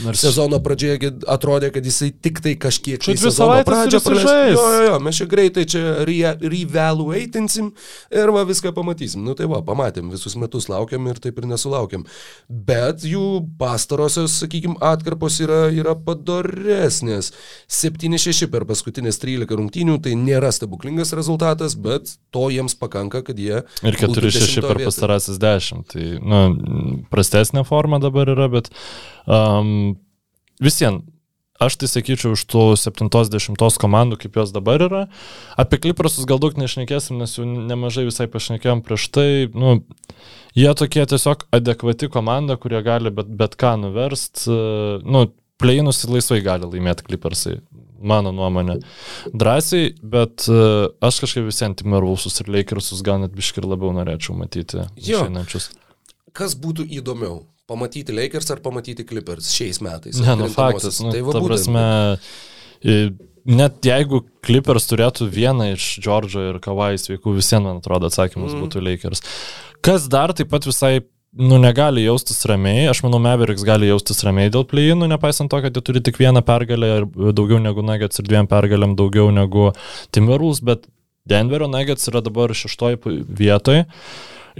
Nors- 0.00 0.22
sezono 0.22 0.56
pradžioje 0.64 1.10
atrodė, 1.28 1.68
kad 1.74 1.84
jisai 1.84 2.08
tik 2.24 2.40
tai 2.40 2.54
kažkiek 2.56 3.02
Čia 3.04 3.12
tai 3.12 3.18
dvi 3.20 3.32
savaitės 3.36 4.06
žais. 4.22 4.54
Jo, 4.56 4.62
jo, 4.72 4.86
jo, 4.86 4.94
mes 5.04 5.18
čia 5.20 5.26
greitai 5.28 5.64
čia 5.68 5.82
re- 6.08 6.38
revaluatinsim 6.40 7.68
ir 8.16 8.32
va 8.32 8.46
viską 8.48 8.72
pamatysim. 8.72 9.20
Nu 9.28 9.34
tai 9.36 9.44
va, 9.50 9.60
pamatėm, 9.66 10.08
visus 10.14 10.38
metus 10.40 10.70
laukiam 10.72 11.10
ir 11.12 11.20
taip 11.20 11.42
ir 11.42 11.50
nesulaukiam. 11.52 12.06
Bet 12.48 13.04
jų 13.04 13.42
pastarosios, 13.60 14.38
sakykime, 14.40 14.78
atkarpos 14.80 15.36
yra, 15.44 15.66
yra 15.68 15.92
padoresnės. 16.00 17.34
7-6 17.68 18.48
per 18.48 18.64
paskutinės 18.72 19.20
13 19.20 19.52
rungtynių, 19.72 20.00
tai 20.02 20.14
nėra 20.16 20.52
stebuklingas 20.52 21.12
rezultatas, 21.12 21.74
bet 21.74 22.18
to 22.30 22.50
jiems 22.50 22.74
pakanka, 22.76 23.22
kad 23.22 23.38
jie 23.38 23.62
Ir 23.82 23.96
būtų 23.96 24.28
4-6 24.28 24.40
dešimtoj 24.40 24.68
per 24.68 24.84
pastarasis 24.84 25.38
10. 25.38 25.86
Tai, 25.88 26.04
na, 26.20 26.42
prastesnė 27.10 27.64
forma 27.64 27.98
dabar 28.00 28.28
yra, 28.28 28.48
bet 28.48 28.70
um, 29.26 29.96
visien. 30.60 31.02
Aš 31.62 31.76
tai 31.78 31.86
sakyčiau, 31.86 32.32
iš 32.34 32.42
tų 32.50 32.74
70 32.74 33.78
komandų, 33.78 34.16
kaip 34.18 34.34
jos 34.34 34.50
dabar 34.50 34.82
yra. 34.82 35.02
Apie 35.54 35.78
kliprasus 35.78 36.26
gal 36.26 36.40
daug 36.42 36.56
nešnekėsim, 36.58 37.20
nes 37.20 37.36
jų 37.38 37.46
nemažai 37.46 38.08
visai 38.08 38.26
pašnekėjom 38.26 38.82
prieš 38.82 39.06
tai. 39.14 39.28
Nu, 39.54 39.84
jie 40.58 40.72
tokie 40.74 41.04
tiesiog 41.06 41.46
adekvati 41.54 42.10
komanda, 42.10 42.56
kurie 42.58 42.82
gali 42.82 43.14
bet, 43.14 43.30
bet 43.30 43.54
ką 43.60 43.76
nuverst. 43.78 44.48
Nu, 44.48 45.28
pleinus 45.62 46.02
laisvai 46.08 46.40
gali 46.42 46.66
laimėti 46.66 47.06
kliparsai, 47.06 47.60
mano 48.02 48.32
nuomonė. 48.34 48.78
Drąsiai, 49.32 49.92
bet 50.02 50.46
e, 50.50 50.58
aš 51.04 51.20
kažkaip 51.24 51.46
visiems 51.48 51.78
Timberwolvesus 51.80 52.40
ir 52.42 52.50
Lakersus 52.52 53.02
gal 53.06 53.22
net 53.22 53.34
biškir 53.36 53.66
labiau 53.68 53.92
norėčiau 53.96 54.36
matyti 54.38 54.82
Jo. 54.96 55.22
išeinančius. 55.22 55.70
Kas 56.36 56.56
būtų 56.58 56.88
įdomiau? 56.98 57.42
Pamatyti 57.70 58.12
Lakers 58.12 58.50
ar 58.52 58.58
pamatyti 58.60 59.04
Clippers 59.08 59.52
šiais 59.54 59.78
metais? 59.84 60.18
Ne, 60.20 60.34
nu 60.36 60.48
faktas, 60.52 60.98
nu, 61.00 61.12
tai 61.14 61.20
va 61.24 61.32
ta 61.32 61.40
būtent. 61.40 61.48
prasme, 61.48 61.84
i- 62.82 63.12
net 63.46 63.78
jeigu 63.86 64.24
Clippers 64.44 64.88
turėtų 64.90 65.28
vieną 65.32 65.70
iš 65.76 65.86
Džordžo 66.02 66.42
ir 66.50 66.58
Kawai 66.64 66.96
sveikų, 67.00 67.36
visiems, 67.38 67.64
man 67.68 67.78
atrodo, 67.80 68.10
atsakymas 68.10 68.52
mm. 68.52 68.64
būtų 68.66 68.82
Lakers. 68.82 69.22
Kas 69.82 70.08
dar 70.10 70.34
taip 70.34 70.50
pat 70.52 70.66
visai, 70.68 71.00
nu, 71.32 71.58
negali 71.58 72.04
jaustis 72.04 72.42
ramiai, 72.48 72.88
aš 72.90 73.02
manau, 73.06 73.20
Mavericks 73.22 73.64
gali 73.64 73.88
jaustis 73.88 74.20
ramiai 74.26 74.52
dėl 74.52 74.66
plėjinų, 74.68 75.08
nepaisant 75.14 75.50
to, 75.52 75.60
kad 75.64 75.76
jie 75.76 75.84
turi 75.84 76.02
tik 76.04 76.20
vieną 76.20 76.42
pergalę 76.44 76.90
ir 76.98 77.06
daugiau 77.32 77.60
negu 77.62 77.84
Nuggets 77.86 78.20
ir 78.20 78.28
dviem 78.28 78.48
pergalėm 78.50 78.96
daugiau 78.98 79.32
negu 79.32 79.70
Timberwolves, 80.12 80.60
bet 80.66 80.84
Denverio 81.28 81.70
Nuggets 81.70 82.10
yra 82.10 82.20
dabar 82.24 82.52
šeštoji 82.56 83.00
vietoje. 83.40 83.86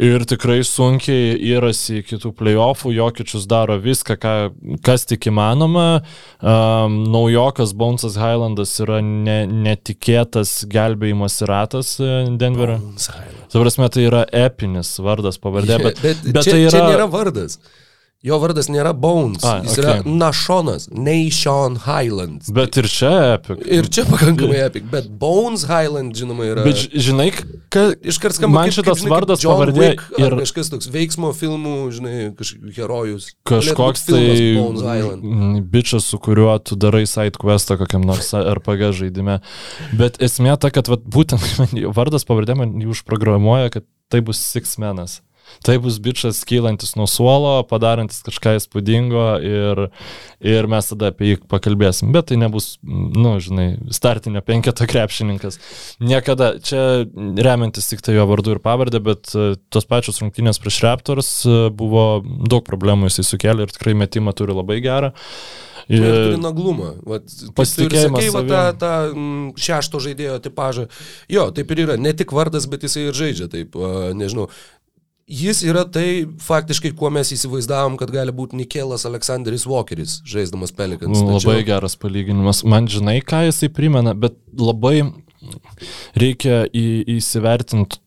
Ir 0.01 0.25
tikrai 0.25 0.63
sunkiai 0.65 1.35
įrasi 1.53 2.01
kitų 2.07 2.33
playoffų, 2.39 2.95
Jokičius 2.97 3.45
daro 3.51 3.77
viską, 3.83 4.17
ką, 4.21 4.33
kas 4.85 5.05
tik 5.09 5.29
įmanoma. 5.29 6.01
Um, 6.41 7.03
naujokas 7.13 7.75
Bonesas 7.77 8.17
Highlandas 8.21 8.73
yra 8.81 9.03
ne, 9.05 9.43
netikėtas 9.47 10.63
gelbėjimas 10.73 11.43
ratas 11.49 11.99
e, 12.01 12.11
Denverio. 12.41 12.79
Tai 13.53 13.65
prasme, 13.67 13.91
tai 13.93 14.09
yra 14.09 14.25
epinis 14.33 14.95
vardas 15.05 15.37
pavardė, 15.43 15.77
bet, 15.83 16.01
bet, 16.01 16.25
bet 16.25 16.47
čia, 16.47 16.57
tai 16.57 16.61
yra... 16.65 16.73
čia 16.73 16.85
nėra 16.89 17.09
vardas. 17.13 17.61
Jo 18.23 18.37
vardas 18.39 18.69
nėra 18.71 18.93
Bones, 18.95 19.43
A, 19.43 19.57
jis 19.65 19.73
okei. 19.75 19.83
yra 19.83 19.95
Nashonas, 20.07 20.85
Nation 20.95 21.75
Highlands. 21.83 22.53
Bet 22.55 22.77
ir 22.79 22.87
čia 22.87 23.11
epic. 23.35 23.65
Ir 23.67 23.89
čia 23.91 24.05
pakankamai 24.07 24.61
epic, 24.63 24.85
bet 24.93 25.09
Bones 25.19 25.65
Highland, 25.67 26.15
žinoma, 26.15 26.47
yra... 26.47 26.63
Bet 26.63 26.85
žinai, 26.95 27.33
kad 27.67 27.97
Iškart 27.99 28.39
skamba 28.39 28.61
man 28.61 28.71
kaip- 28.71 28.77
šitas 28.79 28.93
kaip, 28.95 29.01
žinai, 29.03 29.11
vardas 29.17 29.43
John 29.43 29.57
pavardė 29.59 29.83
Wick 29.83 30.23
ir 30.23 30.37
kažkas 30.39 30.71
toks 30.71 30.87
veiksmo 30.95 31.33
filmų, 31.35 31.75
žinai, 31.99 32.15
kažkoks 32.39 32.79
herojus. 32.79 33.27
kažkoks 33.51 34.07
tai 34.07 34.23
bičias, 35.75 36.07
su 36.07 36.19
kuriuo 36.23 36.55
tu 36.63 36.79
darai 36.79 37.03
side 37.11 37.43
questą 37.43 37.75
kokiam 37.81 38.07
nors 38.07 38.31
RPG 38.39 38.93
žaidime. 39.03 39.41
Bet 39.99 40.23
esmė 40.23 40.55
ta, 40.63 40.71
kad 40.71 40.87
vat, 40.95 41.03
būtent 41.03 41.43
vardas 41.99 42.23
pavardė 42.29 42.55
man 42.63 42.79
jį 42.79 42.93
užprogramuoja, 42.95 43.75
kad 43.81 43.87
tai 44.13 44.21
bus 44.23 44.39
Six 44.47 44.79
Menas. 44.79 45.19
Tai 45.63 45.77
bus 45.79 45.99
bičias 46.03 46.41
kylantis 46.49 46.97
nuo 46.99 47.07
suolo, 47.11 47.55
padarantis 47.71 48.23
kažką 48.27 48.57
įspūdingo 48.59 49.27
ir, 49.47 49.83
ir 50.43 50.69
mes 50.71 50.91
tada 50.91 51.13
apie 51.13 51.33
jį 51.33 51.41
pakalbėsim. 51.53 52.11
Bet 52.15 52.31
tai 52.33 52.39
nebus, 52.41 52.75
nu, 52.83 53.37
žinai, 53.43 53.69
startinio 53.95 54.43
penketo 54.47 54.89
krepšininkas. 54.91 55.61
Niekada, 56.03 56.57
čia 56.59 57.05
remiantis 57.15 57.91
tik 57.93 58.03
tai 58.03 58.17
jo 58.17 58.27
vardu 58.31 58.57
ir 58.57 58.63
pavardę, 58.65 59.03
bet 59.05 59.35
e, 59.37 59.53
tos 59.71 59.87
pačios 59.87 60.19
rungtynės 60.25 60.59
prieš 60.63 60.83
Raptors 60.87 61.35
e, 61.47 61.59
buvo 61.71 62.07
daug 62.25 62.67
problemų 62.67 63.11
jisai 63.11 63.29
sukėlė 63.31 63.69
ir 63.69 63.77
tikrai 63.77 63.95
metimą 64.03 64.35
turi 64.35 64.59
labai 64.59 64.83
gerą. 64.83 65.13
Ir 65.91 66.05
turi 66.05 66.39
naglumą. 66.41 66.93
Pasitikėjimas 67.57 68.23
sakei, 68.23 68.35
va, 68.35 68.43
tą, 68.47 68.61
tą 68.83 69.57
šešto 69.61 70.03
žaidėjo 70.03 70.39
tipažą. 70.45 70.87
Jo, 71.33 71.49
taip 71.55 71.73
ir 71.75 71.85
yra. 71.87 71.99
Ne 72.01 72.15
tik 72.17 72.35
vardas, 72.37 72.69
bet 72.71 72.87
jisai 72.87 73.09
ir 73.09 73.19
žaidžia. 73.19 73.51
Taip, 73.53 73.77
a, 73.77 74.13
nežinau. 74.17 74.49
Jis 75.31 75.63
yra 75.65 75.85
tai 75.87 76.25
faktiškai, 76.43 76.91
kuo 76.99 77.09
mes 77.15 77.31
įsivaizdavom, 77.35 77.95
kad 78.01 78.11
gali 78.13 78.35
būti 78.35 78.59
Nikelas 78.59 79.07
Aleksandris 79.07 79.65
Walkeris, 79.71 80.19
žaisdamas 80.29 80.75
Pelikans. 80.75 81.21
nu, 81.23 81.37
labai 81.37 81.63
geras 81.67 81.95
palyginimas. 81.97 82.65
Man 82.67 82.89
žinai, 82.91 83.21
ką 83.23 83.45
jisai 83.47 83.71
primena, 83.73 84.17
bet 84.19 84.35
labai 84.59 85.13
reikia 86.19 86.65
į, 86.67 86.87
įsivertinti 87.17 88.03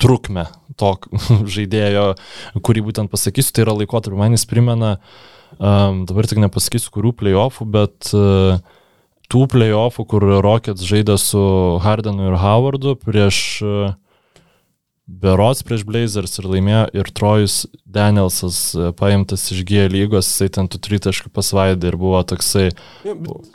trukmę 0.00 0.46
to 0.78 0.92
žaidėjo, 1.56 2.06
kurį 2.64 2.84
būtent 2.90 3.12
pasakysiu, 3.12 3.56
tai 3.56 3.64
yra 3.66 3.78
laikotarpis. 3.80 4.20
Man 4.20 4.36
jis 4.36 4.46
primena, 4.50 4.94
um, 5.56 6.04
dabar 6.08 6.28
tik 6.28 6.44
nepasakysiu, 6.44 6.92
kurių 6.94 7.16
playoffų, 7.24 7.68
bet 7.72 8.12
uh, 8.12 8.60
tų 9.32 9.46
playoffų, 9.50 10.06
kur 10.12 10.28
Rockets 10.44 10.84
žaidė 10.86 11.16
su 11.20 11.42
Hardenu 11.82 12.28
ir 12.28 12.38
Howardu 12.44 12.98
prieš 13.00 13.38
uh, 13.64 13.94
Berots 15.06 15.60
prieš 15.66 15.82
Blazers 15.84 16.38
ir 16.40 16.46
laimėjo 16.48 16.84
ir 16.96 17.10
Trojus 17.12 17.58
Danielsas 17.84 18.60
uh, 18.76 18.92
paimtas 18.96 19.44
iš 19.52 19.60
G 19.68 19.84
lygos, 19.92 20.30
jisai 20.30 20.48
ten 20.56 20.70
tų 20.72 20.80
tritaškų 20.86 21.32
pasvaidė 21.34 21.92
ir 21.92 21.98
buvo 22.00 22.22
toksai, 22.24 22.70
Jo, 23.04 23.18
bet 23.18 23.52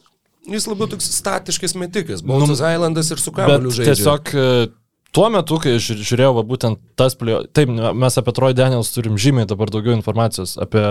Jis 0.50 0.66
labiau 0.70 0.88
toks 0.90 1.10
statiškas 1.14 1.76
metikas. 1.78 2.24
Bonesas 2.26 2.62
Islandas 2.64 3.12
ir 3.12 3.22
su 3.22 3.30
Nu, 3.30 3.36
kamuoliu 3.38 3.72
žaidžia. 3.76 3.94
tiesiog 3.94 4.32
e, 4.34 4.46
tuo 5.14 5.28
metu, 5.30 5.60
kai 5.62 5.76
žiūrėjau, 5.78 6.32
va, 6.40 6.44
būtent 6.48 6.80
tas 6.98 7.14
plėjo, 7.20 7.44
taip, 7.54 7.70
mes 7.70 8.18
apie 8.18 8.34
Troy 8.34 8.56
Daniels 8.58 8.90
turim 8.96 9.20
žymiai 9.22 9.46
dabar 9.50 9.70
daugiau 9.70 9.94
informacijos. 9.94 10.56
Apie, 10.62 10.82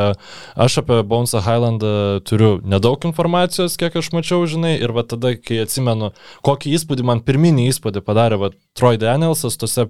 aš 0.54 0.78
apie 0.84 1.00
Bonesą 1.02 1.42
Highlandą 1.42 1.92
turiu 2.28 2.59
nedaug 2.62 3.02
informacijos, 3.09 3.74
kiek 3.80 3.98
aš 3.98 4.12
mačiau, 4.14 4.46
žinai, 4.46 4.76
ir 4.78 4.94
va 4.94 5.02
tada, 5.02 5.34
kai 5.34 5.62
atsimenu, 5.64 6.12
kokį 6.46 6.76
įspūdį 6.78 7.09
man 7.11 7.24
pirminį 7.26 7.66
įspūdį 7.72 8.04
padarė 8.06 8.38
va, 8.44 8.52
Troy 8.78 9.00
Danielsas 9.00 9.59
tose 9.59 9.88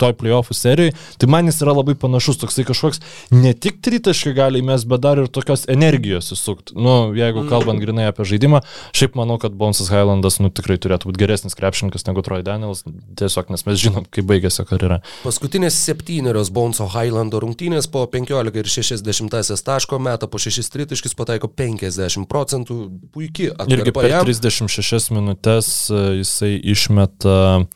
toj 0.00 0.14
playoffų 0.18 0.54
serijai, 0.56 0.92
tai 1.20 1.28
man 1.30 1.46
jis 1.46 1.60
yra 1.62 1.74
labai 1.76 1.94
panašus, 1.98 2.38
toksai 2.40 2.64
kažkoks 2.66 3.00
ne 3.34 3.52
tik 3.54 3.80
tritaškai 3.84 4.32
gali 4.34 4.62
mes, 4.64 4.84
bet 4.88 5.02
dar 5.04 5.20
ir 5.20 5.28
tokios 5.28 5.66
energijos 5.70 6.32
įsukti. 6.34 6.74
Nu, 6.74 7.12
jeigu 7.14 7.42
Mhm. 7.42 7.48
kalbant 7.52 7.80
grinai 7.82 8.06
apie 8.08 8.24
žaidimą, 8.24 8.62
šiaip 8.92 9.14
manau, 9.14 9.38
kad 9.38 9.52
Bonsas 9.52 9.88
Highlandas, 9.92 10.40
nu, 10.40 10.50
tikrai 10.50 10.78
turėtų 10.78 11.10
būti 11.10 11.20
geresnis 11.20 11.54
krepšininkas 11.54 12.06
negu 12.08 12.22
Troy 12.22 12.42
Daniels, 12.42 12.82
tiesiog 13.16 13.50
nes 13.50 13.66
mes 13.66 13.78
žinom, 13.78 14.06
kaip 14.10 14.24
baigėsi 14.24 14.64
karjera. 14.66 15.02
Paskutinės 15.22 15.76
septynerios 15.76 16.50
Bonso 16.50 16.88
Highlando 16.88 17.40
rungtynės 17.40 17.86
po 17.90 18.06
15 18.06 18.56
ir 18.56 18.64
60 18.64 19.62
taško 19.64 19.98
metą 20.00 20.26
po 20.30 20.38
6 20.38 20.70
tritaškis 20.72 21.14
pataiko 21.14 21.48
50 21.48 22.26
procentų. 22.26 22.90
Puikiai 23.12 23.52
Irgi 23.68 23.92
per 23.92 24.08
jam. 24.10 24.24
36 24.26 25.10
minutės 25.14 25.90
e, 25.90 26.18
jisai 26.22 26.60
išmeta 26.62 27.66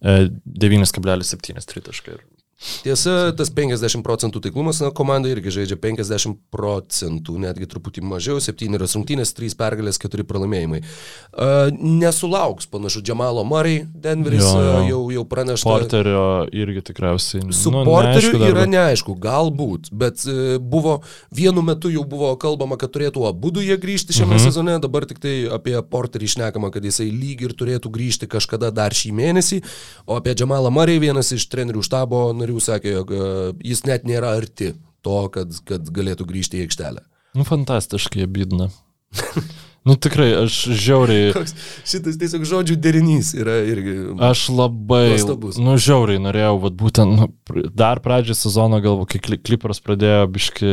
e, 0.00 0.30
9,7 0.46 1.66
tritaškai. 1.66 2.18
Tiesa, 2.56 3.34
tas 3.36 3.50
50 3.52 4.00
procentų 4.00 4.40
taiklumas, 4.46 4.78
na, 4.80 4.88
komanda 4.96 5.28
irgi 5.28 5.52
žaidžia 5.58 5.76
50 5.76 6.38
procentų, 6.54 7.34
netgi 7.42 7.68
truputį 7.68 8.00
mažiau, 8.08 8.40
7 8.40 8.78
rungtynės, 8.80 9.34
3 9.36 9.56
pergalės, 9.58 9.98
4 10.00 10.24
pralaimėjimai. 10.24 10.80
Uh, 11.36 11.68
nesulauks 11.76 12.68
panašu 12.72 13.02
Džamalo 13.04 13.44
Murray, 13.44 13.82
Denveris 13.92 14.40
Jo, 14.40 14.54
jo. 14.56 14.70
uh, 14.72 14.88
jau, 14.88 15.00
jau 15.18 15.24
pranešta. 15.28 15.68
Porterio 15.68 16.22
irgi 16.48 16.84
tikriausiai. 16.88 17.44
Su 17.52 17.74
nu, 17.74 17.82
Porteriu 17.84 18.32
neaišku 18.32 18.48
yra 18.48 18.64
bet- 18.64 18.72
neaišku, 18.72 19.18
galbūt, 19.20 19.90
bet 19.92 20.24
e, 20.24 20.56
buvo 20.56 20.96
vienu 21.34 21.60
metu 21.66 21.92
jau 21.92 22.06
buvo 22.08 22.32
kalbama, 22.40 22.78
kad 22.80 22.94
turėtų 22.94 23.26
abu 23.28 23.52
jie 23.60 23.76
grįžti 23.80 24.16
šiame 24.16 24.36
mhm. 24.36 24.44
sezone, 24.46 24.78
dabar 24.80 25.04
tik 25.08 25.20
tai 25.20 25.34
apie 25.52 25.76
Porterį 25.76 26.28
išnekama, 26.30 26.72
kad 26.72 26.84
jisai 26.84 27.10
lyg 27.12 27.44
ir 27.44 27.52
turėtų 27.56 27.92
grįžti 27.92 28.28
kažkada 28.30 28.72
dar 28.74 28.96
šį 28.96 29.12
mėnesį, 29.16 29.60
o 30.08 30.16
apie 30.16 30.34
Džamalą 30.36 30.72
Marį 30.72 30.98
vienas 31.04 31.32
iš 31.36 31.48
trenerių 31.52 31.84
štabo 31.84 32.26
narių 32.46 32.62
sakė, 32.62 32.94
jog 33.00 33.12
e, 33.12 33.28
jis 33.66 33.84
net 33.88 34.06
nėra 34.06 34.36
arti 34.38 34.72
to, 35.04 35.18
kad, 35.34 35.52
kad 35.66 35.90
galėtų 35.94 36.26
grįžti 36.30 36.60
į 36.60 36.66
aikštelę. 36.66 37.02
Nu, 37.36 37.44
fantastiškai 37.46 38.24
abydna. 38.26 38.70
nu, 39.86 39.94
tikrai, 39.96 40.32
aš 40.42 40.56
žiauriai. 40.82 41.30
Koks 41.36 41.54
šitas 41.86 42.16
tiesiog 42.20 42.44
žodžių 42.50 42.76
derinys 42.82 43.30
yra 43.38 43.60
irgi. 43.70 43.94
Aš 44.26 44.48
labai, 44.50 45.12
Nuostabus. 45.14 45.60
nu, 45.62 45.76
žiauriai 45.80 46.20
norėjau, 46.24 46.56
vat, 46.66 46.74
būtent, 46.80 47.16
nu, 47.20 47.28
dar 47.78 48.00
pradžią 48.04 48.34
sezono, 48.36 48.80
galvo, 48.84 49.06
kai 49.08 49.20
Kli- 49.22 49.38
Clippers 49.46 49.78
pradėjo 49.84 50.26
biški 50.34 50.72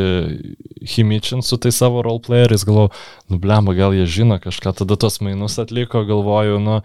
himičinti 0.95 1.45
su 1.47 1.57
tai 1.61 1.71
savo 1.71 2.01
roleplayeriais, 2.05 2.65
galvoju, 2.67 2.89
nu, 3.29 3.39
blemba, 3.43 3.75
gal 3.77 3.93
jie 3.95 4.05
žino 4.09 4.39
kažką, 4.41 4.73
tada 4.81 4.97
tos 4.99 5.19
mainus 5.23 5.59
atliko, 5.61 6.03
galvoju, 6.09 6.59
nu, 6.63 6.79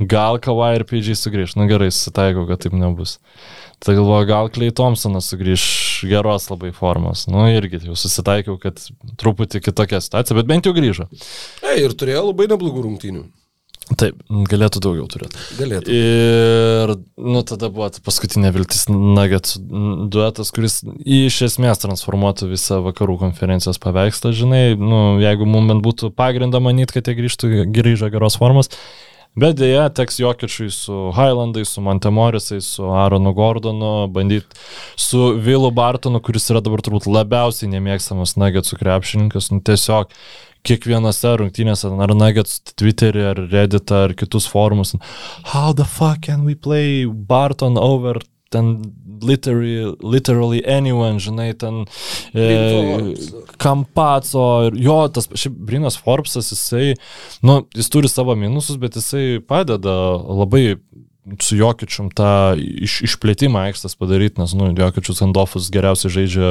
gal 0.00 0.40
Kawhi 0.42 0.80
ir 0.80 0.86
PG 0.88 1.14
sugrįž, 1.20 1.56
nu 1.60 1.68
gerai, 1.70 1.92
susitaikau, 1.94 2.46
kad 2.50 2.64
taip 2.64 2.74
nebus. 2.76 3.18
Tai 3.84 3.94
galvoju, 3.98 4.26
gal 4.30 4.48
Klei 4.48 4.72
Thompsonas 4.72 5.28
sugrįž 5.28 5.62
geros 6.08 6.48
labai 6.50 6.72
formos. 6.76 7.26
Nu, 7.30 7.46
irgi 7.52 7.82
jau 7.86 7.96
susitaikiau, 7.98 8.58
kad 8.62 8.82
truputį 9.20 9.62
kitokia 9.64 10.02
situacija, 10.04 10.36
bet 10.38 10.50
bent 10.50 10.68
jau 10.68 10.74
grįžo. 10.76 11.08
E, 11.64 11.78
ir 11.82 11.96
turėjo 11.98 12.28
labai 12.30 12.50
neblogų 12.52 12.84
rungtynių. 12.88 13.24
Taip, 14.00 14.16
galėtų 14.48 14.80
daugiau 14.80 15.04
turėti. 15.12 15.36
Galėtų. 15.58 15.92
Ir, 15.92 16.92
nu, 17.20 17.42
tada 17.44 17.68
buvo 17.68 17.90
paskutinė 18.06 18.48
viltis 18.54 18.86
Nuggets 18.88 19.58
duetas, 19.60 20.48
kuris 20.56 20.78
iš 21.04 21.42
esmės 21.50 21.82
transformuotų 21.82 22.48
visą 22.54 22.80
vakarų 22.86 23.18
konferencijos 23.26 23.80
paveikslą, 23.82 24.32
žinai, 24.40 24.62
nu, 24.80 25.18
jeigu 25.20 25.44
mums 25.44 25.68
bent 25.68 25.84
būtų 25.84 26.14
pagrindą 26.16 26.62
manyti, 26.64 26.96
kad 26.96 27.10
jie 27.10 27.18
grįžtų, 27.18 27.52
grįžo 27.76 28.08
geros 28.14 28.40
formos. 28.40 28.72
Bet 29.34 29.56
dėja, 29.58 29.88
teks 29.90 30.20
Jokičiui 30.22 30.68
su 30.70 30.96
Highlandais, 31.16 31.72
su 31.74 31.82
Montemorisai, 31.82 32.60
su 32.62 32.86
Aaronu 32.86 33.32
Gordonu, 33.34 33.92
bandyti 34.14 34.46
su 34.94 35.32
Vilu 35.42 35.72
Bartonu, 35.74 36.20
kuris 36.22 36.46
yra 36.52 36.62
dabar 36.62 36.84
turbūt 36.86 37.08
labiausiai 37.10 37.72
nemėgstamas 37.72 38.36
Nuggetsų 38.38 38.78
krepšininkas, 38.78 39.50
nu, 39.50 39.58
tiesiog 39.66 40.12
kiekvienose 40.64 41.34
rungtynėse, 41.40 41.90
ar 41.90 42.14
Nuggets 42.14 42.60
Twitter'e, 42.78 43.26
ar 43.32 43.42
Reddit, 43.50 43.90
ar 43.90 44.14
kitus 44.14 44.46
forumus. 44.48 44.94
How 45.50 45.74
the 45.74 45.84
fuck 45.84 46.22
can 46.22 46.46
we 46.46 46.54
play 46.54 47.04
Barton 47.04 47.76
over 47.76 48.22
ten 48.54 48.76
literally, 49.24 49.94
literally 50.00 50.62
anyone, 50.66 51.20
žinai, 51.22 51.52
ten 51.58 51.84
e, 52.34 53.14
Kampaco 53.60 54.46
ir 54.68 54.78
jo, 54.86 54.98
tas, 55.14 55.28
šiaip 55.30 55.56
Brinas 55.68 55.98
Forbesas, 56.00 56.52
jisai, 56.54 56.94
nu, 57.44 57.62
jis 57.74 57.90
turi 57.92 58.10
savo 58.10 58.36
minusus, 58.38 58.78
bet 58.80 58.98
jisai 59.00 59.40
padeda 59.44 59.94
labai 60.24 60.66
su 61.40 61.56
Jokičium 61.56 62.10
tą 62.12 62.52
iš, 62.60 62.98
išplėtimą 63.06 63.62
aikštės 63.70 63.96
padaryti, 63.96 64.36
nes, 64.42 64.52
nu, 64.58 64.68
Jokičius 64.76 65.22
Andofus 65.24 65.70
geriausiai 65.72 66.12
žaidžia 66.12 66.50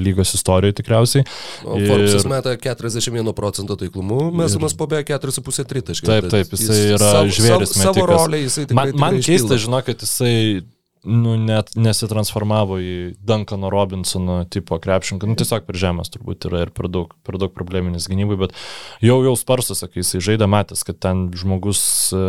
lygos 0.00 0.32
istorijoje 0.38 0.78
tikriausiai. 0.78 1.26
O 1.68 1.76
Forbesas 1.76 2.24
meta 2.28 2.54
41 2.56 3.34
procento 3.36 3.76
taiklumu, 3.76 4.30
mesumas 4.40 4.72
po 4.76 4.88
beveik 4.88 5.12
4,5 5.12 5.68
tritaškai. 5.68 6.08
Taip, 6.08 6.30
taip, 6.32 6.56
jisai 6.56 6.80
yra 6.94 7.12
žvėris 7.28 7.76
Savo, 7.76 7.82
savo 7.82 8.06
metikas. 8.06 8.24
rolę 8.24 8.40
jisai 8.40 8.64
tikrai. 8.70 8.94
Man, 8.94 9.04
man 9.04 9.20
keista, 9.20 9.60
žinok, 9.60 9.90
kad 9.90 10.06
jisai 10.06 10.64
nu, 11.06 11.36
net 11.40 11.72
nesitransformavo 11.78 12.78
į 12.82 12.94
Duncano 13.26 13.70
Robinsono 13.72 14.40
tipo 14.50 14.78
krepšinką. 14.82 15.28
Nu, 15.28 15.36
tiesiog 15.38 15.66
per 15.68 15.78
žemės 15.80 16.10
turbūt 16.14 16.48
yra 16.50 16.64
ir 16.66 16.72
per 16.74 16.90
daug, 16.92 17.14
per 17.26 17.38
daug 17.40 17.54
probleminis 17.54 18.08
gynybai, 18.10 18.38
bet 18.40 18.56
jau 19.04 19.18
jau 19.24 19.34
sparsuose, 19.38 19.88
kai 19.90 20.02
jisai 20.02 20.22
žaidė, 20.28 20.48
matęs, 20.50 20.84
kad 20.86 20.98
ten 21.02 21.26
žmogus 21.36 21.82
e, 22.16 22.24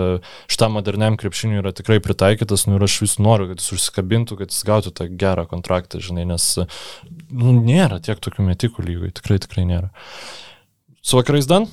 šitam 0.51 0.77
moderniam 0.77 1.17
krepšiniui 1.19 1.61
yra 1.63 1.73
tikrai 1.75 1.99
pritaikytas, 2.03 2.67
nu 2.69 2.77
ir 2.77 2.87
aš 2.87 2.99
vis 3.03 3.17
noriu, 3.21 3.49
kad 3.51 3.63
jis 3.63 3.73
užsikabintų, 3.77 4.39
kad 4.41 4.53
jis 4.53 4.63
gautų 4.67 4.93
tą 4.97 5.09
gerą 5.19 5.47
kontraktą, 5.49 6.01
žinai, 6.03 6.27
nes 6.29 6.49
e, 6.61 6.67
nu, 7.33 7.57
nėra 7.57 8.01
tiek 8.03 8.21
tokių 8.23 8.47
metikų 8.51 8.87
lygai, 8.87 9.13
tikrai, 9.17 9.41
tikrai 9.43 9.67
nėra. 9.69 9.93
Su 11.01 11.19
vakarais 11.19 11.47
Dan? 11.47 11.69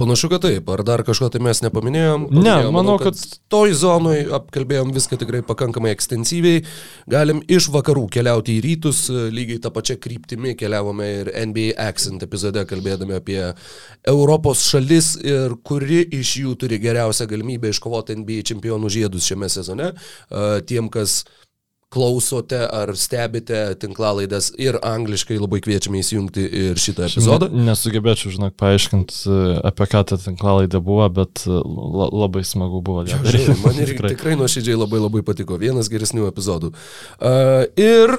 Panašu, 0.00 0.30
kad 0.32 0.40
taip. 0.46 0.68
Ar 0.72 0.80
dar 0.86 1.02
kažko 1.04 1.28
tai 1.32 1.42
mes 1.44 1.60
nepaminėjom? 1.60 2.22
Ne, 2.30 2.40
Paminėjom, 2.40 2.72
manau, 2.72 2.96
kad- 3.02 3.20
toj 3.52 3.74
zonoj 3.76 4.22
apkalbėjom 4.38 4.94
viską 4.96 5.18
tikrai 5.20 5.42
pakankamai 5.44 5.92
ekstensyviai. 5.92 6.62
Galim 7.10 7.42
iš 7.48 7.68
vakarų 7.74 8.06
keliauti 8.14 8.56
į 8.56 8.62
rytus, 8.64 9.02
lygiai 9.10 9.60
tą 9.60 9.68
pačią 9.74 9.98
kryptimį 10.00 10.54
keliavome 10.56 11.08
ir 11.20 11.32
NBA 11.44 11.74
Accent 11.76 12.24
epizode 12.24 12.64
kalbėdami 12.70 13.18
apie 13.18 13.42
Europos 14.08 14.64
šalis 14.70 15.16
ir 15.20 15.56
kuri 15.62 16.00
iš 16.20 16.32
jų 16.40 16.56
turi 16.64 16.78
geriausią 16.80 17.28
galimybę 17.28 17.68
iškovoti 17.74 18.16
NBA 18.16 18.40
čempionų 18.54 18.88
žiedus 18.88 19.28
šiame 19.28 19.50
sezone. 19.52 19.92
Tiem, 20.66 20.88
kas 20.88 21.24
klausote 21.90 22.58
ar 22.70 22.92
stebite 22.98 23.58
tinklalaidės 23.82 24.52
ir 24.62 24.78
angliškai 24.86 25.40
labai 25.40 25.58
kviečiame 25.64 25.98
įsijungti 26.04 26.44
ir 26.62 26.78
šitą 26.80 27.08
epizodą. 27.08 27.48
Ne, 27.50 27.66
nesugebėčiau, 27.70 28.30
žinok, 28.36 28.54
paaiškinti, 28.60 29.16
apie 29.66 29.88
ką 29.90 30.04
ta 30.12 30.18
tinklalaidė 30.22 30.82
buvo, 30.86 31.08
bet 31.20 31.42
e, 31.48 31.56
la, 31.56 32.06
labai 32.24 32.44
smagu 32.46 32.82
buvo 32.86 33.02
daryti. 33.08 33.34
Žiūrėjau, 33.34 33.56
Man 33.64 33.82
irgi 33.82 33.96
tikrai, 33.96 34.12
tikrai 34.14 34.36
nuoširdžiai 34.38 34.78
labai 34.78 35.02
labai 35.02 35.24
patiko. 35.26 35.58
Vienas 35.60 35.90
geresnių 35.90 36.30
epizodų. 36.30 36.70
Uh, 37.18 37.66
ir 37.74 38.14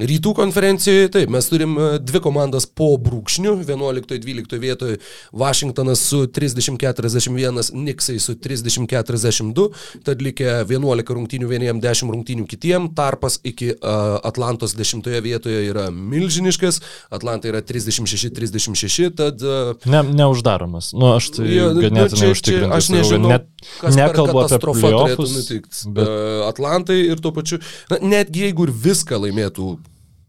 rytų 0.00 0.32
konferencijoje, 0.34 1.08
taip, 1.14 1.30
mes 1.30 1.46
turim 1.46 1.76
uh, 1.78 1.96
dvi 2.02 2.18
komandas 2.24 2.66
po 2.66 2.96
brūkšnių. 2.98 3.52
11-12 3.62 4.58
vietoje 4.58 4.96
Vašingtonas 5.32 6.00
su 6.02 6.24
30-41, 6.26 7.70
Niksai 7.78 8.16
su 8.18 8.34
30-42. 8.34 9.68
Tad 10.04 10.22
likę 10.22 10.64
11 10.66 11.14
rungtynių 11.14 11.50
vieniem, 11.50 11.80
10 11.84 12.10
rungtynių 12.14 12.46
kitiem. 12.50 12.88
Tarpas 12.98 13.38
iki 13.46 13.70
uh, 13.76 14.18
Atlantos 14.26 14.74
10 14.74 15.06
vietoje 15.22 15.62
yra 15.70 15.86
milžiniškas. 15.94 16.80
Atlanta 17.14 17.48
yra 17.52 17.62
36-36. 17.62 19.10
Tad 19.18 19.42
uh, 19.46 19.74
Ne, 19.86 20.02
neuždaromas. 20.14 20.90
Nu, 20.96 21.12
aš 21.14 21.30
tai 21.38 21.48
Jo, 21.54 21.70
nu, 21.76 21.84
ganėtinai 21.86 22.32
užtikrintas. 22.34 22.76
Aš 22.82 22.90
nežinau, 22.94 23.30
net, 23.30 23.46
nekalbu 23.94 24.40
apie 24.42 24.48
katastrofą 24.48 24.90
turėtų 24.98 25.28
nutikti. 25.38 25.86
bet- 25.86 26.02
Bet... 26.04 26.12
Atlantai 26.50 26.96
ir 27.06 27.20
tuo 27.22 27.30
pačiu, 27.34 27.60
na, 27.90 27.98
netgi 28.02 28.44
jeigu 28.48 28.66
ir 28.66 28.72
viską 28.84 29.18
laimėtų, 29.22 29.68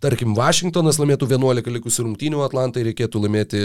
tarkim, 0.05 0.35
Vašingtonas 0.37 0.99
laimėtų 1.01 1.27
11 1.33 1.73
likusių 1.79 2.05
rungtynių, 2.07 2.43
Atlantai 2.45 2.85
reikėtų 2.87 3.23
laimėti 3.25 3.63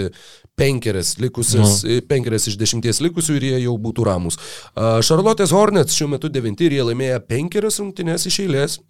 penkerias, 0.59 1.15
likusias, 1.23 1.83
Nu. 1.85 2.01
penkerias 2.11 2.49
iš 2.51 2.59
dešimties 2.61 3.01
likusių 3.05 3.37
ir 3.39 3.49
jie 3.51 3.63
jau 3.67 3.77
būtų 3.79 4.09
ramus. 4.09 4.41
Šarlotės 4.77 5.53
Hornets 5.55 5.97
šiuo 5.97 6.11
metu 6.17 6.33
devinti 6.33 6.67
ir 6.69 6.79
jie 6.79 6.85
laimėjo 6.91 7.21
penkerias 7.29 7.81
rungtynės 7.83 8.27
iš 8.31 8.41
eilės. 8.47 8.81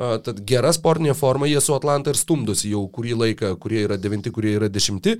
Tad 0.00 0.38
gera 0.48 0.70
sportinė 0.72 1.12
forma, 1.12 1.44
jie 1.50 1.60
su 1.60 1.74
Atlanta 1.76 2.12
ir 2.12 2.16
stumdosi 2.16 2.70
jau 2.72 2.86
kurį 2.88 3.16
laiką, 3.20 3.50
kurie 3.60 3.82
yra 3.84 3.98
devinti, 4.00 4.32
kurie 4.32 4.54
yra 4.56 4.70
dešimti. 4.72 5.16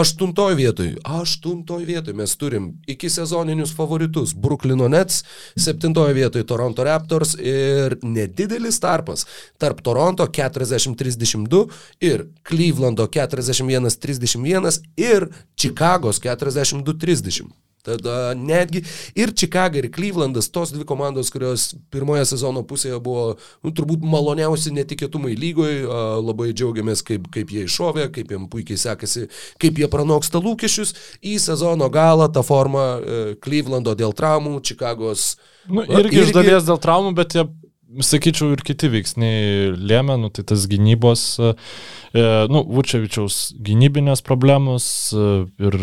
Aštuntoj 0.00 0.56
vietoj, 0.58 0.88
aštuntoj 1.20 1.84
vietoj 1.86 2.16
mes 2.18 2.34
turim 2.40 2.72
iki 2.90 3.10
sezoninius 3.12 3.74
favoritus 3.78 4.34
Brooklyno 4.34 4.88
Nets, 4.90 5.22
septintoje 5.54 6.16
vietoje 6.18 6.48
Toronto 6.50 6.82
Raptors 6.86 7.36
ir 7.38 7.94
nedidelis 8.02 8.80
tarpas 8.82 9.22
tarp 9.62 9.84
Toronto 9.86 10.26
40-32 10.26 11.64
ir 12.02 12.26
Clevelando 12.42 13.06
41-31 13.06 14.80
ir 14.98 15.28
Čikagos 15.54 16.18
42-30. 16.24 17.54
Tada 17.84 18.32
netgi 18.32 18.80
ir 19.18 19.32
Chicago, 19.36 19.76
ir 19.76 19.90
Clevelandas, 19.92 20.48
tos 20.48 20.72
dvi 20.72 20.86
komandos, 20.88 21.28
kurios 21.32 21.66
pirmoje 21.92 22.24
sezono 22.30 22.62
pusėje 22.64 22.96
buvo 23.04 23.34
nu, 23.36 23.72
turbūt 23.76 24.06
maloniausi 24.08 24.72
netikėtumai 24.72 25.34
lygoje, 25.36 25.82
labai 26.24 26.52
džiaugiamės, 26.56 27.04
kaip, 27.04 27.28
kaip 27.34 27.52
jie 27.52 27.66
iššovė, 27.68 28.08
kaip 28.14 28.32
jiems 28.32 28.48
puikiai 28.52 28.80
sekasi, 28.80 29.26
kaip 29.60 29.82
jie 29.82 29.90
pranoksta 29.92 30.40
lūkesčius. 30.40 30.94
Į 31.24 31.36
sezono 31.44 31.90
galą 31.92 32.30
tą 32.32 32.44
formą 32.46 32.86
e, 32.96 33.20
Clevelando 33.44 33.92
dėl 33.98 34.16
traumų, 34.16 34.56
Chicagos. 34.64 35.34
Nu, 35.68 35.84
irgi, 35.84 36.08
irgi 36.08 36.22
iš 36.24 36.34
dalies 36.36 36.64
dėl 36.64 36.80
traumų, 36.80 37.12
bet 37.20 37.36
jie 37.36 37.44
sakyčiau, 38.02 38.54
ir 38.54 38.62
kiti 38.66 38.88
veiksniai 38.90 39.74
lėmė, 39.76 40.16
nu, 40.20 40.30
tai 40.34 40.44
tas 40.48 40.64
gynybos, 40.70 41.22
e, 41.38 41.52
nu, 42.50 42.62
Vučevičiaus 42.74 43.54
gynybinės 43.64 44.22
problemos 44.26 44.86
e, 45.14 45.26
ir 45.66 45.76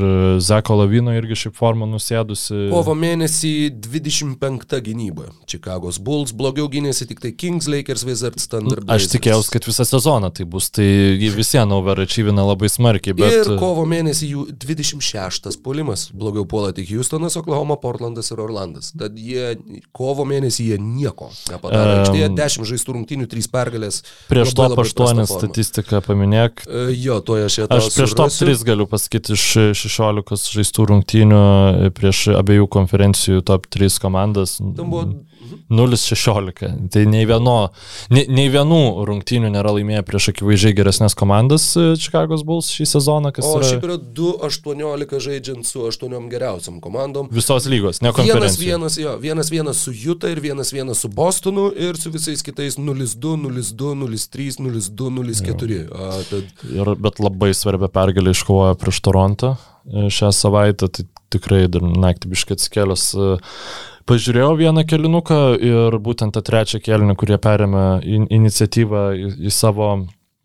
Zeko 0.44 0.78
Lavino 0.82 1.14
irgi 1.16 1.38
šiaip 1.46 1.58
formą 1.60 1.88
nusėdusi. 1.92 2.68
Kovo 2.72 2.96
mėnesį 2.98 3.54
25 3.84 4.80
gynyba. 4.86 5.30
Čikagos 5.50 6.00
Bulls 6.04 6.34
blogiau 6.36 6.68
gynėsi 6.72 7.08
tik 7.10 7.24
tai 7.24 7.34
Kings, 7.36 7.70
Lakers, 7.72 8.06
Wizards, 8.08 8.48
Thunder. 8.52 8.84
Blazers. 8.84 9.08
Aš 9.08 9.16
tikėjausi, 9.16 9.54
kad 9.56 9.70
visą 9.70 9.88
sezoną 9.88 10.32
tai 10.36 10.48
bus, 10.50 10.72
tai 10.74 10.88
visieną 11.22 11.82
overachievina 11.82 12.46
labai 12.48 12.72
smarkiai, 12.72 13.16
bet... 13.18 13.38
Ir 13.42 13.56
kovo 13.62 13.86
mėnesį 13.90 14.32
jų 14.34 14.46
26 14.66 15.60
puolimas. 15.64 16.10
Blogiau 16.16 16.48
puola 16.50 16.72
tik 16.76 16.90
Houstonas, 16.92 17.38
Oklahoma, 17.40 17.78
Portlandas 17.82 18.32
ir 18.34 18.42
Orlandas. 18.44 18.92
Tad 18.98 19.18
jie 19.20 19.56
kovo 19.96 20.26
mėnesį 20.28 20.72
jie 20.72 20.80
nieko 20.82 21.30
nepadarė 21.52 22.01
aikštėje, 22.02 22.30
10 22.38 22.70
žaistų 22.72 22.96
rungtynių, 22.98 23.28
3 23.32 23.50
pergalės. 23.54 24.02
Prieš 24.32 24.56
top 24.58 24.78
8 24.84 25.24
statistiką 25.30 26.04
paminėk. 26.06 26.66
E, 26.68 26.86
jo, 26.98 27.22
to 27.26 27.40
aš 27.40 27.62
jau 27.62 27.70
Aš 27.72 27.92
prieš 27.96 28.16
top 28.20 28.34
3 28.36 28.68
galiu 28.68 28.88
pasakyti 28.92 29.38
iš 29.38 29.48
16 29.82 30.52
žaistų 30.58 30.88
rungtynių 30.92 31.44
prieš 31.98 32.28
abiejų 32.42 32.70
konferencijų 32.72 33.46
top 33.48 33.70
3 33.72 34.02
komandas. 34.04 34.60
Tam 34.60 34.92
buvo 34.92 35.08
0-16. 35.72 36.90
Tai 36.92 37.04
nei, 37.10 37.26
vieno, 37.30 37.56
nei, 38.14 38.26
nei 38.30 38.50
vienų 38.52 38.82
rungtynių 39.08 39.52
nėra 39.54 39.74
laimėję 39.78 40.04
prieš 40.08 40.32
akivaizdžiai 40.34 40.76
geresnės 40.78 41.16
komandas 41.18 41.66
Čikagos 42.02 42.44
Bulls 42.48 42.72
šį 42.74 42.88
sezoną. 42.96 43.32
O 43.42 43.54
yra... 43.60 43.70
šiaip 43.70 43.88
yra 43.88 43.98
2-18 44.22 45.24
žaidžiant 45.28 45.68
su 45.68 45.86
8 45.88 46.30
geriausiam 46.32 46.80
komandom. 46.84 47.30
Visos 47.34 47.68
lygos, 47.72 48.02
ne 48.06 48.14
konferencijos. 48.16 48.60
Vienas, 48.62 48.98
vienas, 48.98 49.00
jo, 49.02 49.18
vienas, 49.22 49.52
vienas 49.54 49.84
su 49.86 49.96
Juta 49.96 50.30
ir 50.32 50.42
vienas, 50.44 50.74
vienas 50.74 51.04
su 51.04 51.10
Bostonu 51.10 51.70
ir 51.76 51.98
su 51.98 52.12
visais 52.14 52.44
kitais 52.44 52.78
0-2, 52.78 53.36
0-2, 53.46 53.96
0-3, 54.04 54.60
0-2, 54.60 55.12
0-4. 55.22 55.82
Tad... 56.30 56.68
Ir, 56.72 56.94
bet 57.02 57.22
labai 57.24 57.54
svarbią 57.58 57.92
pergalę 57.94 58.36
iškovojo 58.36 58.76
prieš 58.82 59.02
Torontą 59.06 59.56
e, 59.56 60.10
šią 60.14 60.32
savaitę, 60.36 60.90
tai 60.92 61.08
tikrai 61.32 61.66
dar 61.72 61.86
naktį 61.86 62.32
biškai 62.34 62.58
atsikėlęs 62.58 63.06
pažiūrėjau 64.10 64.56
vieną 64.60 64.86
kelinuką 64.88 65.42
ir 65.58 66.00
būtent 66.04 66.36
tą 66.38 66.46
trečią 66.46 66.82
kelinį, 66.84 67.18
kurie 67.20 67.38
perėmė 67.42 67.86
in 68.08 68.28
iniciatyvą 68.32 69.06
į, 69.18 69.30
į 69.48 69.54
savo 69.54 69.94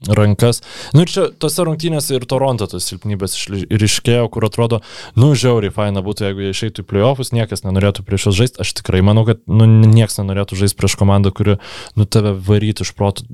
rankas. 0.05 0.61
Nu 0.93 1.03
ir 1.05 1.11
čia 1.11 1.25
tose 1.41 1.65
rungtynėse 1.65 2.19
ir 2.19 2.27
Toronto 2.29 2.67
tos 2.69 2.85
silpnybės 2.91 3.37
ryškėjo, 3.49 4.27
kur 4.33 4.45
atrodo, 4.49 4.83
nu 5.17 5.31
žiauriai 5.39 5.73
faina 5.73 6.03
būtų, 6.05 6.27
jeigu 6.29 6.45
jie 6.45 6.53
išeitų 6.53 6.85
į 6.85 6.89
playoffus, 6.91 7.33
niekas 7.33 7.65
nenorėtų 7.65 8.05
prieš 8.07 8.29
juos 8.29 8.39
žaisti. 8.39 8.61
Aš 8.63 8.75
tikrai 8.83 9.01
manau, 9.07 9.25
kad 9.29 9.41
nu, 9.49 9.65
niekas 9.67 10.21
nenorėtų 10.21 10.61
žaisti 10.61 10.79
prieš 10.81 10.99
komandą, 11.01 11.33
kuri 11.37 11.57
nu, 11.97 12.05
tave 12.05 12.35
varytų 12.37 12.87
iš 12.87 12.93
protų. 12.99 13.27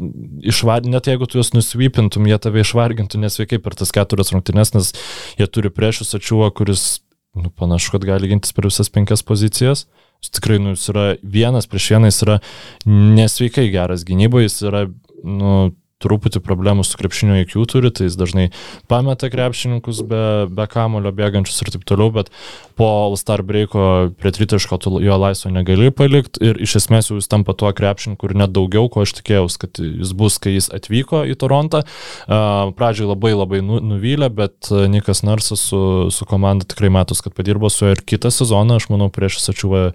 Išvar... 0.54 0.86
Net 0.86 1.10
jeigu 1.10 1.26
tu 1.26 1.40
juos 1.40 1.52
nusvypintum, 1.56 2.30
jie 2.30 2.38
tave 2.42 2.62
išvargintų 2.62 3.24
nesveikai 3.24 3.58
per 3.62 3.76
tas 3.78 3.90
keturias 3.94 4.30
rungtynės, 4.34 4.74
nes 4.76 4.92
jie 5.40 5.50
turi 5.50 5.72
priešus 5.74 6.14
ačiūą, 6.18 6.52
kuris 6.54 7.02
nu, 7.34 7.50
panašu, 7.50 7.96
kad 7.96 8.06
gali 8.06 8.30
gintis 8.30 8.54
per 8.54 8.70
visas 8.70 8.92
penkias 8.92 9.26
pozicijas. 9.26 9.88
Jis 10.22 10.36
tikrai, 10.38 10.60
nu, 10.62 10.76
jis 10.76 10.88
yra 10.92 11.06
vienas 11.22 11.66
prieš 11.70 11.88
vieną, 11.94 12.10
jis 12.12 12.22
yra 12.26 12.38
nesveikai 12.86 13.66
geras 13.74 14.04
gynyboje, 14.06 14.46
jis 14.46 14.60
yra, 14.70 14.84
nu, 15.26 15.54
truputį 16.02 16.42
problemų 16.44 16.84
su 16.86 16.98
krepšinio 17.00 17.40
IQ 17.44 17.56
turi, 17.70 17.92
tai 17.94 18.08
jis 18.08 18.18
dažnai 18.18 18.48
pameta 18.90 19.30
krepšininkus 19.32 20.02
be, 20.08 20.22
be 20.50 20.66
kamulio 20.70 21.12
bėgančius 21.14 21.62
ir 21.62 21.72
taip 21.74 21.86
toliau, 21.88 22.12
bet 22.14 22.32
po 22.78 22.88
All-Star 23.06 23.44
breako 23.46 24.12
prie 24.18 24.32
tritaško 24.34 24.78
jo 25.02 25.18
laisvo 25.20 25.52
negali 25.54 25.90
palikti 25.94 26.42
ir 26.50 26.60
iš 26.62 26.76
esmės 26.82 27.10
jau 27.10 27.18
jis 27.20 27.30
tampa 27.30 27.54
tuo 27.58 27.70
krepšininku 27.76 28.28
ir 28.28 28.36
net 28.42 28.54
daugiau, 28.54 28.88
ko 28.92 29.06
aš 29.06 29.16
tikėjausi, 29.20 29.60
kad 29.64 29.82
jis 29.82 30.14
bus, 30.18 30.38
kai 30.42 30.56
jis 30.56 30.70
atvyko 30.74 31.24
į 31.28 31.38
Torontą. 31.40 31.82
Pradžiai 32.26 33.10
labai 33.10 33.34
labai 33.36 33.62
nu, 33.64 33.80
nuvylė, 33.92 34.30
bet 34.32 34.70
Nikas 34.92 35.22
Narsas 35.26 35.66
su, 35.70 35.82
su 36.14 36.28
komanda 36.28 36.68
tikrai 36.68 36.92
matos, 36.92 37.22
kad 37.24 37.36
padirbo 37.36 37.70
su 37.70 37.86
juo 37.86 37.96
ir 37.96 38.04
kitą 38.06 38.32
sezoną, 38.34 38.80
aš 38.80 38.88
manau, 38.92 39.10
prieš 39.12 39.40
atčiuoja 39.52 39.92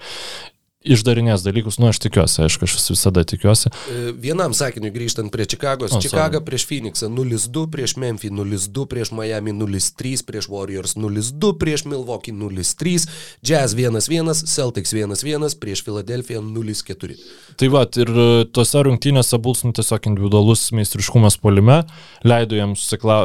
išdarinės 0.85 1.41
dalykus, 1.41 1.79
nu 1.81 1.89
aš 1.89 1.99
tikiuosi, 2.03 2.43
aišku, 2.45 2.67
aš 2.67 2.75
visada 2.91 3.23
tikiuosi. 3.27 3.71
E, 3.89 4.11
vienam 4.13 4.53
sakiniu 4.53 4.91
grįžtant 4.93 5.31
prie 5.33 5.47
Čikagos. 5.49 5.95
O, 5.97 6.01
Čikaga 6.03 6.41
prieš 6.45 6.67
Phoenixą 6.69 7.09
0-2, 7.09 7.65
prieš 7.73 7.95
Memphį 7.97 8.29
0-2, 8.37 8.85
prieš 8.91 9.11
Miami 9.17 9.55
0-3, 9.57 10.21
prieš 10.27 10.49
Warriors 10.53 10.93
0-2, 10.99 11.53
prieš 11.57 11.87
Milwaukee 11.89 12.35
0-3, 12.35 13.07
Jazz 13.41 13.73
1-1, 13.73 14.45
Celtics 14.45 14.93
1-1, 14.93 15.57
prieš 15.57 15.83
Philadelphia 15.87 16.43
0-4. 16.45 17.17
Tai 17.57 17.71
va, 17.73 17.83
ir 17.97 18.13
e, 18.13 18.29
tose 18.53 18.85
rungtynėse 18.85 19.41
Bulls 19.41 19.65
nu, 19.65 19.73
tiesiog 19.75 20.11
individualus 20.13 20.69
meistriškumas 20.77 21.39
polime 21.41 21.81
leido 22.27 22.57
jiems 22.59 22.85
susikla... 22.85 23.19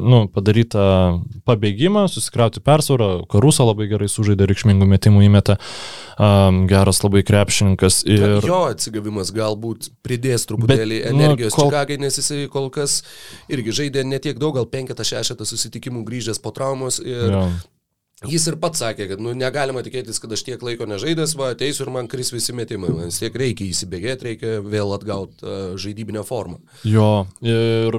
nu, 0.00 0.24
padaryti 0.32 0.80
pabėgimą, 1.44 2.08
susikrauti 2.08 2.64
persvarą, 2.64 3.12
Karuso 3.30 3.68
labai 3.68 3.90
gerai 3.92 4.08
sužaidė, 4.10 4.48
reikšmingų 4.48 4.88
metimų 4.88 5.24
įmetė, 5.28 5.58
um, 6.16 6.64
geras 6.70 6.93
labai 7.02 7.24
krepšininkas. 7.26 8.02
Ir... 8.06 8.38
Jo 8.46 8.60
atsigavimas 8.70 9.32
galbūt 9.34 9.90
pridės 10.06 10.46
truputėlį 10.50 11.00
Bet, 11.02 11.10
energijos 11.10 11.56
nu, 11.56 11.64
kol... 11.64 11.72
Čikagai, 11.72 11.98
nes 12.04 12.20
jisai 12.20 12.44
kol 12.52 12.70
kas 12.74 13.00
irgi 13.52 13.74
žaidė 13.80 14.06
netiek 14.06 14.38
daug, 14.40 14.54
gal 14.58 14.68
penketą 14.70 15.06
šešetą 15.06 15.48
susitikimų 15.48 16.04
grįžęs 16.08 16.42
po 16.44 16.54
traumos 16.54 17.00
ir 17.02 17.32
jo. 17.34 17.46
Jis 18.22 18.44
ir 18.46 18.54
pats 18.62 18.78
sakė, 18.78 19.08
kad 19.10 19.20
nu, 19.20 19.32
negalima 19.34 19.82
tikėtis, 19.82 20.20
kad 20.22 20.30
aš 20.32 20.44
tiek 20.46 20.60
laiko 20.62 20.86
nežaidęs, 20.86 21.32
va, 21.34 21.48
ateisiu 21.50 21.82
ir 21.82 21.90
man 21.96 22.06
kris 22.08 22.30
visi 22.30 22.54
metimai, 22.54 22.92
man 22.94 23.10
tiek 23.10 23.34
reikia 23.34 23.66
įsibėgėti, 23.66 24.28
reikia 24.28 24.52
vėl 24.62 24.94
atgauti 24.94 25.42
uh, 25.42 25.74
žaidybinę 25.82 26.22
formą. 26.24 26.60
Jo, 26.86 27.26
ir 27.42 27.98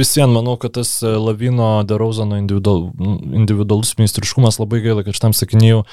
visiems 0.00 0.32
manau, 0.32 0.56
kad 0.60 0.78
tas 0.78 0.94
Lavino 1.04 1.68
Derozano 1.84 2.40
individual, 2.40 2.88
individualus 3.36 3.92
meistriškumas 4.00 4.58
labai 4.62 4.80
gaila, 4.86 5.04
kad 5.04 5.18
šitam 5.18 5.36
sakinėjau, 5.36 5.84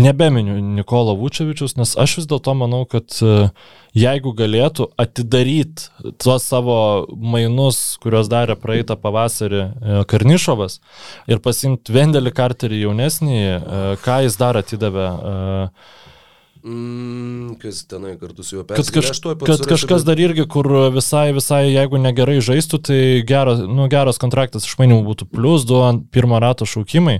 nebeminiu 0.00 0.56
Nikolo 0.80 1.12
Vučevičius, 1.20 1.76
nes 1.76 1.92
aš 2.00 2.16
vis 2.22 2.32
dėlto 2.32 2.56
manau, 2.58 2.86
kad 2.88 3.12
uh, 3.20 3.52
jeigu 3.96 4.32
galėtų 4.36 4.88
atidaryti 5.00 6.12
tuos 6.20 6.46
savo 6.48 6.76
mainus, 7.12 7.98
kuriuos 8.02 8.30
darė 8.32 8.56
praeitą 8.60 8.96
pavasarį 9.00 9.62
e, 9.62 9.98
Karnišovas 10.08 10.78
ir 11.30 11.42
pasimti 11.44 11.94
Vendelį 11.94 12.32
Karterį 12.36 12.84
jaunesnį, 12.86 13.42
e, 13.42 13.82
ką 14.04 14.22
jis 14.26 14.38
dar 14.40 14.60
atidavė. 14.62 15.10
E, 15.10 16.00
Mm, 16.62 17.56
kas 17.58 17.80
tenai 17.90 18.12
kartu 18.20 18.44
su 18.46 18.54
juo 18.54 18.62
persikėlė? 18.62 19.08
Kad, 19.10 19.40
kaž, 19.42 19.48
kad 19.48 19.64
kažkas 19.72 20.04
dar 20.06 20.20
irgi, 20.22 20.44
kur 20.46 20.68
visai, 20.94 21.32
visai, 21.34 21.64
jeigu 21.72 21.98
negerai 21.98 22.36
žaistų, 22.38 22.78
tai 22.86 22.98
geras, 23.26 23.64
nu, 23.66 23.88
geras 23.90 24.22
kontraktas, 24.22 24.68
aš 24.68 24.76
maniau, 24.78 25.00
būtų 25.02 25.26
plus 25.26 25.66
du 25.66 25.80
ant 25.82 26.06
pirmo 26.14 26.38
rato 26.38 26.68
šaukimai. 26.70 27.18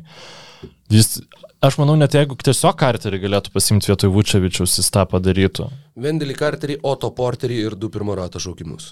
Jis 0.95 1.25
Aš 1.63 1.79
manau, 1.79 1.95
net 1.95 2.17
jeigu 2.17 2.35
tiesiog 2.35 2.75
Karterį 2.75 3.21
galėtų 3.23 3.53
pasimti 3.55 3.93
vietoj 3.93 4.11
Vučevičiaus, 4.11 4.81
jis 4.81 4.91
tą 4.91 5.05
padarytų. 5.07 5.69
Vendelį 6.03 6.35
Karterį, 6.35 6.81
Oto 6.83 7.13
Porterį 7.15 7.61
ir 7.69 7.77
du 7.79 7.91
pirmo 7.93 8.17
rato 8.19 8.43
šaukimus. 8.43 8.89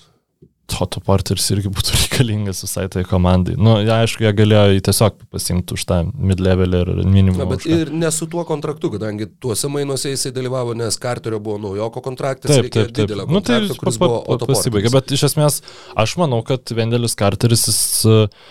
Oto 0.79 1.01
Porteris 1.03 1.49
irgi 1.51 1.71
būtų 1.73 1.97
reikalingas 1.99 2.63
visai 2.63 2.85
tai 2.93 3.03
komandai. 3.09 3.57
Na, 3.59 3.65
nu, 3.65 3.75
ja, 3.83 3.99
aišku, 4.05 4.23
jie 4.23 4.33
galėjo 4.39 4.77
jį 4.77 4.85
tiesiog 4.87 5.19
pasimti 5.35 5.75
už 5.75 5.85
tą 5.91 5.99
mid-level 6.15 6.79
ir 6.79 6.93
minimumą. 7.03 7.49
Bet 7.57 7.67
ir 7.67 7.91
ne 7.91 8.11
su 8.15 8.31
tuo 8.31 8.47
kontraktu, 8.47 8.93
kadangi 8.95 9.27
tuose 9.43 9.71
mainuose 9.73 10.15
jisai 10.15 10.31
dalyvavo, 10.37 10.79
nes 10.79 10.99
Karterio 11.03 11.43
buvo 11.43 11.59
naujoko 11.67 12.05
kontraktas, 12.07 12.55
taip, 12.55 12.71
taip, 12.71 12.95
taip. 12.95 12.97
didelio 13.03 13.27
nu, 13.27 13.43
tai 13.45 13.65
kuris 13.75 13.99
pa, 14.01 14.13
pa, 14.31 14.39
pasibaigė. 14.47 14.95
Bet 14.95 15.11
iš 15.19 15.27
esmės, 15.33 15.61
aš 15.99 16.17
manau, 16.23 16.45
kad 16.47 16.71
Vendelis 16.77 17.19
Karteris 17.19 17.67
jis 17.67 17.83
uh, 18.07 18.47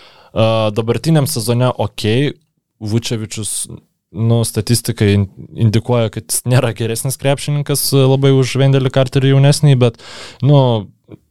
dabartiniam 0.76 1.28
sezone 1.30 1.72
ok, 1.72 2.10
Vučevičius 2.80 3.62
nu, 4.10 4.44
statistika 4.44 5.06
indikuoja, 5.06 6.10
kad 6.14 6.26
jis 6.26 6.44
nėra 6.50 6.72
geresnis 6.76 7.18
krepšininkas 7.20 7.90
e, 7.94 8.06
labai 8.06 8.32
už 8.34 8.56
Vendelį 8.58 8.90
Karterį 8.94 9.34
jaunesnį, 9.34 9.76
bet, 9.78 10.00
nu, 10.42 10.58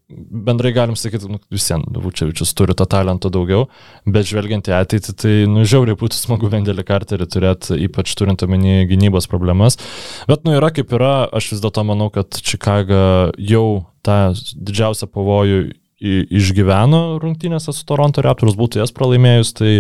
bendrai 0.10 0.72
galim 0.74 0.96
sakyti, 0.98 1.28
nu, 1.30 1.38
visiems 1.54 2.00
Vučevičius 2.02 2.54
turi 2.58 2.74
to 2.78 2.88
talento 2.90 3.30
daugiau, 3.34 3.68
bet 4.10 4.30
žvelgiant 4.30 4.72
į 4.72 4.74
ateitį, 4.80 5.16
tai 5.22 5.34
nu, 5.52 5.66
žiauriai 5.70 6.00
būtų 6.00 6.18
smagu 6.18 6.50
Vendelį 6.50 6.86
Karterį 6.88 7.28
turėti, 7.30 7.78
ypač 7.86 8.16
turint 8.18 8.42
omeny 8.48 8.88
gynybos 8.90 9.30
problemas. 9.30 9.78
Bet, 10.30 10.48
nu, 10.48 10.56
yra 10.58 10.72
kaip 10.74 10.96
yra, 10.96 11.28
aš 11.36 11.52
vis 11.54 11.66
dėlto 11.66 11.86
manau, 11.86 12.10
kad 12.16 12.42
Čikaga 12.42 13.04
jau 13.38 13.68
tą 14.08 14.32
didžiausią 14.56 15.12
pavojų 15.12 15.62
išgyveno 16.00 17.20
rungtynėse 17.20 17.76
su 17.76 17.86
Toronto 17.86 18.24
Raptors, 18.24 18.56
būtų 18.58 18.82
jas 18.82 18.96
pralaimėjus, 18.96 19.54
tai 19.60 19.74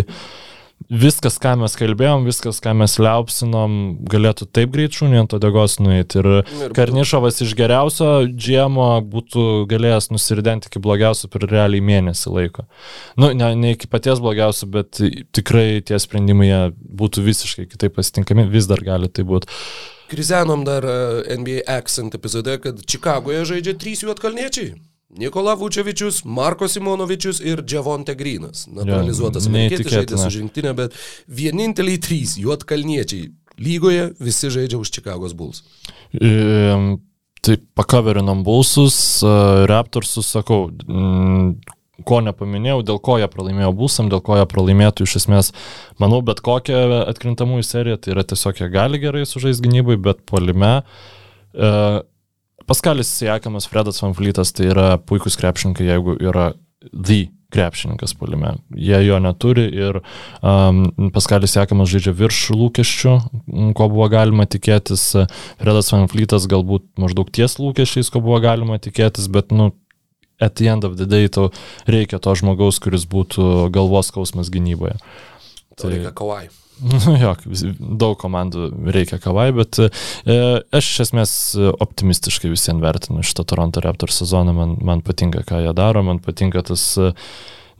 viskas, 0.87 1.37
ką 1.41 1.55
mes 1.61 1.75
kalbėjom, 1.77 2.25
viskas, 2.27 2.61
ką 2.63 2.73
mes 2.79 2.95
liaupsinom, 3.01 3.75
galėtų 4.09 4.47
taip 4.55 4.71
greit 4.73 4.95
šunį 4.95 5.21
ant 5.23 5.35
odegos 5.37 5.77
nueiti. 5.83 6.21
Ir, 6.21 6.29
ir 6.65 6.73
Karnišovas 6.77 7.41
iš 7.45 7.53
geriausio 7.59 8.09
džiemo 8.29 8.89
būtų 9.11 9.45
galėjęs 9.69 10.09
nusiridenti 10.13 10.71
iki 10.71 10.81
blogiausio 10.83 11.29
per 11.31 11.45
realiai 11.49 11.83
mėnesį 11.85 12.33
laiko. 12.33 12.65
Nu, 13.19 13.31
ne, 13.37 13.51
ne 13.59 13.75
iki 13.75 13.91
paties 13.91 14.23
blogiausio, 14.23 14.69
bet 14.73 15.01
tikrai 15.35 15.83
tie 15.85 15.99
sprendimai 16.01 16.49
būtų 16.73 17.23
visiškai 17.27 17.69
kitaip 17.69 17.97
pasitinkami, 17.99 18.49
vis 18.49 18.69
dar 18.69 18.83
gali 18.85 19.11
tai 19.11 19.27
būti. 19.27 19.51
Krizenom 20.09 20.63
dar 20.65 20.85
e, 20.89 21.37
NBA 21.37 21.67
Accent 21.69 22.15
epizode, 22.17 22.55
kad 22.63 22.79
Čikagoje 22.81 23.43
žaidžia 23.51 23.75
trys 23.77 24.01
juotkalniečiai. 24.01 24.73
Nikola 25.17 25.55
Vučevičius, 25.57 26.21
Marko 26.25 26.67
Simonovičius 26.69 27.39
ir 27.41 27.63
Džavonte 27.65 28.13
Grinas. 28.15 28.67
Naturalizuotas 28.69 29.47
Jo, 29.47 29.49
amerikietis 29.49 29.89
žaidė 29.93 30.19
su 30.21 30.29
žinktinė, 30.37 30.73
bet 30.77 30.97
vieninteliai 31.25 31.97
trys 31.97 32.35
juotkalniečiai 32.37 33.31
lygoje 33.59 34.11
visi 34.21 34.51
žaidžia 34.53 34.77
už 34.77 34.91
Čikagos 34.93 35.33
Bulls. 35.33 35.63
Tai 37.39 37.55
pakaverinom 37.79 38.43
Bulsus, 38.43 39.23
e, 39.23 39.33
Raptorsus, 39.71 40.27
sakau, 40.27 40.67
mm, 40.69 41.53
ko 42.05 42.19
nepaminėjau, 42.23 42.83
dėl 42.83 42.99
ko 43.03 43.17
jie 43.19 43.29
pralaimėjo 43.31 43.71
Bulsam, 43.75 44.09
dėl 44.11 44.21
ko 44.23 44.37
jie 44.37 44.45
pralaimėtų 44.51 45.07
iš 45.07 45.15
esmės, 45.21 45.51
manau, 45.99 46.21
bet 46.25 46.43
kokią 46.43 47.07
atkrintamųjų 47.07 47.65
seriją, 47.65 47.97
tai 47.97 48.13
yra 48.13 48.25
tiesiog 48.27 48.59
jie 48.59 48.69
gali 48.71 48.99
gerai 48.99 49.25
sužaisti 49.25 49.65
gynybai, 49.65 49.97
bet 49.97 50.21
polime. 50.27 50.83
E, 51.55 51.71
Paskalis 52.69 53.09
Siekamas, 53.17 53.65
Fredas 53.65 53.97
Van 54.03 54.13
Flytas, 54.13 54.53
tai 54.53 54.69
yra 54.69 54.93
puikus 55.01 55.37
krepšininkai, 55.39 55.87
jeigu 55.89 56.13
yra 56.21 56.51
the 56.93 57.25
krepšininkas 57.49 58.13
polime. 58.13 58.53
Jie 58.77 58.99
jo 59.07 59.17
neturi 59.19 59.65
ir 59.73 59.97
um, 60.45 60.83
Paskalis 61.15 61.55
Siekamas 61.55 61.89
žaidžia 61.89 62.13
virš 62.13 62.43
lūkesčių, 62.53 63.13
ko 63.73 63.89
buvo 63.89 64.05
galima 64.13 64.45
tikėtis. 64.45 65.07
Fredas 65.57 65.89
Van 65.95 66.05
Flytas 66.11 66.45
galbūt 66.51 66.85
maždaug 67.01 67.31
ties 67.33 67.57
lūkesčiais, 67.57 68.13
ko 68.13 68.21
buvo 68.21 68.37
galima 68.43 68.77
tikėtis, 68.77 69.31
bet, 69.33 69.49
nu, 69.49 69.71
at 70.39 70.55
the 70.61 70.69
end 70.69 70.85
of 70.85 70.95
the 71.01 71.09
day 71.09 71.27
tau 71.27 71.49
reikia 71.89 72.21
to 72.21 72.37
žmogaus, 72.37 72.77
kuris 72.79 73.09
būtų 73.09 73.71
galvos 73.73 74.13
skausmas 74.13 74.53
gynyboje. 74.53 74.95
Tai 75.79 75.93
reikia 75.93 76.15
kawai. 76.15 76.47
Nu, 76.79 77.15
jo, 77.23 77.33
daug 77.99 78.15
komandų 78.21 78.69
reikia 78.93 79.19
kavai, 79.21 79.49
bet 79.55 79.81
e, 79.83 79.89
aš 80.71 80.91
iš 80.93 80.99
esmės 81.07 81.31
optimistiškai 81.57 82.51
visiems 82.53 82.83
vertinu 82.83 83.23
šitą 83.25 83.45
Toronto 83.51 83.83
Raptors 83.83 84.21
sezoną, 84.21 84.55
man, 84.55 84.75
man 84.85 85.03
patinka, 85.05 85.43
ką 85.47 85.63
jie 85.65 85.73
daro, 85.75 86.03
man 86.07 86.21
patinka 86.23 86.63
tas, 86.69 86.85
e, 86.95 87.11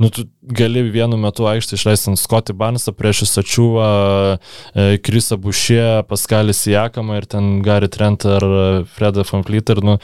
nu, 0.03 0.09
tu 0.11 0.25
gali 0.55 0.83
vienu 0.91 1.19
metu 1.21 1.47
aikštį 1.47 1.79
išleisti 1.79 2.11
ant 2.11 2.19
Scotty 2.19 2.55
Barnesą 2.59 2.91
prieš 2.95 3.23
Isačiūvą, 3.29 3.87
e, 4.35 4.89
Krisa 5.05 5.39
Bušė, 5.39 6.03
Paskalis 6.09 6.65
Jakamą 6.67 7.21
ir 7.21 7.29
ten 7.31 7.61
Gary 7.63 7.91
Trent 7.91 8.27
ar 8.27 8.49
e, 8.49 8.67
Fredą 8.97 9.23
Fanflyt 9.27 9.71
ir, 9.75 9.83
nu, 9.85 9.99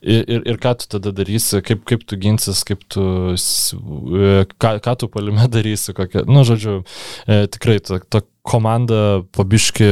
Ir, 0.00 0.24
ir, 0.24 0.44
ir 0.48 0.56
ką 0.60 0.74
tu 0.80 0.86
tada 0.96 1.12
darysi, 1.12 1.60
kaip, 1.64 1.82
kaip 1.88 2.06
tu 2.08 2.16
ginsis, 2.20 2.62
kaip 2.64 2.86
tu, 2.88 3.02
e, 3.36 4.44
ką, 4.48 4.74
ką 4.80 4.94
tu 4.96 5.10
palime 5.12 5.44
darysi, 5.56 5.92
kokia, 5.96 6.24
nu, 6.28 6.44
žodžiu, 6.48 6.80
e, 7.28 7.42
tikrai 7.52 7.80
ta, 7.84 8.00
ta 8.08 8.22
komanda 8.46 9.20
pabiški 9.36 9.90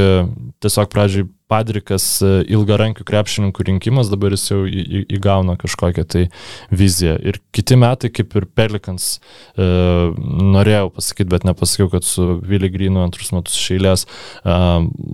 tiesiog 0.63 0.89
pradžiai 0.89 1.27
padrikas 1.49 2.05
e, 2.21 2.31
ilgarankių 2.53 3.05
krepšininkų 3.07 3.65
rinkimas, 3.69 4.09
dabar 4.11 4.33
jis 4.35 4.45
jau 4.51 4.59
į, 4.69 4.81
į, 4.81 5.01
įgauna 5.17 5.55
kažkokią 5.59 6.05
tai 6.09 6.23
viziją. 6.73 7.15
Ir 7.25 7.39
kiti 7.55 7.77
metai, 7.79 8.11
kaip 8.13 8.35
ir 8.37 8.45
Pelikans, 8.57 9.15
e, 9.57 9.65
norėjau 10.55 10.91
pasakyti, 10.97 11.29
bet 11.33 11.47
nepasakiau, 11.49 11.89
kad 11.93 12.05
su 12.05 12.37
Vili 12.45 12.69
Grinu 12.73 13.03
antrus 13.05 13.33
metus 13.35 13.57
išėlės, 13.57 14.05
e, 14.05 14.59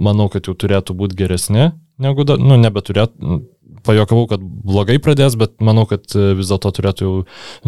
manau, 0.07 0.27
kad 0.31 0.47
jau 0.47 0.55
turėtų 0.59 0.97
būti 0.97 1.19
geresni 1.23 1.71
negu, 2.01 2.25
da, 2.27 2.35
nu, 2.39 2.57
nebeturėtų. 2.59 3.41
Pajokavau, 3.85 4.25
kad 4.31 4.41
blogai 4.41 4.97
pradės, 5.03 5.37
bet 5.39 5.55
manau, 5.63 5.85
kad 5.89 6.07
e, 6.17 6.31
vis 6.37 6.49
dėlto 6.51 6.71
turėtų 6.77 7.05
jau 7.05 7.13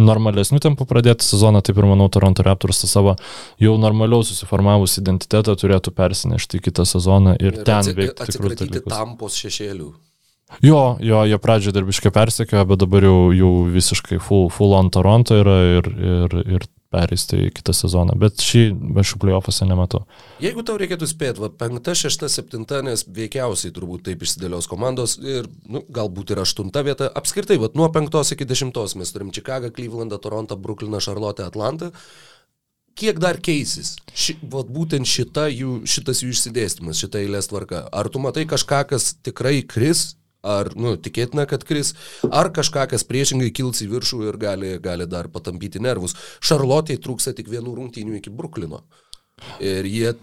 normalesnių 0.02 0.62
tempų 0.64 0.88
pradėti 0.90 1.28
sezoną, 1.28 1.62
taip 1.66 1.80
ir 1.80 1.90
manau, 1.90 2.10
Toronto 2.14 2.46
Raptors 2.46 2.82
tą 2.84 2.90
savo 2.92 3.16
jau 3.62 3.78
normaliau 3.82 4.26
susiformavus 4.26 4.98
identitetą 5.02 5.58
turėtų 5.60 5.94
persinešti 5.98 6.64
kitą 6.66 6.88
sezoną 6.90 7.38
ir, 7.40 7.62
ir 7.62 7.68
ten 7.68 7.94
veikti 7.94 8.28
atsikratyti 8.28 8.84
tampos 8.88 9.38
šešėlių. 9.44 9.94
Jo, 10.64 10.96
jo, 11.04 11.26
jie 11.28 11.38
pradžioje 11.44 11.76
darbiškai 11.76 12.12
persekiojo, 12.16 12.64
bet 12.70 12.80
dabar 12.80 13.04
jau, 13.04 13.18
jau 13.36 13.52
visiškai 13.68 14.20
full, 14.24 14.48
full 14.54 14.78
on 14.78 14.88
Toronto 14.96 15.36
yra 15.42 15.58
ir, 15.76 15.90
ir, 15.92 16.36
ir 16.56 16.68
perėsti 16.94 17.40
į 17.48 17.52
kitą 17.58 17.76
sezoną. 17.76 18.16
Bet 18.20 18.42
šį, 18.44 18.64
aš 19.02 19.14
playoffuose 19.22 19.68
nematau. 19.70 20.04
Jeigu 20.44 20.64
tau 20.68 20.78
reikėtų 20.80 21.10
spėti, 21.10 21.44
va, 21.44 21.50
penkta, 21.52 21.96
šešta, 21.98 22.30
septinta, 22.32 22.82
nes 22.86 23.06
veikiausiai 23.08 23.74
turbūt 23.76 24.06
taip 24.08 24.24
išsidėlios 24.24 24.70
komandos 24.72 25.18
ir 25.22 25.50
nu, 25.68 25.84
galbūt 25.94 26.34
ir 26.34 26.44
aštunta 26.44 26.84
vieta, 26.88 27.12
apskritai, 27.20 27.60
va, 27.62 27.72
nuo 27.78 27.90
penktos 27.94 28.34
iki 28.36 28.48
dešimtos 28.48 28.98
mes 29.00 29.14
turim 29.14 29.34
Čikagą, 29.36 29.74
Klyvlandą, 29.76 30.20
Torontą, 30.24 30.60
Brukliną, 30.60 31.02
Šarlotę, 31.04 31.48
Atlantą. 31.48 31.92
Kiek 32.98 33.20
dar 33.22 33.38
keisis? 33.38 33.94
Ši, 34.18 34.40
vat, 34.50 34.72
būtent 34.74 35.06
šita 35.06 35.46
jų, 35.54 35.84
šitas 35.86 36.24
jų 36.24 36.32
išsidėstymas, 36.34 36.98
šita 36.98 37.22
eilės 37.22 37.52
tvarka. 37.52 37.84
Ar 37.94 38.10
tu 38.10 38.22
matai 38.24 38.48
kažką, 38.50 38.80
kas 38.90 39.12
tikrai 39.22 39.60
kris, 39.62 40.16
ar 40.46 40.72
nu, 40.78 40.96
tikėtina, 41.02 41.48
kad 41.50 41.66
kris, 41.68 41.94
ar 42.30 42.52
kažką, 42.56 42.88
kas 42.94 43.06
priešingai 43.08 43.52
kils 43.56 43.84
į 43.86 43.92
viršų 43.96 44.24
ir 44.30 44.40
gali, 44.42 44.74
gali 44.84 45.08
dar 45.10 45.32
patampyti 45.34 45.82
nervus. 45.84 46.18
Šarlotėje 46.46 47.02
trūksta 47.04 47.36
tik 47.38 47.52
vienų 47.52 47.78
rungtynių 47.80 48.20
iki 48.20 48.34
Bruklino. 48.34 48.84
Ir 49.62 49.86
jie 49.86 50.14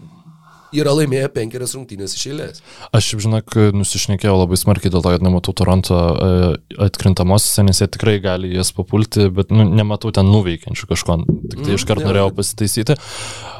yra 0.75 0.93
laimėję 0.95 1.29
penkerias 1.35 1.75
rungtynės 1.77 2.15
iš 2.17 2.25
eilės. 2.31 2.63
Aš, 2.95 3.13
žinok, 3.23 3.55
nusišnekėjau 3.75 4.35
labai 4.41 4.57
smarkiai 4.59 4.91
dėl 4.93 5.03
to, 5.05 5.13
kad 5.13 5.23
nematau 5.23 5.53
Toronto 5.55 5.95
e, 5.95 6.49
atkrintamosiose, 6.87 7.63
nes 7.67 7.79
jie 7.81 7.87
tikrai 7.91 8.17
gali 8.23 8.51
jas 8.55 8.73
papulti, 8.75 9.29
bet 9.33 9.53
nu, 9.55 9.67
nematau 9.69 10.11
ten 10.15 10.27
nuveikiančių 10.31 10.91
kažko. 10.91 11.21
Tik 11.25 11.61
tai 11.61 11.65
Mm, 11.65 11.79
iškart 11.79 12.05
norėjau 12.05 12.33
pasitaisyti. 12.35 12.97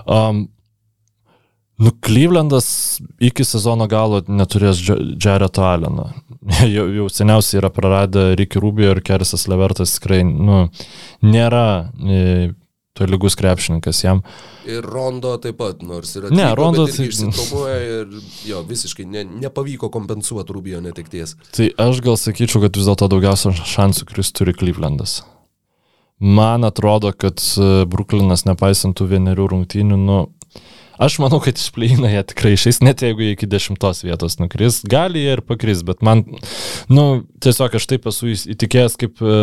Um, 0.05 0.45
Nu, 1.77 1.91
Klyvlendas 1.91 2.67
iki 3.19 3.43
sezono 3.43 3.87
galo 3.91 4.21
neturės 4.31 4.79
Jareto 5.19 5.65
Alleno. 5.67 6.09
jau, 6.75 6.85
jau 7.01 7.07
seniausiai 7.11 7.59
yra 7.59 7.71
praradę 7.73 8.29
Ricky 8.39 8.61
Rubio 8.63 8.93
ir 8.95 9.01
Kerisas 9.03 9.47
Levertas 9.51 9.97
tikrai, 9.97 10.21
nu, 10.23 10.69
nėra 11.25 11.65
e, 11.99 12.53
to 12.95 13.07
lygus 13.11 13.35
krepšininkas 13.35 13.99
jam. 14.05 14.21
Ir 14.71 14.87
Rondo 14.87 15.33
taip 15.43 15.57
pat, 15.59 15.83
nors 15.83 16.15
yra 16.15 16.31
Ne, 16.31 16.47
Rondo 16.55 16.85
tai- 16.87 17.09
išsitomuoja 17.09 17.75
ir 17.83 18.15
jo, 18.47 18.61
visiškai 18.69 19.03
ne, 19.11 19.25
nepavyko 19.43 19.91
kompensuoti 19.91 20.55
Rubio 20.55 20.79
netekties. 20.85 21.35
Tai 21.57 21.67
aš 21.89 21.99
gal 22.05 22.15
sakyčiau, 22.21 22.63
kad 22.63 22.79
vis 22.79 22.87
dėlto 22.87 23.11
daugiausia 23.11 23.51
šansų, 23.51 24.07
kuris 24.13 24.31
turi 24.31 24.55
Klyvlendas. 24.55 25.25
Man 26.23 26.63
atrodo, 26.63 27.11
kad 27.11 27.43
e, 27.59 27.83
Bruklinas, 27.91 28.45
nepaisant 28.47 28.95
tų 28.95 29.09
vienerių 29.11 29.49
rungtynių, 29.51 29.99
nu, 29.99 30.21
aš 31.01 31.17
manau, 31.23 31.39
kad 31.43 31.57
iš 31.59 31.71
pleina 31.75 32.11
jie 32.11 32.21
tikrai 32.31 32.53
išeis, 32.55 32.81
net 32.85 33.03
jeigu 33.05 33.25
jie 33.25 33.33
iki 33.35 33.49
dešimtos 33.49 34.03
vietos 34.05 34.39
nukris, 34.41 34.81
gali 34.89 35.25
jie 35.25 35.35
ir 35.37 35.43
pakris, 35.45 35.83
bet 35.87 36.05
man, 36.05 36.23
nu, 36.91 37.25
tiesiog 37.43 37.75
aš 37.79 37.89
taip 37.91 38.07
esu 38.11 38.31
įtikėjęs, 38.55 38.97
kaip 39.01 39.21
e, 39.21 39.35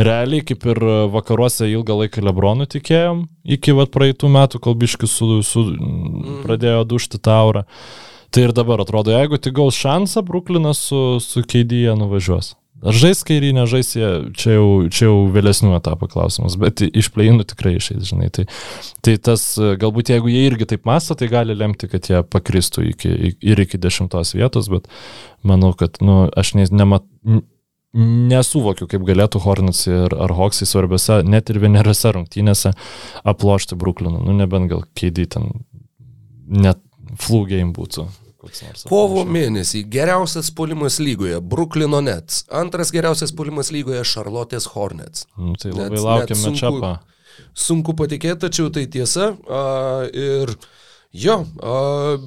realiai, 0.00 0.44
kaip 0.46 0.66
ir 0.72 0.82
vakaruose 1.14 1.68
ilgą 1.70 1.96
laiką 2.02 2.24
Lebronų 2.26 2.68
tikėjom, 2.74 3.24
iki 3.56 3.74
vat 3.78 3.92
praeitų 3.94 4.30
metų, 4.32 4.62
kol 4.62 4.78
biški 4.78 5.10
su, 5.10 5.40
su, 5.46 5.66
mm. 5.74 6.40
pradėjo 6.46 6.86
dušti 6.94 7.22
taurą. 7.22 7.66
Tai 8.30 8.46
ir 8.46 8.54
dabar 8.54 8.78
atrodo, 8.84 9.10
jeigu 9.10 9.40
tik 9.42 9.56
gaus 9.58 9.78
šansą, 9.78 10.22
Bruklinas 10.26 10.84
su, 10.86 11.18
su 11.24 11.42
Keidyje 11.42 11.96
nuvažiuos. 11.98 12.54
Ar 12.80 12.96
žais 12.96 13.20
kairį, 13.28 13.50
nežais 13.58 13.92
jie, 13.92 14.08
čia 14.40 14.54
jau, 14.56 14.68
čia 14.88 15.04
jau 15.10 15.16
vėlesnių 15.34 15.74
etapų 15.76 16.08
klausimas, 16.14 16.56
bet 16.60 16.80
iš 16.86 17.10
pleinų 17.12 17.44
tikrai 17.52 17.74
išeis, 17.76 18.06
žinai. 18.08 18.30
Tai, 18.32 18.46
tai 19.04 19.18
tas, 19.20 19.44
galbūt 19.58 20.14
jeigu 20.14 20.32
jie 20.32 20.46
irgi 20.48 20.68
taip 20.70 20.88
mąsto, 20.88 21.16
tai 21.18 21.28
gali 21.32 21.56
lemti, 21.56 21.90
kad 21.92 22.08
jie 22.08 22.22
pakristų 22.24 22.86
iki, 22.94 23.12
ir 23.36 23.64
iki 23.66 23.80
dešimtos 23.80 24.32
vietos, 24.32 24.70
bet 24.72 24.88
manau, 25.44 25.74
kad, 25.76 26.00
nu, 26.00 26.22
aš 26.40 26.54
ne, 26.56 26.64
nemat, 26.72 27.04
nesuvokiu, 27.96 28.86
kaip 28.90 29.04
galėtų 29.06 29.42
Hornets 29.44 29.84
ir 29.90 30.14
ar 30.14 30.34
Hawksai 30.38 30.68
svarbiose, 30.68 31.20
net 31.26 31.50
ir 31.50 31.58
vieneriose 31.62 32.14
rungtynėse 32.14 32.72
aplošti 33.28 33.78
Brukliną. 33.78 34.22
Nu, 34.22 34.36
nebent 34.36 34.70
gal 34.70 34.86
keidį 34.96 35.26
ten 35.34 35.50
net 36.46 36.80
game 37.28 37.74
būtų. 37.74 38.06
Koks 38.40 38.62
nors. 38.64 38.82
Kovo 38.88 39.24
mėnesį 39.24 39.84
geriausias 39.92 40.50
puolimas 40.50 40.98
lygoje- 40.98 41.40
Bruklino 41.52 42.00
Nets. 42.02 42.44
Antras 42.50 42.90
geriausias 42.94 43.32
puolimas 43.36 43.70
lygoje- 43.70 44.02
Charlotte's 44.12 44.66
Hornets. 44.74 45.26
Nu, 45.36 45.54
tai 45.56 45.70
labai 45.72 45.90
Net- 45.90 46.04
laukiam 46.04 46.38
net 46.38 46.46
sunku- 46.46 46.80
mečapą. 46.80 46.98
Sunku 47.54 47.94
patikėti, 47.96 48.40
tačiau 48.48 48.70
tai 48.72 48.86
tiesa. 48.86 49.36
A, 49.48 50.08
ir 50.12 50.54
jo, 51.12 51.46
a, 51.62 52.18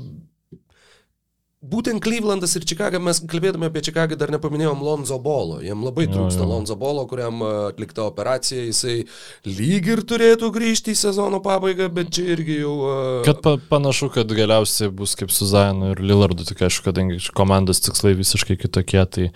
būtent 1.63 2.03
Clevelandas 2.03 2.55
ir 2.57 2.65
Chicago, 2.67 2.99
mes 3.03 3.21
kalbėdami 3.29 3.69
apie 3.69 3.83
Chicago 3.85 4.17
dar 4.19 4.31
nepaminėjom 4.33 4.83
Lonzo 4.83 5.17
Bolo. 5.23 5.61
Jam 5.63 5.83
labai 5.85 6.05
trūksta. 6.11 6.43
Lonzo 6.47 6.75
Bolo, 6.79 7.05
kuriam 7.09 7.39
a, 7.45 7.51
atlikta 7.71 8.03
operacija, 8.05 8.65
jisai 8.67 9.03
lyg 9.47 9.87
ir 9.93 10.03
turėtų 10.07 10.51
grįžti 10.53 10.93
į 10.93 10.99
sezono 11.05 11.39
pabaigą, 11.43 11.87
bet 11.93 12.11
čia 12.15 12.27
irgi 12.35 12.59
jau... 12.59 12.75
a, 12.89 12.97
Kad 13.27 13.41
pa, 13.45 13.55
panašu, 13.71 14.11
kad 14.13 14.31
galiausiai 14.35 14.91
bus 14.93 15.15
kaip 15.19 15.31
su 15.33 15.47
Zainu 15.49 15.93
ir 15.93 16.03
Lillardu, 16.03 16.47
tik 16.49 16.65
aišku, 16.67 16.89
kadangi 16.89 17.21
komandos 17.37 17.83
tikslai 17.85 18.15
visiškai 18.19 18.59
kitokie, 18.59 19.03
tai 19.07 19.29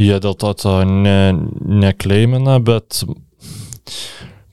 jie 0.00 0.16
dėl 0.22 0.36
to 0.38 0.54
to 0.60 0.76
ne, 0.84 1.32
nekleimina, 1.86 2.58
bet 2.64 3.04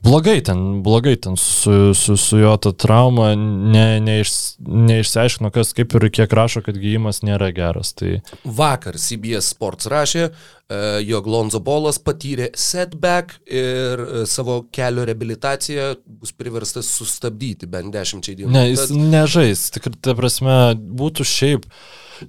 blogai 0.08 0.40
ten, 0.44 0.82
blogai 0.82 1.16
ten 1.16 1.36
su, 1.36 1.94
su, 1.94 2.16
su 2.16 2.38
jo 2.40 2.54
ta 2.56 2.72
trauma, 2.72 3.30
ne, 3.36 4.00
neiš, 4.04 4.32
neišsiaiškino, 4.58 5.50
kas 5.54 5.74
kaip 5.76 5.94
ir 5.98 6.08
kiek 6.20 6.32
rašo, 6.34 6.62
kad 6.66 6.78
gyjimas 6.80 7.22
nėra 7.26 7.50
geras. 7.54 7.92
Tai 7.98 8.18
Vakar 8.44 8.98
CBS 9.00 9.52
Sports 9.52 9.90
rašė, 9.90 10.24
e, 10.28 10.80
jog 11.08 11.28
Lonzo 11.30 11.60
Bolas 11.64 12.00
patyrė 12.02 12.50
setback 12.58 13.38
ir 13.46 14.04
e, 14.04 14.24
savo 14.30 14.60
kelio 14.74 15.06
reabilitaciją 15.08 15.92
bus 16.20 16.34
priverstas 16.36 16.90
sustabdyti 16.98 17.70
bent 17.70 17.94
dešimčiai 17.94 18.40
dienų. 18.40 18.52
ne, 18.54 18.68
jis 18.72 18.90
nežais, 18.94 19.68
tikrai, 19.76 19.96
ta 20.02 20.16
prasme, 20.18 20.58
būtų 20.74 21.28
šiaip, 21.28 21.68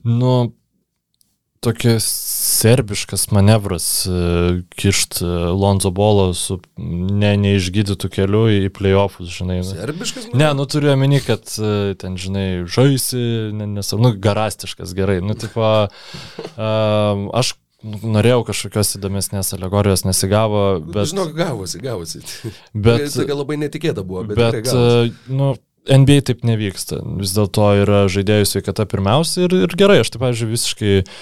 nu, 0.03 0.51
tokia 1.59 1.97
serbiškas 1.99 3.31
manevras 3.31 4.07
e, 4.07 4.11
kišt 4.69 5.21
e, 5.21 5.25
Lonzo 5.51 5.91
Bolo 5.91 6.31
su 6.33 6.59
ne, 6.77 7.33
neišgydytų 7.39 8.09
keliu 8.13 8.45
į 8.51 8.69
playoffus, 8.75 9.31
žinai. 9.35 9.59
nu. 9.61 9.71
Serbiškas? 9.73 10.29
Ne, 10.39 10.51
nu 10.55 10.65
turiu 10.71 10.93
omeny, 10.93 11.19
kad 11.25 11.51
e, 11.59 11.95
ten, 11.99 12.15
žinai, 12.19 12.47
žaisi, 12.69 13.23
ne, 13.55 13.67
nes, 13.75 13.91
nu, 13.99 14.13
garastiškas, 14.23 14.95
gerai. 14.95 15.19
Nu, 15.25 15.35
tipo, 15.39 15.65
aš 16.59 17.55
norėjau 17.83 18.43
kažkokios 18.49 18.95
įdomesnės 18.99 19.53
alegorijos, 19.55 20.05
nesigavo, 20.07 20.63
Bet... 20.83 21.11
Žinok, 21.11 21.33
gavosi, 21.35 21.81
gavosi. 21.83 22.23
bet. 22.87 23.09
Tokia 23.15 23.35
labai 23.35 23.59
netikėta 23.59 24.05
buvo, 24.07 24.23
bet, 24.31 24.39
bet 24.39 24.71
e, 24.71 25.11
nu, 25.31 25.57
NBA 25.89 26.23
taip 26.31 26.47
nevyksta. 26.47 27.01
Vis 27.19 27.35
dėlto 27.35 27.67
yra 27.83 28.05
žaidėjų 28.11 28.47
sveikata 28.47 28.87
pirmiausia 28.87 29.47
ir, 29.47 29.59
ir 29.67 29.77
gerai, 29.79 29.99
aš 30.03 30.11
taip, 30.13 30.23
pavyzdžiui, 30.23 30.51
visiškai 30.55 30.95
uh, 31.01 31.13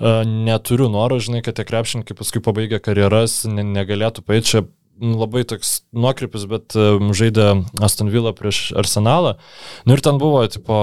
neturiu 0.00 0.88
noro, 0.92 1.18
žinai, 1.22 1.42
kad 1.44 1.56
tie 1.56 1.64
krepšininkai 1.64 2.16
paskui 2.18 2.42
pabaigia 2.44 2.80
karjeras, 2.82 3.44
ne, 3.48 3.64
negalėtų 3.64 4.24
paėti 4.26 4.52
čia. 4.52 4.64
m, 5.00 5.16
Labai 5.20 5.44
toks 5.44 5.82
nuokrypis, 5.92 6.46
bet 6.48 6.76
um, 6.76 7.10
žaidė 7.16 7.64
Aston 7.84 8.08
Villa 8.08 8.32
prieš 8.36 8.70
Arsenalą. 8.76 9.34
Nu 9.84 9.96
ir 9.96 10.00
ten 10.04 10.16
buvo, 10.20 10.40
tipo, 10.48 10.78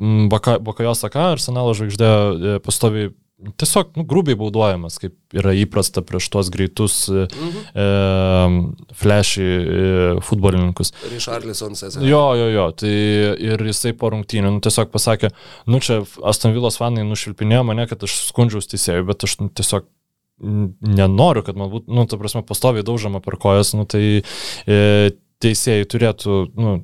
Bakajos 0.00 1.04
Saka, 1.04 1.32
Arsenalo 1.36 1.74
žvaigždė 1.78 2.10
e, 2.10 2.58
pastoviai 2.62 3.12
tiesiog, 3.60 3.90
nu, 3.98 4.04
grubiai 4.08 4.36
baudojamas, 4.40 4.96
kaip 5.02 5.12
yra 5.36 5.52
įprasta 5.52 6.00
prieš 6.06 6.28
tuos 6.32 6.48
greitus 6.54 6.94
Mhm. 7.12 7.58
e, 7.76 7.86
flashy 8.96 9.44
e, 9.44 10.20
futbolininkus. 10.24 10.92
Richarlison 11.12 11.74
Cesar. 11.76 12.02
Jo, 12.02 12.22
jo, 12.38 12.46
jo, 12.54 12.64
tai 12.72 12.92
ir 13.50 13.60
jisai 13.68 13.92
po 13.98 14.10
rungtynių 14.14 14.54
nu, 14.56 14.62
tiesiog 14.64 14.88
pasakė, 14.94 15.30
nu 15.68 15.80
čia 15.84 16.00
Aston 16.24 16.56
Villos 16.56 16.78
fanai 16.80 17.04
nušvilpinėjo 17.04 17.64
mane, 17.68 17.86
kad 17.90 18.02
aš 18.08 18.16
skundžiaus 18.30 18.70
teisėjui, 18.72 19.04
bet 19.12 19.28
aš 19.28 19.38
nu, 19.42 19.50
tiesiog 19.52 19.84
nenoriu, 20.40 21.42
kad 21.46 21.56
man 21.56 21.70
būtų, 21.72 21.92
nu, 21.96 22.04
ta 22.08 22.18
prasme, 22.20 22.42
pastoviai 22.44 22.84
daužama 22.84 23.22
per 23.24 23.38
kojas, 23.40 23.72
nu, 23.76 23.86
tai 23.88 24.20
e, 24.66 25.10
teisėjai 25.44 25.86
turėtų, 25.92 26.40
nu, 26.56 26.74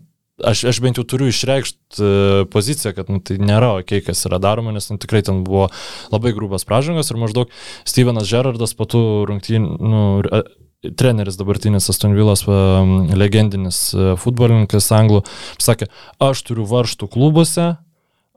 aš, 0.47 0.65
aš 0.73 0.81
bent 0.85 0.99
jau 1.01 1.05
turiu 1.09 1.31
išreikšti 1.31 2.03
e, 2.03 2.47
poziciją, 2.53 2.95
kad 2.97 3.13
nu, 3.13 3.21
tai 3.25 3.39
nėra 3.43 3.75
ok, 3.81 3.99
kas 4.07 4.25
yra 4.29 4.41
daroma, 4.43 4.75
nes 4.75 4.89
nu, 4.91 4.99
tikrai 5.03 5.23
ten 5.27 5.43
buvo 5.47 5.69
labai 6.13 6.35
grūbas 6.37 6.67
pražangos 6.69 7.13
ir 7.13 7.21
maždaug 7.23 7.55
Stevenas 7.89 8.31
Gerardas 8.31 8.77
po 8.79 8.89
tų 8.89 9.03
rungtynių, 9.31 9.79
nu, 9.83 10.03
treneris 10.99 11.39
dabartinis 11.39 11.89
Aston 11.91 12.17
Villas, 12.19 12.45
e, 12.47 12.59
legendinis 13.19 13.85
e, 13.95 14.13
futbolininkas 14.21 14.91
anglų, 14.97 15.23
sakė, 15.63 15.89
aš 16.23 16.45
turiu 16.49 16.67
varštų 16.71 17.11
klubuose, 17.13 17.73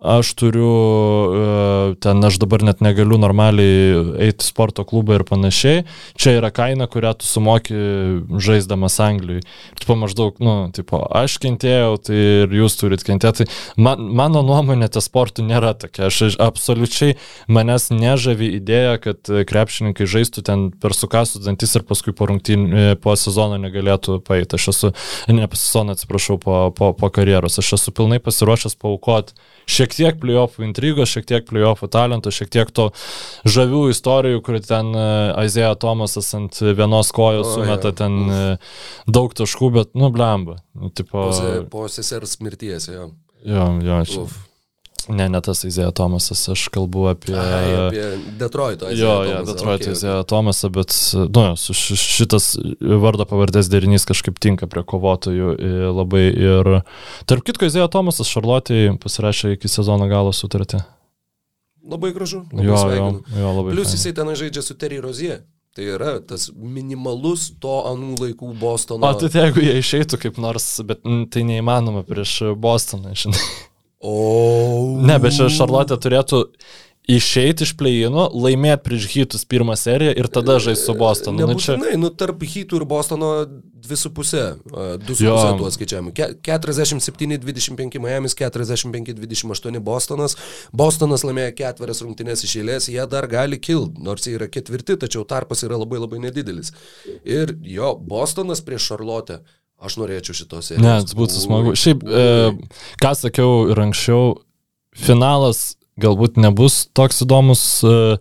aš 0.01 0.33
turiu, 0.35 0.71
e, 1.31 1.95
ten 2.03 2.23
aš 2.23 2.37
dabar 2.39 2.63
net 2.67 2.81
negaliu 2.83 3.17
normaliai 3.17 3.95
eiti 4.27 4.45
sporto 4.45 4.83
klubą 4.83 5.15
ir 5.15 5.23
panašiai, 5.27 5.85
čia 6.19 6.35
yra 6.39 6.51
kaina, 6.51 6.87
kurią 6.91 7.13
tu 7.19 7.27
sumoki 7.27 7.75
žaisdamas 8.43 8.99
Anglijai. 8.99 9.45
Tipo 9.79 9.95
maždaug, 9.99 10.37
nu, 10.43 10.55
tipo, 10.75 10.99
aš 11.15 11.37
kentėjau, 11.41 11.95
tai 12.05 12.19
ir 12.43 12.55
jūs 12.59 12.77
turit 12.79 13.05
kentėti. 13.07 13.47
Man, 13.79 14.03
mano 14.19 14.43
nuomonė, 14.45 14.91
tas 14.91 15.07
sportų 15.09 15.47
nėra 15.47 15.73
tokia. 15.79 16.09
Aš 16.11 16.21
aš 16.27 16.37
absoliučiai 16.43 17.15
manęs 17.47 17.89
nežavi 17.93 18.51
idėja, 18.59 18.99
kad 19.01 19.31
e, 19.31 19.45
krepšininkai 19.47 20.09
žaistų 20.11 20.45
ten 20.45 20.67
per 20.75 20.95
sukasų 20.97 21.43
dantis 21.47 21.75
ir 21.79 21.87
paskui 21.87 22.13
po 22.15 22.29
rungtynių, 22.29 22.69
e, 22.91 22.99
po 22.99 23.15
sezono 23.19 23.57
negalėtų 23.63 24.19
paeiti. 24.27 24.59
Aš 24.59 24.69
esu, 24.75 24.93
ne 25.31 25.47
po 25.47 25.59
sezono, 25.59 25.95
atsiprašau, 25.95 26.37
po, 26.41 26.61
po, 26.75 26.93
po 26.97 27.11
karjeros. 27.13 27.59
Aš 27.63 27.77
esu 27.79 27.95
pilnai 27.95 28.21
pasiruošęs 28.23 28.77
paukoti 28.81 29.37
šiek 29.69 29.84
tiek 29.93 30.17
playoffų 30.21 30.63
intrigos, 30.65 31.11
šiek 31.13 31.27
tiek 31.29 31.45
playoffų 31.45 31.89
talento, 31.93 32.31
šiek 32.33 32.49
tiek 32.49 32.71
to 32.73 32.87
žavių 33.45 33.83
istorijų, 33.93 34.41
kur 34.45 34.57
ten 34.65 34.89
Aizėja 34.95 35.75
Tomasas 35.77 36.31
ant 36.37 36.57
vienos 36.65 37.11
kojos 37.15 37.51
O, 37.51 37.53
sumeta 37.59 37.91
jo. 37.91 37.97
ten 38.01 38.17
e, 38.25 38.41
daug 39.05 39.35
taškų, 39.37 39.71
bet, 39.77 39.93
nu, 39.93 40.09
blemba. 40.15 40.57
Nu, 40.73 40.89
tipo, 40.89 41.29
Po, 41.29 41.61
po 41.69 41.85
sesers 41.91 42.39
mirties, 42.41 42.89
jo. 42.89 43.11
jo, 43.45 43.69
jo, 43.85 44.01
čia. 44.09 44.25
Uf. 44.25 44.41
Ne, 45.11 45.27
ne 45.29 45.39
tas 45.45 45.61
Aizėja 45.67 45.91
Tomasas, 45.95 46.39
aš 46.49 46.63
kalbu 46.73 47.03
apie... 47.11 47.35
Ai, 47.37 47.67
apie 47.87 48.05
Detroito. 48.39 48.89
Jo, 48.95 49.19
jo, 49.27 49.41
Detroit 49.45 49.85
Aizėja 49.91 50.23
Tomasą, 50.29 50.71
bet, 50.73 50.95
nu, 51.35 51.43
šitas 51.59 52.55
vardo 53.03 53.27
pavardės 53.29 53.69
derinys 53.69 54.07
kažkaip 54.09 54.39
tinka 54.41 54.69
prie 54.71 54.81
kovotojų 54.87 55.55
labai 55.93 56.23
ir... 56.33 56.71
Tarp 57.29 57.45
kitko, 57.45 57.69
Aizėja 57.69 57.87
Tomasas 57.93 58.31
Šarlotijai 58.33 58.95
pasirašė 59.03 59.53
iki 59.59 59.69
sezono 59.71 60.07
galo 60.09 60.33
sutartį. 60.33 60.81
Labai 61.85 62.09
gražu. 62.15 62.41
Labai 62.49 62.65
Jo, 62.65 62.71
jo, 62.73 62.79
sveikinu. 62.81 63.41
jo, 63.43 63.49
labai. 63.59 63.75
Plius 63.75 63.91
fainai. 63.91 63.99
jisai 63.99 64.13
ten 64.17 64.33
žaidžia 64.41 64.63
su 64.65 64.73
Terry 64.81 64.97
Rozie. 65.03 65.35
Tai 65.75 65.83
yra 65.91 66.13
tas 66.23 66.47
minimalus 66.55 67.49
to 67.59 67.73
anų 67.89 68.13
laikų 68.21 68.53
Bostono. 68.61 69.09
O 69.11 69.17
tai 69.19 69.27
jeigu 69.43 69.59
jie 69.59 69.73
išeitų 69.81 70.17
kaip 70.21 70.37
nors, 70.39 70.69
bet 70.87 71.01
tai 71.33 71.43
neįmanoma 71.43 72.05
prieš 72.07 72.37
Bostoną, 72.63 73.11
žinai. 73.19 73.41
O. 73.99 74.13
Ne, 75.05 75.19
bet 75.21 75.37
čia 75.37 75.47
Šarlotė 75.53 75.97
turėtų 76.01 76.43
išeiti 77.05 77.61
iš 77.67 77.75
plėjino, 77.77 78.23
laimėti 78.33 78.81
prieš 78.87 79.03
Hitus 79.13 79.43
pirmą 79.45 79.75
seriją 79.77 80.15
ir 80.17 80.25
tada 80.33 80.55
žaisti 80.63 80.87
su 80.87 80.95
Bostonu. 80.97 81.45
Nu, 81.45 81.53
čia... 81.61 81.75
Nebūtinai, 81.75 81.99
nu 82.01 82.09
tarp 82.17 82.41
Hitų 82.41 82.79
ir 82.79 82.85
Bostono 82.89 83.29
dvi 83.45 83.97
su 83.99 84.09
pusė, 84.15 84.45
a, 84.57 84.85
du 84.97 85.13
su 85.13 85.27
Jo. 85.27 85.35
pusė 85.37 85.51
tuos 85.59 85.77
skaičiavimų. 85.77 86.13
Ke- 86.17 86.31
47-25 86.49 87.99
Miamis, 88.01 88.33
45-28 88.39 89.81
Bostonas. 89.85 90.33
Bostonas 90.73 91.25
laimėjo 91.27 91.53
ketverias 91.59 92.01
rungtynės 92.05 92.45
iš 92.47 92.55
eilės, 92.63 92.89
jie 92.89 93.05
dar 93.11 93.27
gali 93.29 93.59
kilti, 93.61 94.01
nors 94.05 94.25
jie 94.25 94.33
yra 94.39 94.49
ketvirti, 94.49 94.97
tačiau 95.05 95.25
tarpas 95.29 95.61
yra 95.67 95.77
labai 95.81 96.01
labai 96.01 96.23
nedidelis. 96.25 96.73
Ir 97.21 97.53
jo, 97.69 97.93
Bostonas 98.01 98.65
prieš 98.65 98.89
Šarlotę. 98.93 99.43
Aš 99.85 99.97
norėčiau 99.99 100.33
šitos 100.37 100.69
serijos. 100.71 100.81
Ne, 100.81 101.15
būtų 101.19 101.37
smagu. 101.43 101.73
Šiaip, 101.77 102.01
e, 102.07 102.75
ką 103.03 103.09
sakiau 103.19 103.65
ir 103.73 103.81
anksčiau, 103.83 104.37
finalas 104.95 105.75
galbūt 106.01 106.39
nebus 106.41 106.85
toks 106.95 107.23
įdomus, 107.25 107.63
e, 107.87 108.17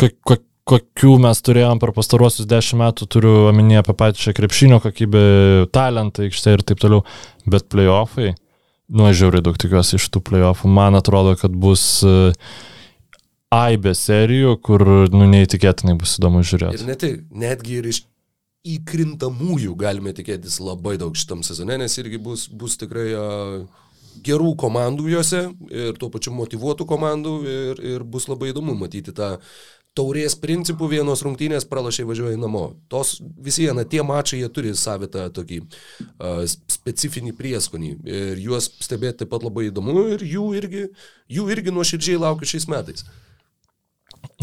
ko, 0.00 0.10
ko, 0.26 0.38
kokių 0.68 1.16
mes 1.22 1.42
turėjom 1.44 1.80
per 1.82 1.92
pastaruosius 1.96 2.48
dešimt 2.50 2.80
metų, 2.80 3.08
turiu 3.12 3.34
omenyje 3.50 3.82
apie 3.82 3.96
pačią 4.00 4.34
krepšinio 4.36 4.80
kokybę, 4.84 5.24
talentą, 5.74 6.24
aikštę 6.26 6.56
ir 6.56 6.64
taip 6.66 6.80
toliau, 6.82 7.04
bet 7.46 7.68
playoffai, 7.72 8.32
nu, 8.88 9.10
žiauriai 9.12 9.44
daug 9.44 9.58
tikiuosi 9.60 9.98
iš 10.00 10.08
tų 10.14 10.24
playoffų, 10.24 10.70
man 10.72 10.98
atrodo, 10.98 11.36
kad 11.40 11.54
bus 11.54 11.84
e, 12.06 12.32
aibė 13.54 13.94
serijų, 13.98 14.56
kur, 14.64 14.86
nu, 15.14 15.28
neįtikėtinai 15.30 15.94
bus 16.00 16.18
įdomu 16.18 16.42
Ir 16.42 16.50
žiūrėti. 16.50 16.88
ne 16.88 16.98
tik, 16.98 17.22
netgi 17.30 17.78
ir 17.82 17.92
iš 17.92 18.02
įkrintamųjų 18.64 19.74
galime 19.76 20.14
tikėtis 20.16 20.56
labai 20.64 20.96
daug 20.98 21.14
šitam 21.20 21.44
sezone, 21.44 21.76
nes 21.82 21.98
irgi 22.00 22.16
bus, 22.16 22.46
bus 22.48 22.78
tikrai 22.80 23.10
uh, 23.12 23.82
gerų 24.24 24.54
komandų 24.60 25.08
juose 25.12 25.46
ir 25.70 25.96
tuo 26.00 26.10
pačiu 26.12 26.34
motivuotų 26.36 26.86
komandų 26.88 27.38
ir, 27.44 27.82
ir 27.94 28.04
bus 28.04 28.28
labai 28.30 28.52
įdomu 28.52 28.76
matyti 28.78 29.14
tą 29.14 29.36
taurės 29.94 30.34
principų 30.42 30.88
vienos 30.90 31.22
rungtynės 31.22 31.66
pralašiai 31.70 32.06
važiuoja 32.08 32.38
namo. 32.40 32.64
Tos 32.90 33.20
visi 33.22 33.68
viena, 33.68 33.84
tie 33.86 34.02
mačai 34.06 34.40
jie 34.40 34.48
turi 34.50 34.74
savitą 34.78 35.28
tokį 35.34 35.60
uh, 35.62 36.42
specifinį 36.50 37.34
prieskonį 37.38 37.92
ir 38.02 38.42
juos 38.42 38.72
stebėti 38.82 39.22
taip 39.22 39.30
pat 39.34 39.46
labai 39.46 39.68
įdomu 39.68 40.08
ir 40.16 40.26
jų 40.26 40.48
irgi, 40.58 40.88
jų 41.30 41.46
irgi 41.54 41.74
nuoširdžiai 41.74 42.18
laukiu 42.26 42.50
šiais 42.50 42.66
metais. 42.70 43.06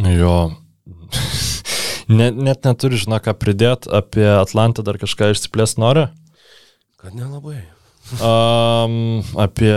Jo. 0.07 0.37
Net, 2.11 2.35
net 2.35 2.65
neturi, 2.67 2.97
žinok, 2.99 3.21
ką 3.23 3.33
pridėti 3.39 3.87
apie 3.95 4.25
Atlantą, 4.27 4.83
dar 4.83 4.97
kažką 4.99 5.29
išsiplės 5.31 5.77
nori. 5.79 6.09
Kad 6.99 7.15
nelabai. 7.15 7.61
Um, 8.19 9.21
apie 9.39 9.73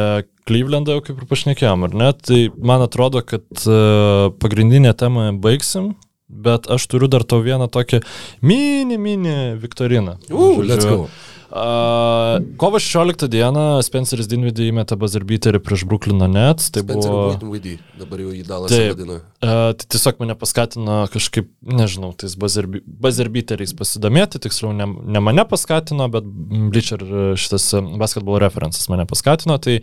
Clevelandą 0.49 0.99
jau 0.99 1.05
kaip 1.05 1.21
ir 1.23 1.29
pašnekėjom, 1.31 1.87
ar 1.87 1.95
ne? 1.97 2.09
Tai 2.19 2.41
man 2.59 2.83
atrodo, 2.85 3.23
kad 3.25 3.45
uh, 3.65 4.33
pagrindinę 4.43 4.93
temą 4.99 5.31
baigsim, 5.45 5.93
bet 6.29 6.69
aš 6.73 6.89
turiu 6.91 7.09
dar 7.09 7.25
tau 7.29 7.45
vieną 7.45 7.69
tokią 7.73 8.03
mini, 8.43 8.99
mini 8.99 9.55
Viktoriną. 9.61 10.19
U, 10.33 10.51
let's 10.67 10.89
go. 10.89 11.07
Uh, 11.55 12.43
kovo 12.59 12.81
16 12.83 13.29
dieną 13.31 13.79
Spenceris 13.87 14.27
Dinvidį 14.27 14.73
įmetė 14.73 14.97
buzzerbeaterį 14.99 15.61
prieš 15.63 15.85
Brooklyno 15.87 16.27
Nets. 16.27 16.73
Tai 16.75 16.83
Spencer 16.83 17.13
buvo... 17.13 17.53
Waitin 17.53 17.85
dabar 18.01 18.23
jau 18.25 18.33
jį 18.35 18.43
Taip. 18.49 18.97
vadina. 18.97 19.21
Uh, 19.39 19.71
tai 19.79 19.87
tiesiog 19.95 20.19
mane 20.25 20.35
paskatino 20.41 20.97
kažkaip, 21.15 21.53
nežinau, 21.63 22.11
tais 22.19 22.35
buzzerbeateriais 22.35 23.77
pasidomėti, 23.79 24.43
tiksliau 24.43 24.75
ne, 24.75 24.89
ne 25.15 25.23
mane 25.23 25.47
paskatino, 25.47 26.11
bet 26.11 26.27
Bleacher 26.75 27.07
šitas 27.39 27.69
e, 27.79 27.85
basketbolo 28.03 28.43
referencas 28.43 28.91
mane 28.91 29.07
paskatino. 29.07 29.61
Tai 29.63 29.79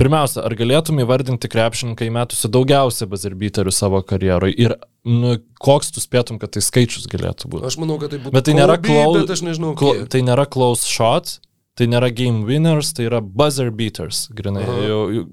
pirmiausia, 0.00 0.42
ar 0.46 0.54
galėtum 0.58 1.00
įvardinti 1.02 1.50
krepšininką 1.52 2.08
įmetusi 2.08 2.50
daugiausia 2.52 3.08
buzzerbeaterių 3.10 3.72
savo 3.74 4.00
karjeroje 4.06 4.56
ir 4.60 4.76
nu, 5.04 5.36
koks 5.62 5.92
tu 5.94 6.02
spėtum, 6.02 6.40
kad 6.42 6.54
tai 6.56 6.62
skaičius 6.64 7.08
galėtų 7.12 7.50
būti? 7.52 7.68
Aš 7.68 7.78
manau, 7.82 7.98
kad 8.02 8.14
tai 8.14 8.20
būtų. 8.22 8.34
Bet 8.36 8.46
tai 8.48 8.56
nėra 8.58 8.78
close, 8.82 9.24
Bet 9.24 9.34
aš 9.36 9.44
nežinau, 9.46 9.74
kiek. 9.78 10.06
tai 10.12 10.22
nėra 10.26 10.46
close 10.50 10.88
shots, 10.88 11.40
tai 11.78 11.88
nėra 11.90 12.10
game 12.14 12.44
winners, 12.48 12.92
tai 12.94 13.08
yra 13.08 13.20
buzzer 13.24 13.72
beaters, 13.74 14.28
grinai, 14.34 14.62
jau, 14.86 15.00
jau, 15.14 15.24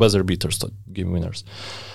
buzzer 0.00 0.24
beaters, 0.26 0.58
to 0.62 0.70
game 0.88 1.12
winners. 1.12 1.44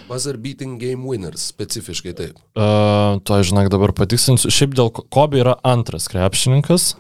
Buzzer 0.07 0.37
beating 0.39 0.77
game 0.79 1.03
winners, 1.07 1.49
specifiškai 1.51 2.13
taip. 2.15 2.37
Uh, 2.55 3.17
to, 3.27 3.41
žinok, 3.43 3.71
dabar 3.73 3.91
patikslinsiu. 3.97 4.53
Šiaip 4.53 4.77
dėl 4.77 4.93
Kobe 4.93 5.41
yra 5.41 5.57
antras 5.67 6.07
krepšininkas. 6.11 6.93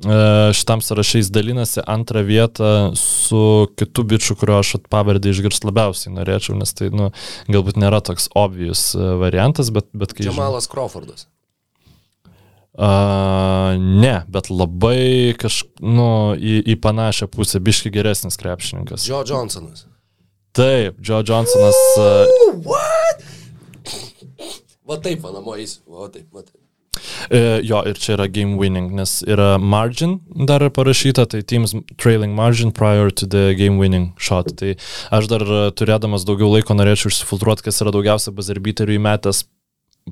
Uh, 0.00 0.48
šitam 0.56 0.80
sąrašais 0.80 1.28
dalinasi 1.28 1.82
antrą 1.84 2.22
vietą 2.24 2.92
su 2.96 3.68
kitu 3.76 4.04
bičiu, 4.08 4.36
kurio 4.40 4.56
aš 4.62 4.78
pavardį 4.88 5.34
išgirsti 5.34 5.68
labiausiai 5.68 6.14
norėčiau, 6.14 6.54
nes 6.56 6.72
tai, 6.72 6.88
nu, 6.88 7.10
galbūt 7.52 7.76
nėra 7.76 8.00
toks 8.00 8.30
obvious 8.32 8.94
uh, 8.96 9.18
variantas, 9.20 9.68
bet, 9.74 9.90
bet 9.92 10.14
kai... 10.16 10.24
Džamalas 10.30 10.70
Crawfordas. 10.72 11.26
Uh, 12.72 13.76
ne, 13.76 14.14
bet 14.32 14.48
labai 14.48 15.34
kaž, 15.36 15.66
nu, 15.84 16.32
į, 16.32 16.62
į 16.72 16.78
panašią 16.80 17.28
pusę, 17.28 17.60
biški 17.60 17.92
geresnis 17.92 18.40
krepšininkas. 18.40 19.04
Joe 19.04 19.20
Johnsonas. 19.28 19.84
Taip, 20.56 20.96
Joe 21.04 21.20
Johnsonas. 21.20 21.76
Uh, 22.00 22.56
What? 22.64 23.28
Va 24.88 24.96
taip, 24.96 25.20
vanamojas. 25.22 25.76
Va 25.86 26.08
taip, 26.08 26.26
va 26.32 26.40
taip. 26.42 26.59
E, 27.30 27.60
jo, 27.66 27.82
ir 27.86 27.98
čia 28.00 28.14
yra 28.16 28.26
game 28.30 28.58
winning, 28.60 28.90
nes 28.96 29.20
yra 29.28 29.54
margin 29.58 30.18
dar 30.48 30.64
parašyta, 30.70 31.26
tai 31.30 31.42
teams 31.42 31.74
trailing 31.96 32.34
margin 32.34 32.72
prior 32.72 33.10
to 33.10 33.26
the 33.26 33.54
game 33.58 33.78
winning 33.78 34.12
shot. 34.18 34.50
Tai 34.58 34.74
aš 35.14 35.30
dar 35.30 35.46
e, 35.46 35.62
turėdamas 35.76 36.26
daugiau 36.28 36.50
laiko 36.54 36.76
norėčiau 36.76 37.12
išsifiltruoti, 37.12 37.66
kas 37.68 37.82
yra 37.84 37.94
daugiausia 37.94 38.34
bazarbiterių 38.36 38.98
įmetęs 38.98 39.44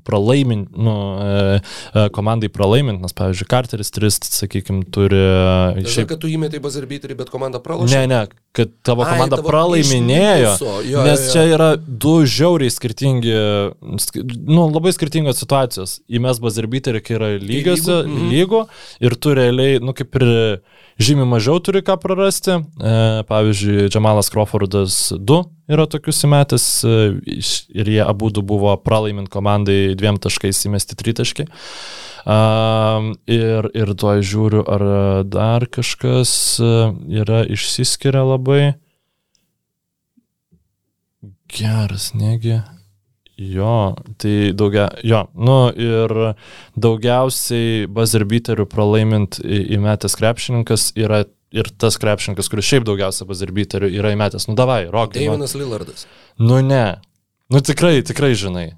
pralaimint, 0.05 0.69
nu, 0.77 0.95
e, 1.23 1.59
e, 1.59 2.05
komandai 2.15 2.51
pralaimint, 2.53 3.03
nes, 3.03 3.15
pavyzdžiui, 3.17 3.49
Carteris 3.51 3.93
3, 3.95 4.19
sakykime, 4.39 4.87
turi... 4.95 5.19
e, 5.19 5.85
Šiaip, 5.89 6.11
kad 6.13 6.23
tu 6.23 6.31
įmetai 6.33 6.61
buzzer 6.65 6.87
beaterį, 6.91 7.19
bet 7.19 7.33
komanda 7.33 7.61
pralošė. 7.65 7.95
ne, 7.95 8.11
ne, 8.13 8.23
kad 8.57 8.73
tavo 8.87 9.05
Ai, 9.07 9.13
komanda 9.15 9.39
tavo 9.39 9.53
pralaiminėjo, 9.53 10.55
minuso, 10.55 10.79
jo, 10.89 11.05
nes 11.07 11.23
jo, 11.23 11.29
jo. 11.29 11.35
čia 11.35 11.45
yra 11.57 11.71
du 11.79 12.15
žiauriai 12.29 12.75
skirtingi, 12.75 13.37
sk- 14.05 14.25
nu, 14.49 14.67
labai 14.73 14.95
skirtingos 14.97 15.41
situacijos. 15.43 15.99
Įmes 16.09 16.41
bazarbiterį, 16.43 17.05
kai 17.05 17.19
yra 17.19 17.31
lygiose, 17.37 18.03
lygų, 18.03 18.17
mhm. 18.17 18.35
lygo 18.35 18.65
ir 19.05 19.19
tu 19.21 19.37
realiai, 19.39 19.79
nu, 19.85 19.95
kaip 19.97 20.19
ir 20.21 20.29
žymiai 20.99 21.29
mažiau 21.31 21.61
turi 21.63 21.83
ką 21.87 21.97
prarasti. 22.03 22.59
E, 22.59 23.23
pavyzdžiui, 23.29 23.89
Džamalas 23.93 24.31
Crawfordas 24.35 24.99
2 25.15 25.39
yra 25.71 25.87
tokius 25.91 26.25
įmetęs 26.27 26.67
e, 26.85 26.99
ir 27.79 27.93
jie 27.95 28.03
abu 28.05 28.31
buvo 28.43 28.75
pralaimint 28.83 29.31
komandai 29.33 29.95
dviem 29.99 30.19
taškais 30.19 30.67
įmesti 30.69 30.99
tritaškai. 30.99 31.49
Um, 32.29 33.15
ir, 33.31 33.71
ir 33.73 33.95
tuo 33.97 34.19
žiūriu, 34.21 34.61
ar 34.69 34.83
dar 35.25 35.65
kažkas 35.71 36.33
e, 36.61 36.73
yra 37.23 37.45
išsiskiria 37.49 38.27
labai. 38.27 38.75
Geras, 41.49 42.11
negi. 42.13 42.59
Jo, 43.39 43.95
tai 44.19 44.51
daugia, 44.59 44.89
jo, 45.07 45.21
nu 45.39 45.59
ir 45.79 46.15
daugiausiai 46.75 47.85
buzzerbeaterių 47.95 48.67
pralaimint 48.67 49.39
įmetęs 49.47 50.19
krepšininkas 50.19 50.89
yra 50.99 51.21
ir 51.55 51.71
tas 51.79 52.01
krepšininkas, 52.03 52.51
kuris 52.51 52.67
šiaip 52.67 52.89
daugiausia 52.89 53.29
buzzerbeaterių 53.29 53.93
yra 53.95 54.11
įmetęs. 54.17 54.49
Nu 54.51 54.57
davai, 54.59 54.89
rokai. 54.91 55.29
Davinas 55.29 55.55
Lillardas. 55.55 56.09
nu 56.43 56.59
ne. 56.67 56.99
Nu 57.49 57.63
tikrai, 57.65 58.03
tikrai 58.03 58.35
žinai. 58.37 58.73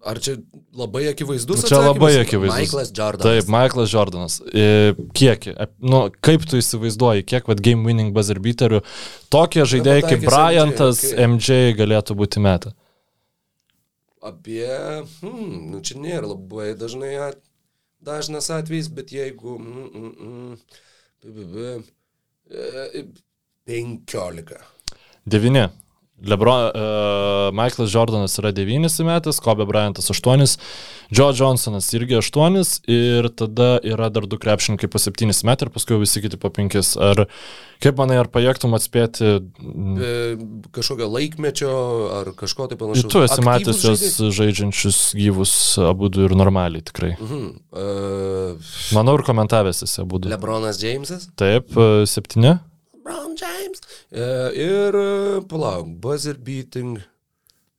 Ar 0.00 0.16
čia 0.22 0.38
labai 0.72 1.02
akivaizdus? 1.10 1.60
Nu, 1.60 1.68
čia 1.68 1.80
labai 1.82 2.14
atsakymas? 2.14 2.28
akivaizdus. 2.28 2.60
Michaelas 2.62 2.92
Jordanas. 2.96 3.26
Taip, 3.26 3.50
Michaelas 3.52 3.90
Jordanas. 3.92 4.36
E, 4.54 4.94
Kiek, 5.12 5.50
e, 5.50 5.66
nu, 5.84 6.06
kaip 6.24 6.46
tu 6.48 6.56
įsivaizduoji, 6.56 7.26
kiek 7.28 7.50
vad 7.50 7.60
game 7.60 7.84
winning 7.84 8.14
buzzerbeaterių 8.16 8.80
tokie 9.34 9.66
žaidėjai 9.68 10.06
kaip 10.06 10.24
Bryantas, 10.24 11.02
MJ, 11.10 11.26
MJ 11.26 11.58
galėtų 11.82 12.16
būti 12.16 12.40
metę? 12.40 12.72
Apie, 14.20 14.68
hmm, 15.22 15.70
nu 15.72 15.80
čia 15.80 15.96
nėra 15.96 16.28
labai 16.28 16.74
dažnai, 16.76 17.14
at, 17.30 17.38
dažnas 18.04 18.50
atvejis, 18.52 18.90
bet 18.92 19.12
jeigu, 19.14 19.56
mm, 19.58 19.86
mm, 19.94 20.10
mm, 20.26 20.56
b, 21.22 21.32
b, 21.36 21.46
b, 21.54 21.68
e, 22.50 23.04
15. 23.70 24.60
Devini. 25.24 25.68
Lebron, 26.20 26.70
uh, 26.74 27.48
Michaelas 27.56 27.92
Jordanas 27.92 28.38
yra 28.38 28.52
9 28.52 29.04
metais, 29.08 29.40
Kobe 29.40 29.64
Bryantas 29.68 30.10
8, 30.10 30.58
Joe 31.10 31.32
Johnsonas 31.34 31.88
irgi 31.96 32.18
8 32.20 32.60
ir 32.86 33.28
tada 33.34 33.80
yra 33.82 34.10
dar 34.12 34.26
du 34.28 34.38
krepšininkai 34.38 34.90
po 34.92 35.00
7 35.00 35.32
metų 35.48 35.66
ir 35.66 35.72
paskui 35.74 35.98
visi 36.02 36.22
kiti 36.22 36.38
po 36.40 36.50
5. 36.54 36.76
Ar 37.00 37.24
kaip 37.80 37.96
manai, 37.98 38.18
ar 38.20 38.28
pajėgtum 38.30 38.76
atspėti, 38.76 39.32
Be 39.60 40.12
kažkokio 40.76 41.08
laikmečio 41.10 41.72
ar 42.20 42.32
kažko 42.36 42.68
tai 42.70 42.76
panašaus. 42.80 43.10
tu 43.10 43.24
esi 43.24 43.44
matęs 43.46 43.82
jos 43.88 44.04
žaidžiančius 44.36 45.00
gyvus 45.18 45.54
abu 45.88 46.08
du 46.12 46.26
ir 46.28 46.36
normaliai 46.36 46.84
tikrai. 46.84 47.16
Mhm. 47.18 47.46
Uh, 47.72 48.72
Manau 48.94 49.16
ir 49.18 49.24
komentavęs 49.26 49.82
esi 49.88 50.02
abu 50.04 50.20
du. 50.20 50.28
Lebronas 50.28 50.78
Jamesas. 50.82 51.30
Taip, 51.40 51.72
7. 52.06 52.58
Brown 53.02 53.34
James. 53.34 53.80
Uh, 54.10 54.50
ir, 54.58 54.96
uh, 54.98 55.42
palauk, 55.46 55.86
buzzer 56.02 56.34
beating 56.34 56.98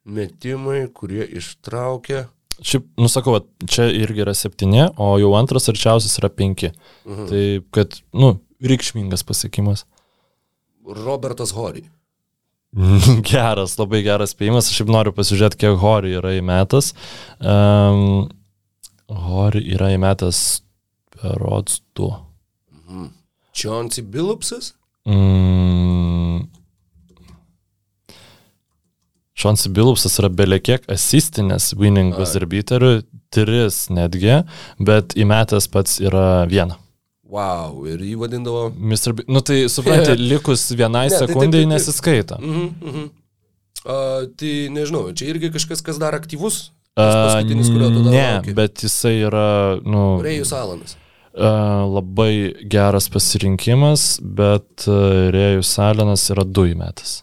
metimai, 0.07 0.85
kurie 0.95 1.25
ištraukia. 1.27 2.29
Šiaip, 2.61 2.85
nusakau, 3.01 3.39
čia 3.67 3.89
irgi 3.91 4.23
yra 4.23 4.35
7, 4.37 4.69
o 4.95 5.09
jau 5.19 5.31
antras 5.35 5.67
arčiausias 5.71 6.15
yra 6.21 6.29
5. 6.31 6.69
Mhm. 7.03 7.25
Tai, 7.27 7.43
kad, 7.75 7.99
nu, 8.13 8.35
reikšmingas 8.63 9.25
pasiekimas. 9.27 9.85
Robertas 10.85 11.51
Hori. 11.57 11.83
Geras, 13.27 13.75
labai 13.75 13.99
geras 14.05 14.31
spėjimas. 14.31 14.69
Aš 14.71 14.79
šiaip 14.79 14.91
noriu 14.93 15.11
pasižiūrėti, 15.15 15.59
kiek 15.65 15.79
Hori 15.81 16.15
yra 16.15 16.37
įmetas. 16.39 16.93
Um, 17.43 18.29
Hori 19.11 19.65
yra 19.75 19.91
įmetas 19.97 20.61
Rods 21.19 21.81
2. 21.99 22.13
Mhm. 22.71 23.09
Chauncey 23.51 24.07
Billupsas. 24.07 24.71
Mm. 25.03 25.90
Šonsi 29.41 29.71
Bilupsas 29.73 30.19
yra 30.21 30.29
belekiek 30.29 30.85
asistinės 30.91 31.71
winning 31.79 32.13
Ai. 32.13 32.19
buzzer-beaterių, 32.21 32.91
tris 33.33 33.87
netgi, 33.93 34.41
bet 34.79 35.15
įmetęs 35.17 35.69
pats 35.73 35.97
yra 36.03 36.45
vieną. 36.51 36.77
Wow, 37.31 37.85
ir 37.87 38.01
jį 38.03 38.17
vadindavo. 38.19 38.65
Mr. 38.75 39.15
B... 39.15 39.25
Nu 39.31 39.39
tai 39.45 39.63
suprantate, 39.71 40.19
likus 40.33 40.65
vienai 40.75 41.07
Ne, 41.07 41.13
tai 41.15 41.21
taip, 41.23 41.31
sekundai 41.31 41.61
taip, 41.61 41.69
taip. 41.69 41.73
nesiskaita. 41.73 42.39
Mhm, 42.43 42.69
mhm. 42.83 43.09
Uh, 43.81 44.27
tai 44.37 44.53
nežinau, 44.69 45.07
čia 45.17 45.31
irgi 45.31 45.49
kažkas, 45.55 45.81
kas 45.81 45.97
dar 46.01 46.13
aktyvus. 46.13 46.67
Paskutinis, 46.99 47.71
kurio 47.71 47.87
tu 47.89 48.03
dar 48.03 48.11
ne, 48.13 48.25
lauki. 48.35 48.53
bet 48.53 48.83
jisai 48.83 49.15
yra, 49.23 49.79
nu, 49.87 50.19
Rėjus 50.21 50.51
Alanas. 50.53 50.97
a, 51.31 51.51
labai 51.87 52.51
geras 52.67 53.07
pasirinkimas, 53.09 54.19
bet 54.21 54.85
a, 54.91 54.97
Rėjus 55.33 55.71
Salinas 55.79 56.27
yra 56.35 56.43
du 56.43 56.67
įmetas. 56.73 57.21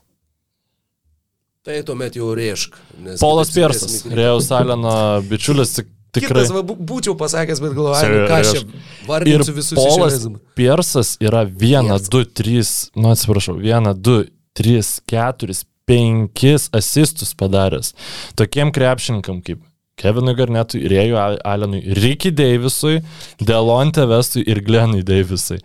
Tai 1.69 1.79
tuomet 1.85 2.15
jau 2.17 2.31
rėšk. 2.39 2.77
Polas 3.21 3.51
iki- 3.53 4.15
Rėjus 4.17 4.47
Salino 4.49 4.93
bičiulis, 5.29 5.75
tik- 5.77 5.91
tikrai. 6.17 6.41
Kitas, 6.47 6.53
va, 6.57 6.63
bū- 6.65 6.79
būčiau 6.91 7.13
pasakęs, 7.21 7.61
bet 7.61 7.75
galvoju, 7.77 8.09
nu 8.15 8.25
ką 8.31 8.39
aš 8.41 8.53
čia 8.55 8.63
vardinsiu 9.07 9.53
visus 9.59 9.77
Polas. 9.77 10.15
Piersas 10.57 11.11
yra 11.21 11.45
1, 11.45 11.59
Piersas. 11.91 12.09
2, 12.09 12.25
3, 12.25 12.91
nu 12.97 13.11
atsiprašau, 13.13 13.59
1, 13.61 13.93
2, 14.01 14.25
3, 14.57 15.01
4, 15.07 15.59
5 15.87 16.71
asistus 16.73 17.35
padaręs. 17.35 17.93
Tokiem 18.37 18.73
krepšininkam 18.73 19.43
kaip 19.45 19.61
Kevinui 19.99 20.35
Garnetui, 20.39 20.87
Rėjui 20.89 21.17
Al- 21.19 21.41
Alenui, 21.45 21.83
Ricky 22.01 22.31
Davisui, 22.31 23.03
Delonte 23.43 24.07
Vestui 24.07 24.45
ir 24.47 24.61
Glenui 24.63 25.03
Davisui. 25.03 25.59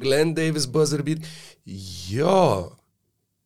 Glenn 0.00 0.32
Davis, 0.32 0.64
Buzzer 0.66 1.02
Beat. 1.02 1.18
Jo. 2.08 2.70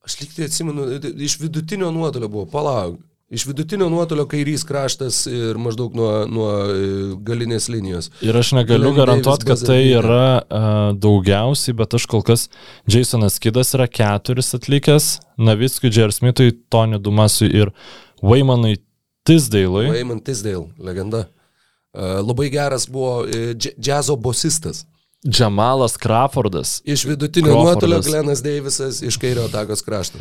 Aš 0.08 0.16
lyg 0.22 0.30
tai 0.32 0.46
atsimenu, 0.48 0.86
iš 1.20 1.36
vidutinio 1.42 1.90
nuotolio 1.92 2.30
buvo, 2.32 2.46
palauk. 2.48 2.96
Iš 3.28 3.42
vidutinio 3.44 3.90
nuotolio 3.92 4.24
kairys 4.24 4.62
kraštas 4.64 5.26
ir 5.28 5.58
maždaug 5.60 5.92
nuo, 5.92 6.12
nuo 6.32 6.46
e, 6.72 6.86
galinės 7.28 7.66
linijos. 7.68 8.08
Ir 8.24 8.36
aš 8.40 8.54
negaliu 8.56 8.94
garantuoti, 8.96 9.44
kad 9.50 9.60
tai 9.68 9.82
yra 9.90 10.38
uh, 10.40 10.78
daugiausiai, 10.96 11.76
bet 11.76 11.98
aš 11.98 12.06
kol 12.08 12.24
kas 12.24 12.46
Jasonas 12.88 13.36
Kidas 13.36 13.74
yra 13.76 13.84
keturis 13.84 14.54
atlikęs, 14.56 15.10
Navickui, 15.44 15.92
Džersmitui, 15.92 16.54
Tony 16.72 16.96
Dumasui 17.04 17.52
ir 17.52 17.74
Waymanui 18.24 18.78
Tisdailui. 19.28 19.90
Wayman 19.92 20.24
Tisdale, 20.24 20.70
legenda. 20.80 21.26
Uh, 21.92 22.22
labai 22.24 22.48
geras 22.54 22.88
buvo 22.88 23.26
džiazo 23.28 24.16
bosistas. 24.16 24.86
Džamalas 25.26 25.96
Crawfordas. 25.96 26.82
Iš 26.84 27.04
vidutinio 27.04 27.52
Crawfordas. 27.52 27.72
nuotolio 27.72 28.00
Glenas 28.00 28.42
Deivisas, 28.42 29.02
iš 29.02 29.16
kairio 29.16 29.44
atakos 29.44 29.82
krašto. 29.82 30.18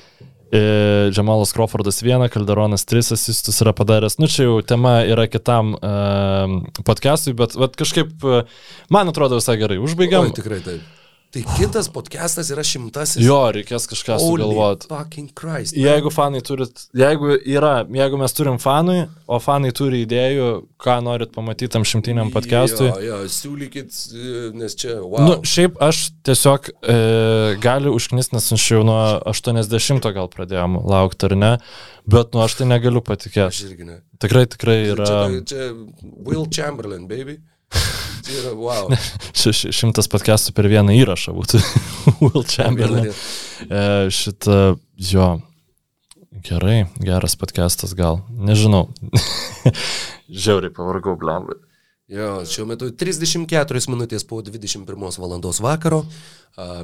E, 0.51 1.09
Džamalas 1.11 1.53
Crawfordas 1.53 2.01
vieną, 2.01 2.29
Kalderonas 2.29 2.85
tris 2.85 3.11
asistus 3.11 3.61
yra 3.61 3.73
padaręs. 3.77 4.17
Nu, 4.17 4.27
čia 4.27 4.47
jau 4.47 4.61
tema 4.61 5.01
yra 5.05 5.27
kitam 5.27 5.75
uh, 5.75 6.81
podcastui, 6.85 7.35
bet 7.37 7.53
vat, 7.55 7.75
kažkaip, 7.77 8.15
uh, 8.23 8.47
man 8.89 9.13
atrodo, 9.13 9.37
visai 9.37 9.57
gerai. 9.61 9.77
Užbaigiam. 9.77 10.25
Oi, 10.25 10.33
tikrai 10.33 10.63
taip. 10.65 10.96
Tai 11.27 11.41
kitas 11.57 11.89
podcastas 11.91 12.47
yra 12.55 12.63
šimtasis. 12.63 13.19
Jo, 13.19 13.49
reikės 13.51 13.83
kažką 13.91 14.15
sugalvoti. 14.21 14.87
Fucking 14.87 15.33
Christ. 15.35 15.75
Jeigu 15.75 16.07
fanai 16.13 16.39
turit, 16.45 16.85
jeigu 16.95 17.33
yra, 17.35 17.81
jeigu 17.99 18.19
mes 18.21 18.35
turim 18.37 18.55
fanui, 18.63 19.01
o 19.27 19.39
fanai 19.43 19.73
turi 19.75 20.05
idėjų, 20.05 20.47
ką 20.79 20.95
norit 21.03 21.33
pamatyti 21.35 21.73
tam 21.75 21.83
šimtiniam 21.87 22.31
podcastui. 22.31 22.87
Jo, 22.87 23.01
jo, 23.03 23.19
siūlykit, 23.35 23.99
nes 24.55 24.77
čia, 24.79 24.95
wow. 25.03 25.19
Nu, 25.25 25.35
šiaip 25.43 25.75
aš 25.83 26.05
tiesiog 26.27 26.71
e, 26.71 26.97
galiu 27.63 27.91
užknis, 27.99 28.31
nes 28.31 28.47
aš 28.55 28.69
jau 28.71 28.85
nuo 28.87 29.01
80 29.27 30.11
gal 30.15 30.31
pradėjom 30.31 30.79
laukti 30.87 31.27
ar 31.27 31.35
ne, 31.43 31.53
bet 32.07 32.31
nu 32.31 32.45
aš 32.47 32.61
tai 32.61 32.71
negaliu 32.71 33.03
Aš 33.03 33.09
patikėti. 33.11 33.67
irgi 33.67 33.91
ne. 33.91 33.99
Tikrai, 34.23 34.47
tikrai 34.49 34.79
yra 34.95 35.11
Čia, 35.11 35.43
čia 35.43 35.71
Will 36.23 36.47
Chamberlain, 36.47 37.03
baby. 37.11 37.41
Čia 38.27 38.39
yra, 38.43 38.51
wow. 38.59 38.89
ši- 39.31 39.53
ši- 39.55 39.71
šimtas 39.71 40.09
podcastų 40.11 40.51
per 40.57 40.67
vieną 40.67 40.91
įrašą 40.99 41.31
būtų. 41.37 41.61
Will 42.23 42.43
Chamberlain. 42.43 43.07
E, 43.71 43.83
šitą, 44.11 44.75
jo, 44.99 45.27
gerai, 46.43 46.81
geras 46.99 47.37
podcastas 47.39 47.95
gal, 47.95 48.19
nežinau. 48.35 48.89
Žiauriai 50.43 50.73
pavargau, 50.75 51.15
blembai. 51.19 51.55
Jo, 52.11 52.41
šiuo 52.47 52.63
metu 52.69 52.87
34 52.95 53.87
minutės 53.91 54.23
po 54.27 54.39
21 54.43 54.83
valandos 55.19 55.57
vakaro 55.63 56.05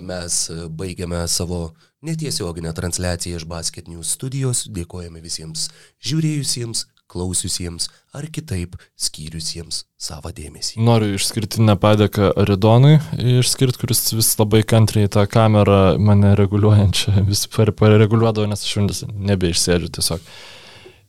mes 0.04 0.40
a, 0.52 0.66
baigiame 0.68 1.22
savo 1.32 1.70
netiesioginę 2.04 2.74
transliaciją 2.76 3.40
iš 3.40 3.46
Basket 3.48 3.88
News 3.92 4.12
studijos. 4.18 4.66
Dėkojame 4.68 5.24
visiems 5.24 5.70
žiūrėjusiems, 6.04 6.86
klausiusiems 7.14 7.88
ar 8.18 8.28
kitaip 8.34 8.76
skyriusiems 9.00 9.84
savo 10.02 10.32
dėmesį. 10.36 10.80
Noriu 10.84 11.14
išskirtinę 11.18 11.78
padėką 11.82 12.34
Aridonui, 12.44 12.98
išskirti, 13.40 13.80
kuris 13.84 14.04
vis 14.18 14.34
labai 14.40 14.64
kantriai 14.68 15.12
tą 15.14 15.26
kamerą 15.30 16.00
mane 16.02 16.34
reguliuojančią 16.40 17.26
vis 17.30 17.46
par- 17.54 17.74
pareguliuodavo, 17.78 18.50
nes 18.50 18.66
aš 18.66 18.78
vis 18.90 19.04
nebeišsėdžiu 19.10 19.94
tiesiog. 19.98 20.30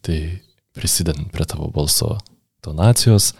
Tai 0.05 0.19
prisidedant 0.77 1.31
prie 1.33 1.47
tavo 1.49 1.71
balso 1.73 2.19
tonacijos, 2.65 3.33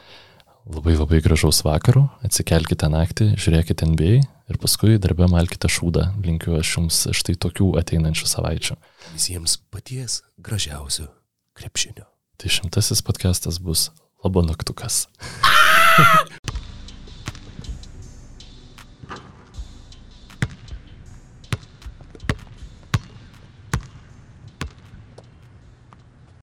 labai 0.65 0.95
labai 0.97 1.21
gražaus 1.25 1.61
vakaro, 1.67 2.07
atsikelkite 2.25 2.89
naktį, 2.93 3.35
žiūrėkite 3.41 3.89
NBA 3.91 4.15
ir 4.51 4.61
paskui 4.61 4.97
darbę 5.03 5.29
malkite 5.33 5.69
šūdą. 5.73 6.09
Linkiu 6.25 6.57
aš 6.61 6.77
jums 6.79 7.03
štai 7.17 7.37
tokių 7.41 7.75
ateinančių 7.81 8.31
savaičių. 8.31 8.79
Visiems 9.17 9.59
paties 9.73 10.23
gražiausio 10.41 11.11
krepšinio. 11.59 12.09
Tai 12.45 12.53
šimtasis 12.53 13.01
podcastas 13.01 13.57
bus 13.57 13.89
Labo 14.21 14.43
naktukas. 14.45 15.09